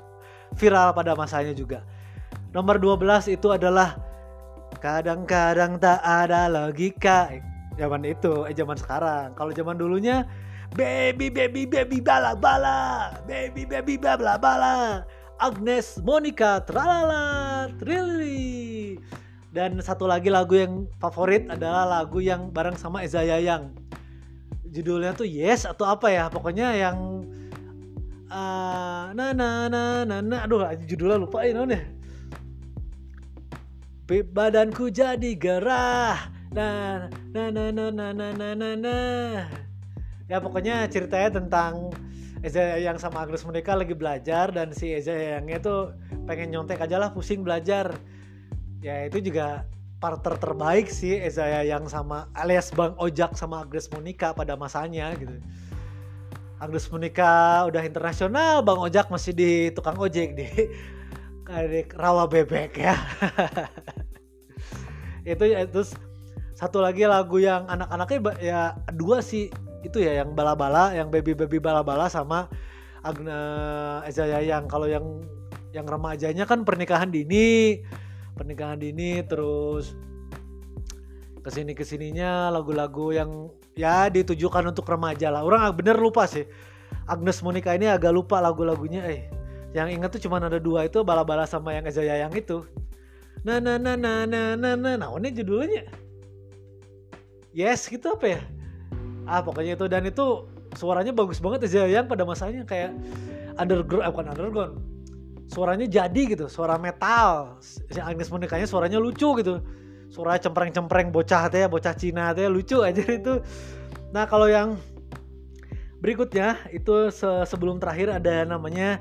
viral 0.55 0.95
pada 0.95 1.17
masanya 1.17 1.51
juga. 1.51 1.83
Nomor 2.53 2.77
12 2.77 3.33
itu 3.33 3.49
adalah 3.49 3.97
kadang-kadang 4.79 5.81
tak 5.81 5.99
ada 6.05 6.47
logika 6.47 7.33
zaman 7.75 8.03
itu 8.05 8.45
eh 8.45 8.55
zaman 8.55 8.77
sekarang. 8.77 9.33
Kalau 9.37 9.51
zaman 9.53 9.77
dulunya 9.77 10.27
baby 10.73 11.29
baby 11.29 11.65
baby 11.65 11.99
bala 11.99 12.37
bala. 12.37 13.13
Baby 13.25 13.65
baby 13.65 13.95
bala 13.99 14.37
bala. 14.37 15.03
Agnes 15.41 15.99
Monica 15.99 16.61
tralala 16.63 17.67
trilly 17.81 18.95
dan 19.51 19.77
satu 19.81 20.07
lagi 20.07 20.31
lagu 20.31 20.55
yang 20.55 20.87
favorit 20.97 21.49
adalah 21.51 21.85
lagu 21.85 22.23
yang 22.23 22.53
bareng 22.53 22.77
sama 22.77 23.03
Eza 23.03 23.25
Yayang. 23.25 23.75
Judulnya 24.73 25.13
tuh 25.13 25.29
Yes 25.29 25.69
atau 25.69 25.85
apa 25.85 26.09
ya? 26.09 26.31
Pokoknya 26.31 26.73
yang 26.73 27.27
uh, 28.31 29.13
na 29.13 29.35
na 29.35 29.69
na 29.69 30.01
na 30.07 30.17
na. 30.21 30.37
Aduh 30.45 30.65
judulnya 30.85 31.21
lupa 31.21 31.45
ini 31.45 31.59
ya 31.69 31.81
badanku 34.07 34.91
jadi 34.91 35.31
gerah 35.39 36.19
nah 36.53 37.09
nah 37.33 37.49
nah 37.49 37.69
nah 37.73 37.89
nah 37.89 38.11
nah 38.13 38.31
nah 38.31 38.53
nah, 38.53 38.73
nah. 38.77 39.49
ya 40.29 40.37
pokoknya 40.37 40.85
ceritanya 40.85 41.41
tentang 41.41 41.89
Eza 42.43 42.75
yang 42.75 42.99
sama 42.99 43.23
Agres 43.23 43.47
mereka 43.47 43.73
lagi 43.73 43.95
belajar 43.95 44.51
dan 44.51 44.75
si 44.75 44.91
Eza 44.93 45.15
yang 45.15 45.47
itu 45.47 45.95
pengen 46.29 46.51
nyontek 46.53 46.77
aja 46.83 46.99
lah 46.99 47.09
pusing 47.15 47.41
belajar 47.41 47.95
ya 48.83 49.07
itu 49.07 49.23
juga 49.23 49.65
partner 50.03 50.35
terbaik 50.35 50.91
sih 50.91 51.15
Eza 51.17 51.63
yang 51.63 51.87
sama 51.87 52.27
alias 52.35 52.69
Bang 52.75 52.93
Ojak 52.99 53.33
sama 53.39 53.63
Agnes 53.63 53.87
Monica 53.87 54.35
pada 54.35 54.59
masanya 54.59 55.15
gitu. 55.15 55.39
Agnes 56.59 56.87
Monica 56.87 57.63
udah 57.67 57.83
internasional, 57.83 58.63
Bang 58.63 58.79
Ojak 58.79 59.11
masih 59.11 59.35
di 59.35 59.51
tukang 59.75 59.99
ojek 59.99 60.31
di, 60.31 60.47
di 61.43 61.81
rawa 61.91 62.23
bebek 62.23 62.71
ya. 62.79 62.95
itu 65.27 65.43
ya 65.43 65.63
terus 65.67 65.95
satu 66.63 66.79
lagi 66.79 67.03
lagu 67.03 67.43
yang 67.43 67.67
anak-anaknya 67.67 68.19
ya 68.39 68.61
dua 68.95 69.19
sih. 69.19 69.51
Itu 69.83 69.99
ya 69.99 70.23
yang 70.23 70.31
bala-bala 70.31 70.95
yang 70.95 71.11
baby 71.11 71.35
baby 71.35 71.59
bala-bala 71.59 72.07
sama 72.07 72.47
Agna 73.03 73.39
Eza 74.07 74.23
Yayang 74.23 74.71
kalau 74.71 74.87
yang 74.87 75.19
yang 75.75 75.83
remajanya 75.83 76.47
kan 76.47 76.63
pernikahan 76.63 77.11
dini 77.11 77.83
pernikahan 78.31 78.79
dini 78.79 79.19
terus 79.27 79.91
ke 81.43 81.51
sini 81.51 81.75
ke 81.75 81.83
sininya 81.83 82.47
lagu-lagu 82.47 83.11
yang 83.11 83.51
ya 83.75 84.07
ditujukan 84.07 84.71
untuk 84.71 84.87
remaja 84.87 85.27
lah. 85.35 85.43
Orang 85.43 85.67
bener 85.75 85.99
lupa 85.99 86.23
sih. 86.31 86.47
Agnes 87.03 87.43
Monica 87.43 87.75
ini 87.75 87.91
agak 87.91 88.15
lupa 88.15 88.39
lagu-lagunya. 88.39 89.03
Eh 89.03 89.27
yang 89.75 89.91
ingat 89.91 90.15
tuh 90.15 90.31
cuma 90.31 90.39
ada 90.39 90.63
dua 90.63 90.87
itu 90.87 91.03
bala-bala 91.03 91.43
sama 91.43 91.75
yang 91.75 91.83
Eza 91.83 92.07
Yayang 92.07 92.31
itu. 92.31 92.63
Nah 93.43 93.59
nah 93.59 93.75
nah 93.75 93.99
nah 93.99 94.23
nah 94.23 94.55
nah 94.55 94.79
nah 94.79 94.95
nah 94.95 95.11
ini 95.19 95.35
judulnya 95.35 96.02
yes 97.53 97.87
gitu 97.87 98.17
apa 98.17 98.25
ya? 98.37 98.41
Ah 99.29 99.39
pokoknya 99.39 99.77
itu. 99.77 99.85
Dan 99.87 100.09
itu 100.09 100.49
suaranya 100.73 101.13
bagus 101.13 101.37
banget 101.39 101.69
ya 101.69 101.85
yang 101.85 102.09
pada 102.09 102.25
masanya 102.25 102.65
kayak 102.65 102.97
underground 103.55 104.03
eh, 104.03 104.11
bukan 104.11 104.27
underground. 104.33 104.73
Suaranya 105.47 105.85
jadi 105.85 106.21
gitu 106.33 106.49
suara 106.49 106.75
metal. 106.81 107.61
Si 107.61 108.01
Agnes 108.01 108.27
Monikanya 108.33 108.65
suaranya 108.65 108.97
lucu 108.97 109.37
gitu. 109.39 109.61
Suara 110.09 110.37
cempreng-cempreng 110.37 111.13
bocah 111.13 111.49
teh 111.49 111.65
bocah 111.69 111.93
Cina 111.93 112.33
teh 112.33 112.49
lucu 112.49 112.81
aja 112.81 113.05
itu. 113.21 113.39
Nah 114.11 114.25
kalau 114.25 114.49
yang 114.49 114.77
berikutnya 116.03 116.59
itu 116.75 117.07
se 117.15 117.29
sebelum 117.47 117.79
terakhir 117.79 118.11
ada 118.11 118.43
namanya 118.43 118.99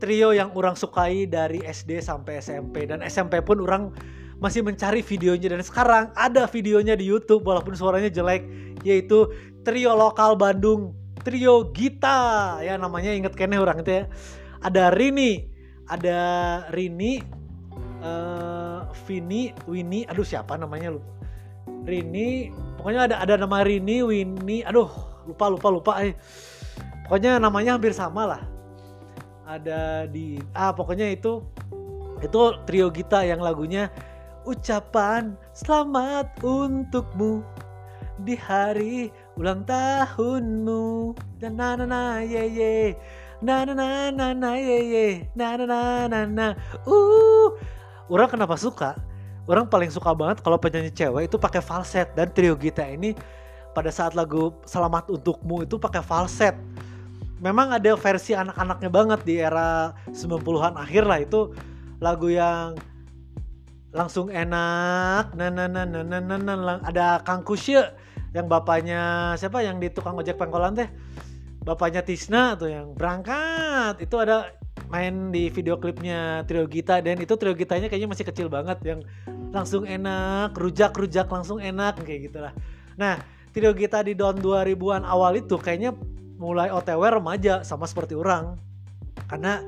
trio 0.00 0.32
yang 0.32 0.54
orang 0.54 0.78
sukai 0.78 1.26
dari 1.26 1.60
SD 1.60 2.00
sampai 2.00 2.40
SMP 2.40 2.86
dan 2.86 3.04
SMP 3.04 3.42
pun 3.42 3.60
orang 3.60 3.92
masih 4.38 4.62
mencari 4.62 5.02
videonya. 5.02 5.54
Dan 5.54 5.62
sekarang 5.62 6.10
ada 6.14 6.46
videonya 6.46 6.94
di 6.94 7.06
YouTube 7.06 7.46
walaupun 7.46 7.74
suaranya 7.74 8.10
jelek 8.10 8.46
yaitu 8.86 9.26
trio 9.66 9.94
lokal 9.94 10.38
Bandung 10.38 10.94
trio 11.22 11.70
Gita. 11.74 12.58
Ya 12.62 12.78
namanya 12.78 13.12
inget 13.14 13.34
kene 13.34 13.58
orang 13.58 13.82
itu 13.82 14.02
ya. 14.02 14.04
Ada 14.62 14.90
Rini 14.94 15.46
ada 15.88 16.18
Rini 16.74 17.22
uh, 18.02 18.86
Vini 19.06 19.54
Winnie. 19.66 20.06
Aduh 20.06 20.26
siapa 20.26 20.54
namanya 20.58 20.94
lu 20.94 21.02
Rini 21.84 22.50
pokoknya 22.80 23.12
ada 23.12 23.16
ada 23.22 23.34
nama 23.38 23.62
Rini 23.66 24.02
Winnie. 24.06 24.62
Aduh 24.66 24.88
lupa 25.26 25.50
lupa 25.50 25.68
lupa. 25.68 25.92
Eh 26.02 26.14
pokoknya 27.06 27.42
namanya 27.42 27.76
hampir 27.76 27.92
sama 27.92 28.24
lah. 28.24 28.42
Ada 29.48 30.04
di 30.06 30.36
ah 30.52 30.76
pokoknya 30.76 31.08
itu 31.08 31.40
itu 32.20 32.40
trio 32.66 32.90
Gita 32.90 33.22
yang 33.22 33.38
lagunya 33.40 33.88
ucapan 34.48 35.36
selamat 35.52 36.40
untukmu 36.40 37.44
di 38.24 38.34
hari 38.34 39.12
ulang 39.36 39.62
tahunmu. 39.68 41.12
Dan 41.38 41.60
na 41.60 41.76
na 41.76 41.84
na 41.84 42.02
ye 42.24 42.44
ye. 42.48 42.76
Na 43.44 43.62
na 43.68 43.76
na 43.76 44.10
na 44.10 44.26
na 44.34 44.50
ye 44.56 44.78
ye. 44.88 45.06
Na 45.36 45.54
na 45.60 45.64
na 45.68 45.80
na 46.08 46.20
na. 46.26 46.46
Uh. 46.88 47.54
Orang 48.08 48.32
kenapa 48.32 48.56
suka? 48.56 48.96
Orang 49.44 49.68
paling 49.68 49.92
suka 49.92 50.16
banget 50.16 50.40
kalau 50.40 50.56
penyanyi 50.56 50.90
cewek 50.90 51.28
itu 51.28 51.36
pakai 51.36 51.60
falset. 51.60 52.08
Dan 52.16 52.32
trio 52.32 52.56
kita 52.56 52.88
ini 52.88 53.12
pada 53.76 53.92
saat 53.92 54.16
lagu 54.16 54.56
selamat 54.64 55.12
untukmu 55.12 55.62
itu 55.62 55.76
pakai 55.76 56.00
falset. 56.00 56.56
Memang 57.38 57.70
ada 57.70 57.94
versi 57.94 58.34
anak-anaknya 58.34 58.90
banget 58.90 59.20
di 59.22 59.38
era 59.38 59.94
90-an 60.10 60.74
akhir 60.74 61.06
lah. 61.06 61.22
Itu 61.22 61.54
lagu 62.02 62.26
yang 62.34 62.74
langsung 63.92 64.28
enak. 64.28 65.32
Nah 65.32 65.48
nah 65.48 65.66
nah 65.68 65.84
nah 65.84 66.02
nah, 66.04 66.20
nah, 66.20 66.38
nah. 66.38 66.78
ada 66.84 67.20
Kang 67.24 67.44
Kusye 67.44 67.80
yang 68.36 68.46
bapaknya 68.46 69.32
siapa 69.40 69.64
yang 69.64 69.80
di 69.80 69.88
tukang 69.88 70.16
ojek 70.16 70.36
pengkolan 70.36 70.76
teh? 70.76 70.88
Bapaknya 71.64 72.04
Tisna 72.04 72.56
tuh 72.56 72.72
yang 72.72 72.92
berangkat. 72.92 74.00
Itu 74.00 74.20
ada 74.20 74.52
main 74.88 75.32
di 75.32 75.52
video 75.52 75.76
klipnya 75.76 76.44
Trio 76.44 76.64
Gita. 76.68 77.00
Dan 77.00 77.20
itu 77.20 77.36
Trio 77.36 77.56
Gitanya 77.56 77.88
kayaknya 77.88 78.08
masih 78.08 78.24
kecil 78.28 78.48
banget. 78.52 78.80
Yang 78.84 79.08
langsung 79.52 79.88
enak 79.88 80.52
rujak 80.56 80.92
rujak 80.96 81.28
langsung 81.28 81.60
enak 81.60 82.00
kayak 82.04 82.28
gitulah. 82.28 82.52
Nah 82.96 83.20
Trio 83.52 83.72
Gita 83.72 84.04
di 84.04 84.12
tahun 84.12 84.44
2000-an 84.44 85.02
awal 85.08 85.40
itu 85.40 85.56
kayaknya 85.56 85.96
mulai 86.38 86.70
OTW 86.70 87.20
remaja 87.20 87.64
sama 87.64 87.88
seperti 87.88 88.14
orang. 88.14 88.60
Karena 89.26 89.60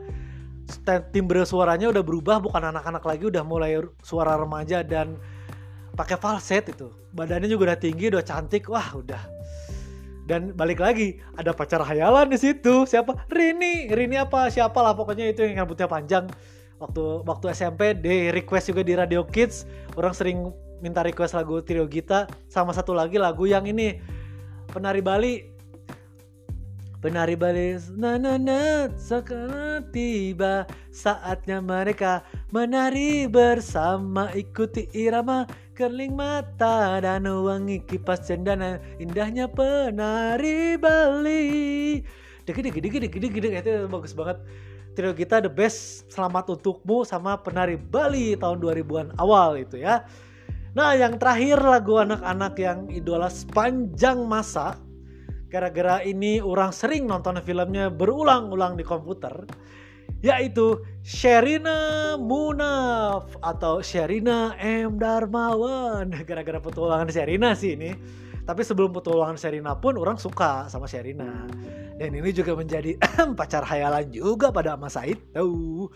timbre 1.10 1.42
suaranya 1.42 1.90
udah 1.90 2.02
berubah 2.04 2.38
bukan 2.38 2.70
anak-anak 2.70 3.02
lagi 3.02 3.24
udah 3.26 3.42
mulai 3.42 3.80
suara 4.04 4.38
remaja 4.38 4.86
dan 4.86 5.18
pakai 5.98 6.16
falset 6.16 6.70
itu. 6.70 6.88
Badannya 7.12 7.50
juga 7.50 7.74
udah 7.74 7.78
tinggi 7.80 8.08
udah 8.08 8.22
cantik 8.22 8.70
wah 8.70 8.94
udah. 8.94 9.22
Dan 10.30 10.54
balik 10.54 10.78
lagi 10.78 11.18
ada 11.34 11.50
pacar 11.50 11.82
hayalan 11.82 12.30
di 12.30 12.38
situ. 12.38 12.86
Siapa? 12.86 13.26
Rini. 13.26 13.90
Rini 13.90 14.14
apa 14.14 14.46
siapa 14.46 14.78
lah 14.78 14.94
pokoknya 14.94 15.34
itu 15.34 15.42
yang 15.42 15.66
rambutnya 15.66 15.90
panjang. 15.90 16.30
Waktu 16.78 17.26
waktu 17.26 17.50
SMP 17.52 17.98
di 17.98 18.30
request 18.30 18.70
juga 18.70 18.86
di 18.86 18.94
Radio 18.94 19.26
Kids. 19.26 19.66
Orang 19.98 20.14
sering 20.14 20.54
minta 20.78 21.02
request 21.02 21.34
lagu 21.34 21.58
Trio 21.66 21.90
Gita. 21.90 22.30
Sama 22.46 22.70
satu 22.70 22.94
lagi 22.94 23.18
lagu 23.18 23.44
yang 23.44 23.66
ini 23.66 23.98
penari 24.70 25.02
Bali 25.02 25.59
Penari 27.00 27.32
balis 27.32 27.88
na 27.96 28.20
na 28.20 28.36
na 28.36 28.84
sekarang 29.00 29.88
tiba 29.88 30.68
saatnya 30.92 31.56
mereka 31.64 32.20
menari 32.52 33.24
bersama. 33.24 34.28
Ikuti 34.36 34.84
irama 34.92 35.48
kerling 35.72 36.12
mata 36.12 37.00
dan 37.00 37.24
wangi 37.24 37.80
kipas 37.88 38.28
cendana. 38.28 38.76
Indahnya 39.00 39.48
penari 39.48 40.76
Bali. 40.76 41.40
Dikit 42.44 42.68
dikit 42.68 42.82
dikit 42.84 43.00
dikit 43.00 43.20
dikit 43.32 43.44
itu 43.48 43.88
bagus 43.88 44.12
banget. 44.12 44.36
Trio 44.92 45.16
kita 45.16 45.40
the 45.40 45.48
best. 45.48 46.04
Selamat 46.12 46.52
untukmu 46.52 47.08
sama 47.08 47.40
penari 47.40 47.80
Bali 47.80 48.36
tahun 48.36 48.60
2000-an 48.60 49.16
awal 49.16 49.56
itu 49.56 49.80
ya. 49.80 50.04
Nah 50.76 50.92
yang 50.92 51.16
terakhir 51.16 51.64
lagu 51.64 51.96
anak-anak 51.96 52.60
yang 52.60 52.92
idola 52.92 53.32
sepanjang 53.32 54.20
masa 54.28 54.76
Gara-gara 55.50 55.98
ini 56.06 56.38
orang 56.38 56.70
sering 56.70 57.10
nonton 57.10 57.42
filmnya 57.42 57.90
berulang-ulang 57.90 58.78
di 58.78 58.86
komputer 58.86 59.34
Yaitu 60.20 60.84
Sherina 61.00 62.14
Munaf 62.20 63.40
atau 63.40 63.80
Sherina 63.80 64.52
M. 64.60 65.00
Darmawan. 65.00 66.12
Gara-gara 66.28 66.60
petualangan 66.60 67.08
Sherina 67.08 67.56
sih 67.56 67.72
ini. 67.72 67.96
Tapi 68.44 68.60
sebelum 68.60 68.92
petualangan 68.92 69.40
Sherina 69.40 69.72
pun 69.80 69.96
orang 69.96 70.20
suka 70.20 70.68
sama 70.68 70.84
Sherina. 70.84 71.48
Dan 71.96 72.12
ini 72.12 72.36
juga 72.36 72.52
menjadi 72.52 73.00
pacar 73.38 73.64
hayalan 73.64 74.12
juga 74.12 74.52
pada 74.52 74.76
masa 74.76 75.08
itu. 75.08 75.88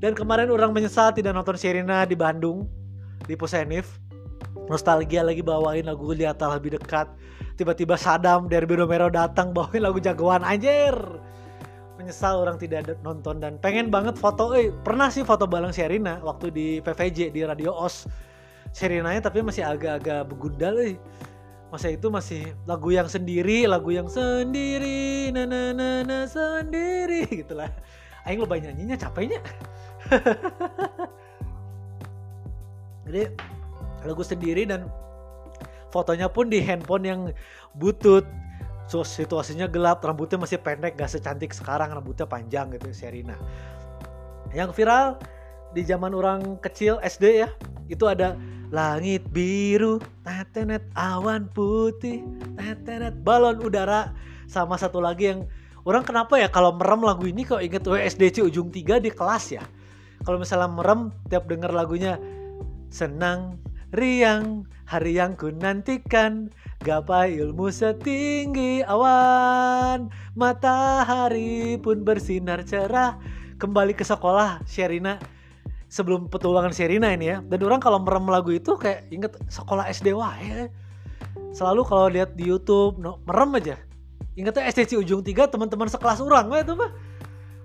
Dan 0.00 0.16
kemarin 0.16 0.48
orang 0.48 0.72
menyesal 0.72 1.12
tidak 1.12 1.36
nonton 1.36 1.60
Sherina 1.60 2.08
di 2.08 2.16
Bandung 2.16 2.64
di 3.28 3.36
Pusenif. 3.36 4.00
Nostalgia 4.72 5.20
lagi 5.20 5.44
bawain 5.44 5.84
lagu 5.84 6.08
lihat 6.16 6.40
lebih 6.40 6.80
dekat 6.80 7.04
tiba-tiba 7.62 7.94
Sadam 7.94 8.50
Derby 8.50 8.74
Romero 8.74 9.06
datang 9.06 9.54
bawain 9.54 9.86
lagu 9.86 10.02
jagoan 10.02 10.42
anjir. 10.42 10.98
Menyesal 11.94 12.42
orang 12.42 12.58
tidak 12.58 12.98
nonton 13.06 13.38
dan 13.38 13.54
pengen 13.62 13.86
banget 13.86 14.18
foto 14.18 14.50
eh 14.58 14.74
pernah 14.82 15.06
sih 15.06 15.22
foto 15.22 15.46
Balang 15.46 15.70
Sherina 15.70 16.18
waktu 16.26 16.50
di 16.50 16.66
PVJ 16.82 17.30
di 17.30 17.46
Radio 17.46 17.70
Os. 17.70 18.10
Sherinanya 18.74 19.22
tapi 19.22 19.46
masih 19.46 19.62
agak-agak 19.62 20.26
begundal 20.26 20.74
eh. 20.82 20.98
Masa 21.70 21.94
itu 21.94 22.10
masih 22.10 22.50
lagu 22.66 22.90
yang 22.90 23.06
sendiri 23.06 23.70
lagu 23.70 23.94
yang 23.94 24.10
sendiri 24.10 25.30
na 25.30 25.46
na 25.46 25.70
na, 25.70 26.02
na 26.02 26.26
sendiri 26.26 27.30
gitulah. 27.46 27.70
Aing 28.26 28.42
banyak 28.42 28.74
nyanyinya 28.74 28.98
capeknya. 28.98 29.38
Jadi 33.06 33.22
lagu 34.02 34.22
sendiri 34.26 34.66
dan 34.66 34.90
fotonya 35.92 36.32
pun 36.32 36.48
di 36.48 36.64
handphone 36.64 37.04
yang 37.04 37.20
butut. 37.76 38.24
So, 38.90 39.06
situasinya 39.06 39.70
gelap 39.70 40.02
rambutnya 40.02 40.42
masih 40.42 40.58
pendek 40.58 40.98
gak 40.98 41.08
secantik 41.08 41.54
sekarang 41.54 41.94
rambutnya 41.94 42.26
panjang 42.26 42.74
gitu 42.74 42.90
Serina 42.90 43.38
yang 44.52 44.70
viral 44.70 45.16
di 45.72 45.82
zaman 45.82 46.12
orang 46.12 46.60
kecil 46.60 47.00
SD 47.00 47.44
ya 47.44 47.48
itu 47.88 48.04
ada 48.04 48.36
langit 48.72 49.24
biru 49.32 50.00
tetenet 50.24 50.84
awan 50.96 51.48
putih 51.52 52.24
tetenet 52.56 53.16
balon 53.24 53.60
udara 53.60 54.12
sama 54.48 54.76
satu 54.76 55.00
lagi 55.00 55.32
yang 55.32 55.40
orang 55.88 56.04
kenapa 56.04 56.36
ya 56.36 56.48
kalau 56.52 56.76
merem 56.76 57.00
lagu 57.04 57.24
ini 57.24 57.44
kok 57.44 57.64
inget 57.64 57.84
WSDC 57.84 58.44
ujung 58.44 58.68
tiga 58.68 59.00
di 59.00 59.08
kelas 59.08 59.56
ya? 59.56 59.64
Kalau 60.22 60.38
misalnya 60.38 60.70
merem 60.70 61.10
tiap 61.26 61.50
denger 61.50 61.74
lagunya 61.74 62.14
senang 62.92 63.58
riang 63.90 64.62
hari 64.88 65.18
yang 65.18 65.38
ku 65.38 65.50
nantikan 65.52 66.52
gapai 66.82 67.38
ilmu 67.38 67.68
setinggi 67.70 68.82
awan. 68.86 70.10
Matahari 70.34 71.78
pun 71.78 72.02
bersinar 72.02 72.66
cerah. 72.66 73.18
Kembali 73.56 73.94
ke 73.94 74.02
sekolah 74.02 74.62
Sherina. 74.66 75.18
Sebelum 75.92 76.26
petualangan 76.32 76.72
Sherina 76.72 77.12
ini 77.12 77.32
ya. 77.32 77.44
Dan 77.44 77.62
orang 77.66 77.78
kalau 77.78 78.00
merem 78.00 78.26
lagu 78.26 78.50
itu 78.50 78.74
kayak 78.80 79.06
inget 79.12 79.36
sekolah 79.52 79.86
SD 79.92 80.16
wah 80.16 80.34
ya 80.40 80.72
selalu 81.52 81.82
kalau 81.84 82.08
lihat 82.08 82.34
di 82.34 82.48
YouTube 82.48 82.98
no, 82.98 83.20
merem 83.28 83.60
aja. 83.60 83.76
Ingetnya 84.32 84.64
STC 84.72 84.96
ujung 84.96 85.20
tiga 85.20 85.44
teman-teman 85.44 85.86
sekelas 85.92 86.24
orang 86.24 86.48
wah 86.48 86.60
itu 86.64 86.72
mah. 86.72 86.90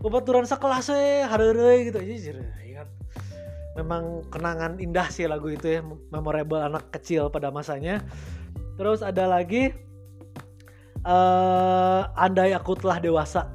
Obat 0.04 0.28
turun 0.28 0.46
sekelas 0.46 0.92
eh 0.94 1.26
hari 1.26 1.90
gitu. 1.90 1.98
Aja 1.98 2.44
ingat 2.68 2.88
memang 3.78 4.26
kenangan 4.34 4.82
indah 4.82 5.06
sih 5.14 5.30
lagu 5.30 5.54
itu 5.54 5.78
ya 5.78 5.82
memorable 6.10 6.58
anak 6.58 6.90
kecil 6.90 7.30
pada 7.30 7.54
masanya. 7.54 8.02
Terus 8.78 9.06
ada 9.06 9.30
lagi 9.30 9.70
uh, 11.06 12.10
andai 12.18 12.58
aku 12.58 12.74
telah 12.74 12.98
dewasa. 12.98 13.46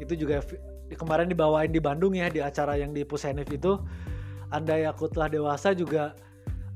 Itu 0.00 0.16
juga 0.16 0.40
kemarin 0.96 1.28
dibawain 1.28 1.68
di 1.68 1.80
Bandung 1.84 2.16
ya 2.16 2.32
di 2.32 2.40
acara 2.40 2.80
yang 2.80 2.96
di 2.96 3.04
Pusenif 3.04 3.52
itu. 3.52 3.76
Andai 4.48 4.88
aku 4.88 5.12
telah 5.12 5.28
dewasa 5.28 5.76
juga 5.76 6.16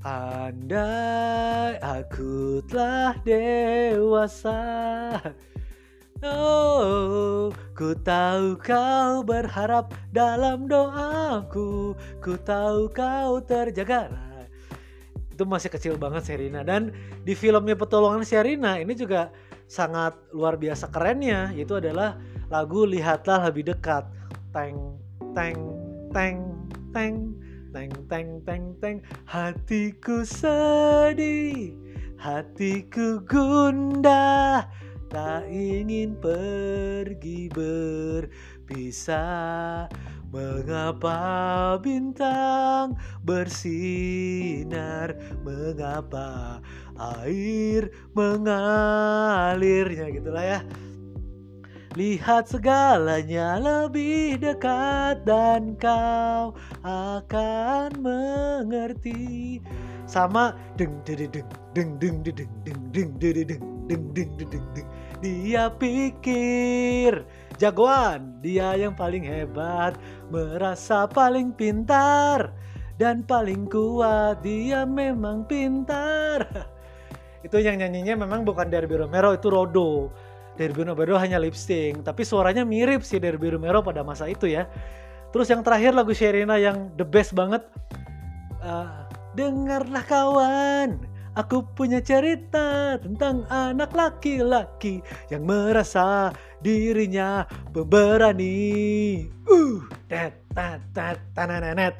andai 0.05 1.81
aku 1.81 2.61
telah 2.69 3.17
dewasa. 3.25 4.61
Oh, 6.23 7.02
ku 7.83 7.99
tahu 7.99 8.63
kau 8.63 9.27
berharap 9.27 9.91
dalam 10.15 10.71
doaku, 10.71 11.99
ku 12.23 12.39
tahu 12.39 12.87
kau 12.95 13.43
terjaga. 13.43 14.07
Nah, 14.07 14.47
itu 15.35 15.43
masih 15.43 15.67
kecil 15.67 15.99
banget 15.99 16.23
Serina 16.23 16.63
dan 16.63 16.95
di 17.27 17.35
filmnya 17.35 17.75
Petolongan 17.75 18.23
Serina 18.23 18.79
ini 18.79 18.95
juga 18.95 19.35
sangat 19.67 20.15
luar 20.31 20.63
biasa 20.63 20.95
kerennya. 20.95 21.51
Yaitu 21.59 21.83
adalah 21.83 22.23
lagu 22.55 22.87
Lihatlah 22.87 23.51
Lebih 23.51 23.75
Dekat. 23.75 24.07
Teng 24.55 24.79
teng 25.35 25.59
teng 26.15 26.39
teng 26.95 27.35
teng 27.75 27.91
teng 28.07 28.29
teng 28.47 28.65
teng. 28.79 28.97
Hatiku 29.27 30.23
sedih, 30.23 31.75
hatiku 32.15 33.27
gundah 33.27 34.71
tak 35.13 35.45
ingin 35.53 36.17
pergi 36.17 37.53
berpisah. 38.73 39.05
Mengapa 40.33 41.77
bintang 41.85 42.97
bersinar? 43.21 45.13
Mengapa 45.45 46.65
air 46.97 47.93
mengalirnya? 48.17 50.09
Gitulah 50.09 50.57
ya. 50.57 50.65
Lihat 51.93 52.49
segalanya 52.49 53.61
lebih 53.61 54.41
dekat 54.41 55.29
dan 55.29 55.77
kau 55.77 56.57
akan 56.81 57.93
mengerti. 58.01 59.61
Sama 60.09 60.57
deng 60.81 61.05
deng 61.05 61.29
deng 61.29 61.45
deng 61.77 62.01
deng 62.01 62.25
deng 62.25 62.41
deng 62.65 62.81
deng 62.97 63.13
deng 63.13 63.45
deng 63.93 64.05
deng 64.17 64.33
deng 64.41 64.65
deng 64.73 64.89
dia 65.23 65.71
pikir 65.71 67.23
jagoan, 67.63 68.43
dia 68.43 68.75
yang 68.75 68.99
paling 68.99 69.23
hebat, 69.23 69.95
merasa 70.35 71.07
paling 71.07 71.55
pintar 71.55 72.51
dan 72.99 73.23
paling 73.23 73.71
kuat. 73.71 74.43
Dia 74.43 74.83
memang 74.83 75.47
pintar. 75.47 76.43
Itu 77.47 77.63
yang 77.63 77.79
nyanyinya 77.79 78.19
memang 78.19 78.43
bukan 78.43 78.67
Derby 78.71 78.99
Romero, 78.99 79.35
itu 79.35 79.51
Rodo. 79.51 80.15
Derby 80.55 80.87
Romero 80.87 81.19
hanya 81.19 81.43
lip 81.43 81.59
sync, 81.59 82.07
tapi 82.07 82.23
suaranya 82.23 82.63
mirip 82.63 83.03
sih 83.03 83.19
Derby 83.19 83.51
Romero 83.51 83.83
pada 83.83 84.07
masa 84.07 84.31
itu 84.31 84.47
ya. 84.47 84.71
Terus 85.35 85.51
yang 85.51 85.65
terakhir 85.67 85.97
lagu 85.97 86.15
Sherina 86.15 86.55
yang 86.61 86.93
the 86.95 87.03
best 87.03 87.35
banget. 87.35 87.67
Uh, 88.63 89.11
dengarlah 89.35 90.07
kawan, 90.07 91.03
Aku 91.33 91.65
punya 91.65 92.05
cerita 92.05 93.01
tentang 93.01 93.49
anak 93.49 93.97
laki-laki 93.97 95.01
yang 95.33 95.49
merasa 95.49 96.29
dirinya 96.61 97.49
pemberani. 97.73 99.25
Uh, 99.49 99.81
tet, 100.13 100.37
tet, 100.53 100.85
tet, 100.93 101.17
tananet. 101.33 101.97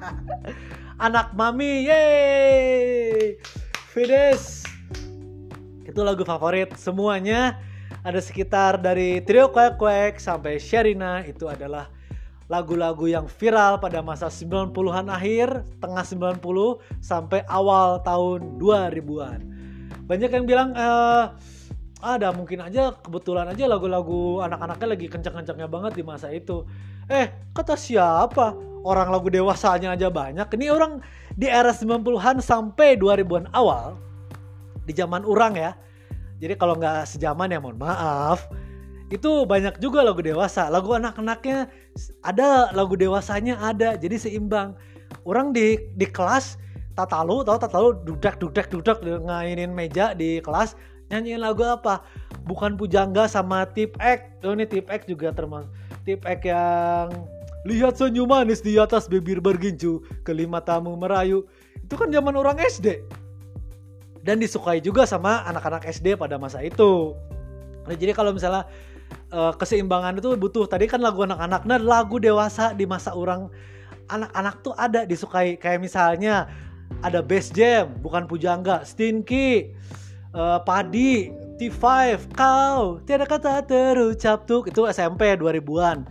anak 1.08 1.32
mami, 1.32 1.88
yeay. 1.88 3.40
Fides. 3.88 4.68
Itu 5.88 6.04
lagu 6.04 6.20
favorit 6.20 6.76
semuanya. 6.76 7.56
Ada 8.04 8.20
sekitar 8.20 8.76
dari 8.84 9.24
trio 9.24 9.48
kuek 9.48 9.80
kuek 9.80 10.20
sampai 10.20 10.60
Sherina 10.60 11.24
itu 11.24 11.48
adalah 11.48 11.88
lagu-lagu 12.52 13.08
yang 13.08 13.24
viral 13.24 13.80
pada 13.80 14.04
masa 14.04 14.28
90-an 14.28 15.08
akhir, 15.08 15.64
tengah 15.80 16.04
90 16.04 16.44
sampai 17.00 17.40
awal 17.48 18.04
tahun 18.04 18.60
2000-an. 18.60 19.40
Banyak 20.04 20.30
yang 20.36 20.44
bilang 20.44 20.76
eh 20.76 21.32
ada 22.02 22.28
mungkin 22.34 22.60
aja 22.60 22.92
kebetulan 23.00 23.48
aja 23.48 23.64
lagu-lagu 23.64 24.44
anak-anaknya 24.44 24.88
lagi 24.92 25.06
kencang-kencangnya 25.08 25.64
banget 25.64 25.92
di 25.96 26.04
masa 26.04 26.28
itu. 26.28 26.68
Eh, 27.08 27.32
kata 27.56 27.72
siapa? 27.72 28.52
Orang 28.84 29.08
lagu 29.08 29.32
dewasanya 29.32 29.96
aja 29.96 30.12
banyak. 30.12 30.44
Ini 30.44 30.68
orang 30.68 31.00
di 31.32 31.48
era 31.48 31.72
90-an 31.72 32.44
sampai 32.44 33.00
2000-an 33.00 33.48
awal 33.56 33.96
di 34.84 34.92
zaman 34.92 35.24
orang 35.24 35.56
ya. 35.56 35.72
Jadi 36.42 36.58
kalau 36.60 36.76
nggak 36.76 37.08
sejaman 37.08 37.48
ya 37.48 37.62
mohon 37.62 37.80
maaf 37.80 38.44
itu 39.12 39.44
banyak 39.44 39.76
juga 39.76 40.00
lagu 40.00 40.24
dewasa. 40.24 40.72
Lagu 40.72 40.96
anak-anaknya 40.96 41.68
ada 42.24 42.72
lagu 42.72 42.96
dewasanya 42.96 43.60
ada. 43.60 43.92
Jadi 44.00 44.16
seimbang. 44.16 44.72
Orang 45.28 45.52
di 45.52 45.76
di 46.00 46.08
kelas 46.08 46.56
tatalu 46.96 47.44
tahu 47.44 47.60
tatalu 47.60 47.88
dudak 48.08 48.40
dudak 48.40 48.72
dudak 48.72 49.04
ngainin 49.04 49.68
meja 49.68 50.16
di 50.16 50.40
kelas 50.40 50.72
nyanyiin 51.12 51.44
lagu 51.44 51.60
apa? 51.68 52.00
Bukan 52.48 52.80
pujangga 52.80 53.28
sama 53.28 53.68
tip 53.68 54.00
X 54.00 54.40
oh 54.48 54.56
ini 54.56 54.64
tip 54.64 54.88
X 54.88 55.04
juga 55.04 55.28
termasuk. 55.36 55.68
Tip 56.08 56.24
ek 56.24 56.48
yang 56.48 57.12
lihat 57.68 57.94
senyum 58.00 58.26
manis 58.26 58.64
di 58.64 58.74
atas 58.80 59.06
bibir 59.06 59.38
bergincu 59.38 60.00
kelima 60.24 60.64
tamu 60.64 60.96
merayu. 60.96 61.44
Itu 61.84 62.00
kan 62.00 62.08
zaman 62.08 62.32
orang 62.32 62.58
SD 62.58 63.04
dan 64.24 64.40
disukai 64.40 64.80
juga 64.80 65.04
sama 65.04 65.44
anak-anak 65.46 65.84
SD 65.84 66.16
pada 66.16 66.40
masa 66.40 66.64
itu. 66.64 67.12
Nah, 67.86 67.94
jadi 67.98 68.14
kalau 68.14 68.30
misalnya 68.30 68.66
uh, 69.32 69.52
keseimbangan 69.56 70.20
itu 70.20 70.36
butuh. 70.36 70.68
Tadi 70.68 70.86
kan 70.86 71.00
lagu 71.00 71.24
anak-anak. 71.24 71.64
Nah 71.64 71.80
lagu 71.80 72.20
dewasa 72.20 72.76
di 72.76 72.84
masa 72.84 73.16
orang 73.16 73.48
anak-anak 74.12 74.54
tuh 74.62 74.76
ada 74.76 75.08
disukai. 75.08 75.56
Kayak 75.56 75.80
misalnya 75.82 76.46
ada 77.00 77.24
Bass 77.24 77.48
Jam 77.50 77.96
bukan 78.04 78.28
Pujangga 78.28 78.84
Stinky 78.84 79.72
uh, 80.36 80.60
Padi 80.60 81.32
T5 81.56 81.80
kau 82.36 83.00
tiada 83.08 83.24
kata 83.24 83.64
terucap 83.64 84.44
tuh 84.44 84.68
itu 84.68 84.84
SMP 84.90 85.32
2000-an 85.40 86.04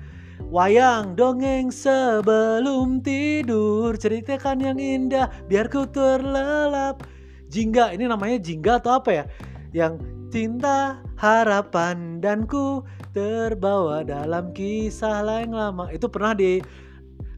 Wayang 0.52 1.16
dongeng 1.16 1.72
sebelum 1.72 3.00
tidur 3.00 3.96
Ceritakan 3.96 4.60
yang 4.60 4.78
indah 4.82 5.32
biar 5.48 5.72
ku 5.72 5.88
terlelap. 5.88 7.08
Jingga 7.48 7.96
ini 7.96 8.08
namanya 8.08 8.36
jingga 8.36 8.84
atau 8.84 9.00
apa 9.00 9.10
ya? 9.12 9.24
Yang 9.72 10.04
cinta, 10.32 11.04
harapan, 11.20 12.24
dan 12.24 12.48
ku 12.48 12.82
terbawa 13.12 14.08
dalam 14.08 14.56
kisah 14.56 15.20
lain 15.22 15.52
lama. 15.52 15.92
Itu 15.92 16.08
pernah 16.08 16.32
di 16.32 16.64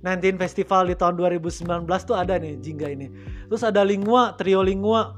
19 0.05 0.37
Festival 0.37 0.91
di 0.91 0.95
tahun 0.95 1.17
2019 1.17 1.89
tuh 2.05 2.13
ada 2.13 2.37
nih 2.37 2.61
jingga 2.61 2.87
ini. 2.93 3.09
Terus 3.49 3.65
ada 3.65 3.81
Lingua, 3.81 4.37
trio 4.37 4.61
Lingua. 4.61 5.17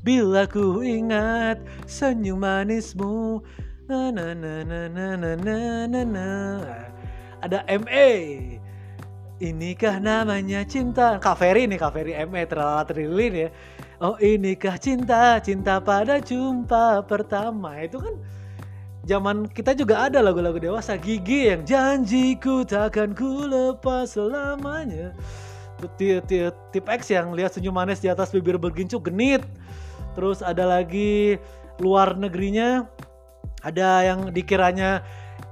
Bila 0.00 0.46
ku 0.48 0.80
ingat 0.80 1.60
senyum 1.84 2.40
manismu. 2.40 3.42
Na 3.90 4.14
na 4.14 4.30
na 4.32 4.62
na 4.62 4.86
na 4.86 5.06
na 5.18 5.56
na 5.90 6.00
na. 6.06 6.28
Ada 7.42 7.66
MA. 7.66 8.59
Inikah 9.40 9.96
namanya 9.96 10.60
cinta? 10.68 11.16
Kak 11.16 11.40
Ferry 11.40 11.64
nih, 11.64 11.80
Kak 11.80 11.96
Ferry 11.96 12.12
MA 12.28 12.44
terlalu 12.44 12.84
trilin 12.92 13.32
ya. 13.32 13.48
Oh 13.96 14.20
inikah 14.20 14.76
cinta, 14.76 15.40
cinta 15.40 15.80
pada 15.80 16.20
jumpa 16.20 17.08
pertama. 17.08 17.80
Itu 17.80 18.04
kan 18.04 18.20
zaman 19.08 19.48
kita 19.48 19.72
juga 19.72 20.06
ada 20.12 20.20
lagu-lagu 20.20 20.60
dewasa 20.60 21.00
Gigi 21.00 21.48
yang 21.48 21.64
janjiku 21.64 22.68
takkan 22.68 23.16
ku 23.16 23.48
lepas 23.48 24.12
selamanya 24.12 25.16
tip 25.96 26.84
X 26.84 27.08
yang 27.08 27.32
lihat 27.32 27.56
senyum 27.56 27.72
manis 27.72 28.04
di 28.04 28.12
atas 28.12 28.28
bibir 28.28 28.60
bergincu 28.60 29.00
genit 29.00 29.40
terus 30.12 30.44
ada 30.44 30.68
lagi 30.68 31.40
luar 31.80 32.12
negerinya 32.18 32.84
ada 33.64 34.04
yang 34.04 34.28
dikiranya 34.32 35.00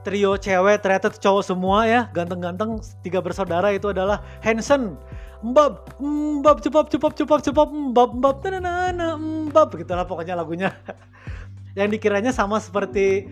trio 0.06 0.38
cewek 0.38 0.82
ternyata 0.82 1.10
cowok 1.10 1.44
semua 1.44 1.86
ya. 1.88 2.00
Ganteng-ganteng 2.14 2.82
tiga 3.02 3.18
bersaudara 3.22 3.72
itu 3.74 3.90
adalah 3.90 4.22
Hanson 4.42 4.98
Mbab, 5.38 6.02
mbab, 6.02 6.58
cepap, 6.58 6.90
cepap, 6.90 7.14
cepap, 7.14 7.40
cepap, 7.46 7.70
mbab, 7.70 8.10
mbab, 8.10 8.42
tanana, 8.42 9.14
mbab, 9.14 9.70
begitulah 9.70 10.02
pokoknya 10.02 10.34
lagunya. 10.34 10.74
yang 11.78 11.94
dikiranya 11.94 12.34
sama 12.34 12.58
seperti 12.58 13.30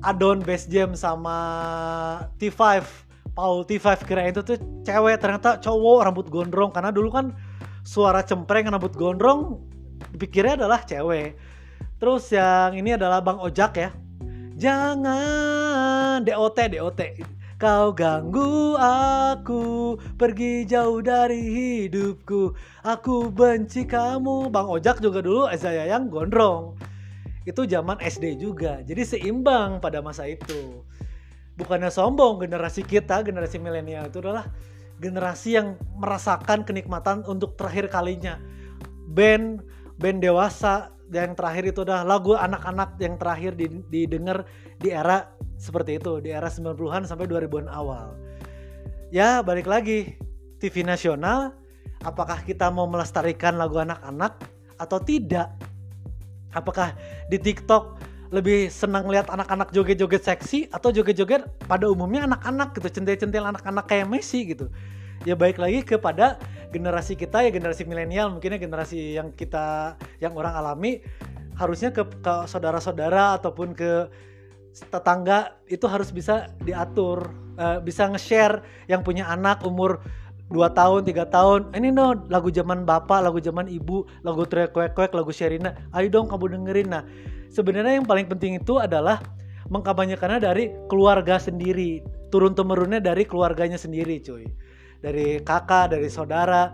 Adon 0.00 0.40
Best 0.40 0.72
Jam 0.72 0.96
sama 0.96 1.36
T5 2.40 2.80
Paul 3.36 3.68
T5 3.68 4.08
kira 4.08 4.24
itu 4.32 4.40
tuh 4.40 4.56
cewek 4.80 5.20
ternyata 5.20 5.60
cowok 5.60 6.08
rambut 6.08 6.26
gondrong. 6.32 6.72
Karena 6.72 6.88
dulu 6.88 7.12
kan 7.12 7.36
suara 7.84 8.24
cempreng 8.24 8.72
rambut 8.72 8.96
gondrong 8.96 9.60
dipikirnya 10.16 10.64
adalah 10.64 10.80
cewek. 10.88 11.36
Terus 12.00 12.32
yang 12.32 12.80
ini 12.80 12.96
adalah 12.96 13.20
Bang 13.20 13.36
Ojak 13.44 13.76
ya 13.76 13.92
jangan 14.62 16.22
DOT 16.22 16.58
DOT 16.70 17.02
Kau 17.58 17.94
ganggu 17.94 18.78
aku 18.78 19.94
Pergi 20.14 20.66
jauh 20.66 21.02
dari 21.02 21.42
hidupku 21.42 22.54
Aku 22.86 23.30
benci 23.30 23.86
kamu 23.86 24.50
Bang 24.50 24.70
Ojak 24.70 25.02
juga 25.02 25.22
dulu 25.22 25.50
Eza 25.50 25.74
Yayang 25.74 26.10
gondrong 26.10 26.78
itu 27.42 27.66
zaman 27.66 27.98
SD 27.98 28.38
juga. 28.38 28.80
Jadi 28.86 29.02
seimbang 29.02 29.82
pada 29.82 29.98
masa 29.98 30.30
itu. 30.30 30.82
Bukannya 31.58 31.90
sombong 31.90 32.46
generasi 32.46 32.86
kita, 32.86 33.20
generasi 33.26 33.58
milenial 33.58 34.08
itu 34.08 34.22
adalah 34.22 34.48
generasi 35.02 35.58
yang 35.58 35.74
merasakan 35.98 36.62
kenikmatan 36.62 37.26
untuk 37.26 37.58
terakhir 37.58 37.90
kalinya. 37.90 38.38
Band 39.10 39.66
band 39.98 40.24
dewasa 40.24 40.91
yang 41.12 41.36
terakhir 41.36 41.68
itu 41.68 41.84
adalah 41.84 42.16
lagu 42.16 42.32
anak-anak 42.32 42.96
yang 42.96 43.20
terakhir 43.20 43.52
didengar 43.92 44.48
di 44.80 44.88
era 44.88 45.28
seperti 45.60 46.00
itu, 46.00 46.18
di 46.24 46.32
era 46.32 46.48
90-an 46.48 47.04
sampai 47.04 47.28
2000-an 47.28 47.68
awal. 47.68 48.16
Ya, 49.12 49.44
balik 49.44 49.68
lagi 49.68 50.16
TV 50.56 50.80
nasional, 50.82 51.52
apakah 52.02 52.40
kita 52.42 52.72
mau 52.72 52.88
melestarikan 52.88 53.60
lagu 53.60 53.76
anak-anak 53.76 54.40
atau 54.80 54.98
tidak? 55.04 55.52
Apakah 56.56 56.96
di 57.28 57.36
TikTok 57.36 58.00
lebih 58.32 58.72
senang 58.72 59.12
lihat 59.12 59.28
anak-anak 59.28 59.68
joget-joget 59.76 60.24
seksi 60.24 60.64
atau 60.72 60.88
joget-joget 60.88 61.44
pada 61.68 61.84
umumnya 61.92 62.24
anak-anak 62.24 62.72
gitu, 62.80 62.88
centil-centil 62.88 63.44
anak-anak 63.44 63.84
kayak 63.84 64.08
Messi 64.08 64.48
gitu. 64.48 64.72
Ya 65.22 65.38
baik 65.38 65.62
lagi 65.62 65.86
kepada 65.86 66.38
generasi 66.74 67.14
kita 67.14 67.46
ya 67.46 67.50
generasi 67.54 67.86
milenial 67.86 68.32
mungkinnya 68.34 68.58
generasi 68.58 69.14
yang 69.14 69.30
kita 69.34 69.94
yang 70.18 70.34
orang 70.34 70.56
alami. 70.58 70.98
Harusnya 71.52 71.92
ke, 71.92 72.02
saudara-saudara 72.48 73.38
ataupun 73.38 73.76
ke 73.76 74.08
tetangga 74.88 75.60
itu 75.68 75.84
harus 75.84 76.08
bisa 76.10 76.48
diatur, 76.64 77.28
uh, 77.60 77.76
bisa 77.78 78.08
nge-share 78.08 78.64
yang 78.88 79.04
punya 79.04 79.28
anak 79.28 79.60
umur 79.62 80.00
dua 80.48 80.72
tahun 80.72 81.06
tiga 81.06 81.28
tahun. 81.28 81.70
Ini 81.76 81.92
no 81.92 82.18
lagu 82.32 82.48
zaman 82.48 82.82
bapak 82.88 83.20
lagu 83.22 83.38
zaman 83.38 83.68
ibu 83.68 84.08
lagu 84.26 84.42
kwek 84.48 85.12
lagu 85.12 85.30
Sherina. 85.30 85.76
Ayo 85.94 86.08
dong 86.08 86.26
kamu 86.26 86.56
dengerin. 86.56 86.88
Nah 86.88 87.04
sebenarnya 87.52 88.00
yang 88.00 88.08
paling 88.08 88.26
penting 88.26 88.58
itu 88.58 88.80
adalah 88.80 89.20
mengkampanyekannya 89.68 90.40
dari 90.40 90.72
keluarga 90.88 91.36
sendiri 91.38 92.02
turun 92.32 92.56
temurunnya 92.56 92.98
dari 92.98 93.28
keluarganya 93.28 93.76
sendiri 93.76 94.18
cuy 94.24 94.48
dari 95.02 95.42
kakak 95.42 95.92
dari 95.92 96.08
saudara 96.08 96.72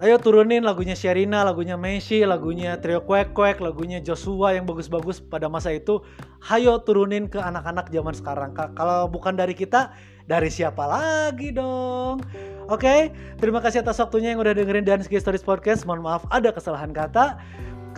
ayo 0.00 0.16
turunin 0.16 0.64
lagunya 0.64 0.96
Sherina 0.96 1.44
lagunya 1.44 1.76
Messi 1.76 2.24
lagunya 2.24 2.80
Trio 2.80 3.04
Kwek 3.04 3.36
Kwek 3.36 3.60
lagunya 3.60 4.00
Joshua 4.00 4.56
yang 4.56 4.64
bagus-bagus 4.64 5.20
pada 5.20 5.46
masa 5.52 5.76
itu 5.76 6.00
hayo 6.40 6.80
turunin 6.80 7.28
ke 7.28 7.36
anak-anak 7.36 7.92
zaman 7.92 8.16
sekarang 8.16 8.50
kalau 8.56 9.06
bukan 9.06 9.36
dari 9.36 9.52
kita 9.52 9.92
dari 10.24 10.48
siapa 10.48 10.88
lagi 10.88 11.52
dong 11.52 12.24
Oke, 12.70 12.86
okay? 12.86 13.00
terima 13.42 13.58
kasih 13.58 13.82
atas 13.82 13.98
waktunya 13.98 14.30
yang 14.30 14.38
udah 14.38 14.54
dengerin 14.54 14.86
dan 14.86 15.02
Stories 15.02 15.42
Podcast. 15.42 15.82
Mohon 15.90 16.06
maaf 16.06 16.22
ada 16.30 16.54
kesalahan 16.54 16.94
kata. 16.94 17.34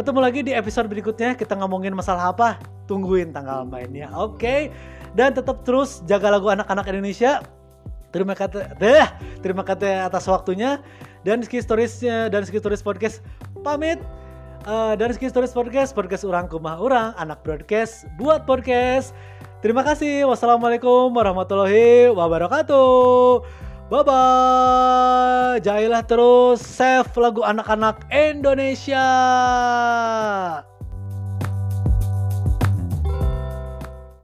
Ketemu 0.00 0.18
lagi 0.24 0.40
di 0.40 0.56
episode 0.56 0.88
berikutnya. 0.88 1.36
Kita 1.36 1.52
ngomongin 1.60 1.92
masalah 1.92 2.32
apa? 2.32 2.56
Tungguin 2.88 3.36
tanggal 3.36 3.68
mainnya. 3.68 4.08
Oke. 4.16 4.40
Okay? 4.40 4.60
Dan 5.12 5.36
tetap 5.36 5.68
terus 5.68 6.00
jaga 6.08 6.32
lagu 6.32 6.48
anak-anak 6.48 6.88
Indonesia. 6.88 7.44
Terima 8.12 8.36
kasih 8.36 8.68
deh. 8.76 9.08
Terima 9.40 9.64
kasih 9.64 10.06
atas 10.06 10.28
waktunya. 10.28 10.78
Dan 11.24 11.40
Ski 11.42 11.64
Stories 11.64 12.04
dan 12.04 12.44
Ski 12.44 12.60
Stories 12.60 12.84
Podcast 12.84 13.24
pamit. 13.64 13.98
Uh, 14.62 14.94
dan 14.94 15.10
Ski 15.10 15.26
Stories 15.26 15.50
Podcast, 15.50 15.90
podcast 15.90 16.22
orang 16.22 16.46
kumah 16.46 16.78
orang, 16.78 17.10
anak 17.18 17.42
broadcast 17.42 18.06
buat 18.14 18.46
podcast. 18.46 19.10
Terima 19.58 19.82
kasih. 19.82 20.22
Wassalamualaikum 20.30 21.10
warahmatullahi 21.10 22.14
wabarakatuh. 22.14 23.42
Bye 23.90 24.04
bye. 24.06 25.58
Jailah 25.66 26.06
terus 26.06 26.62
save 26.62 27.10
lagu 27.18 27.42
anak-anak 27.42 28.06
Indonesia. 28.14 29.06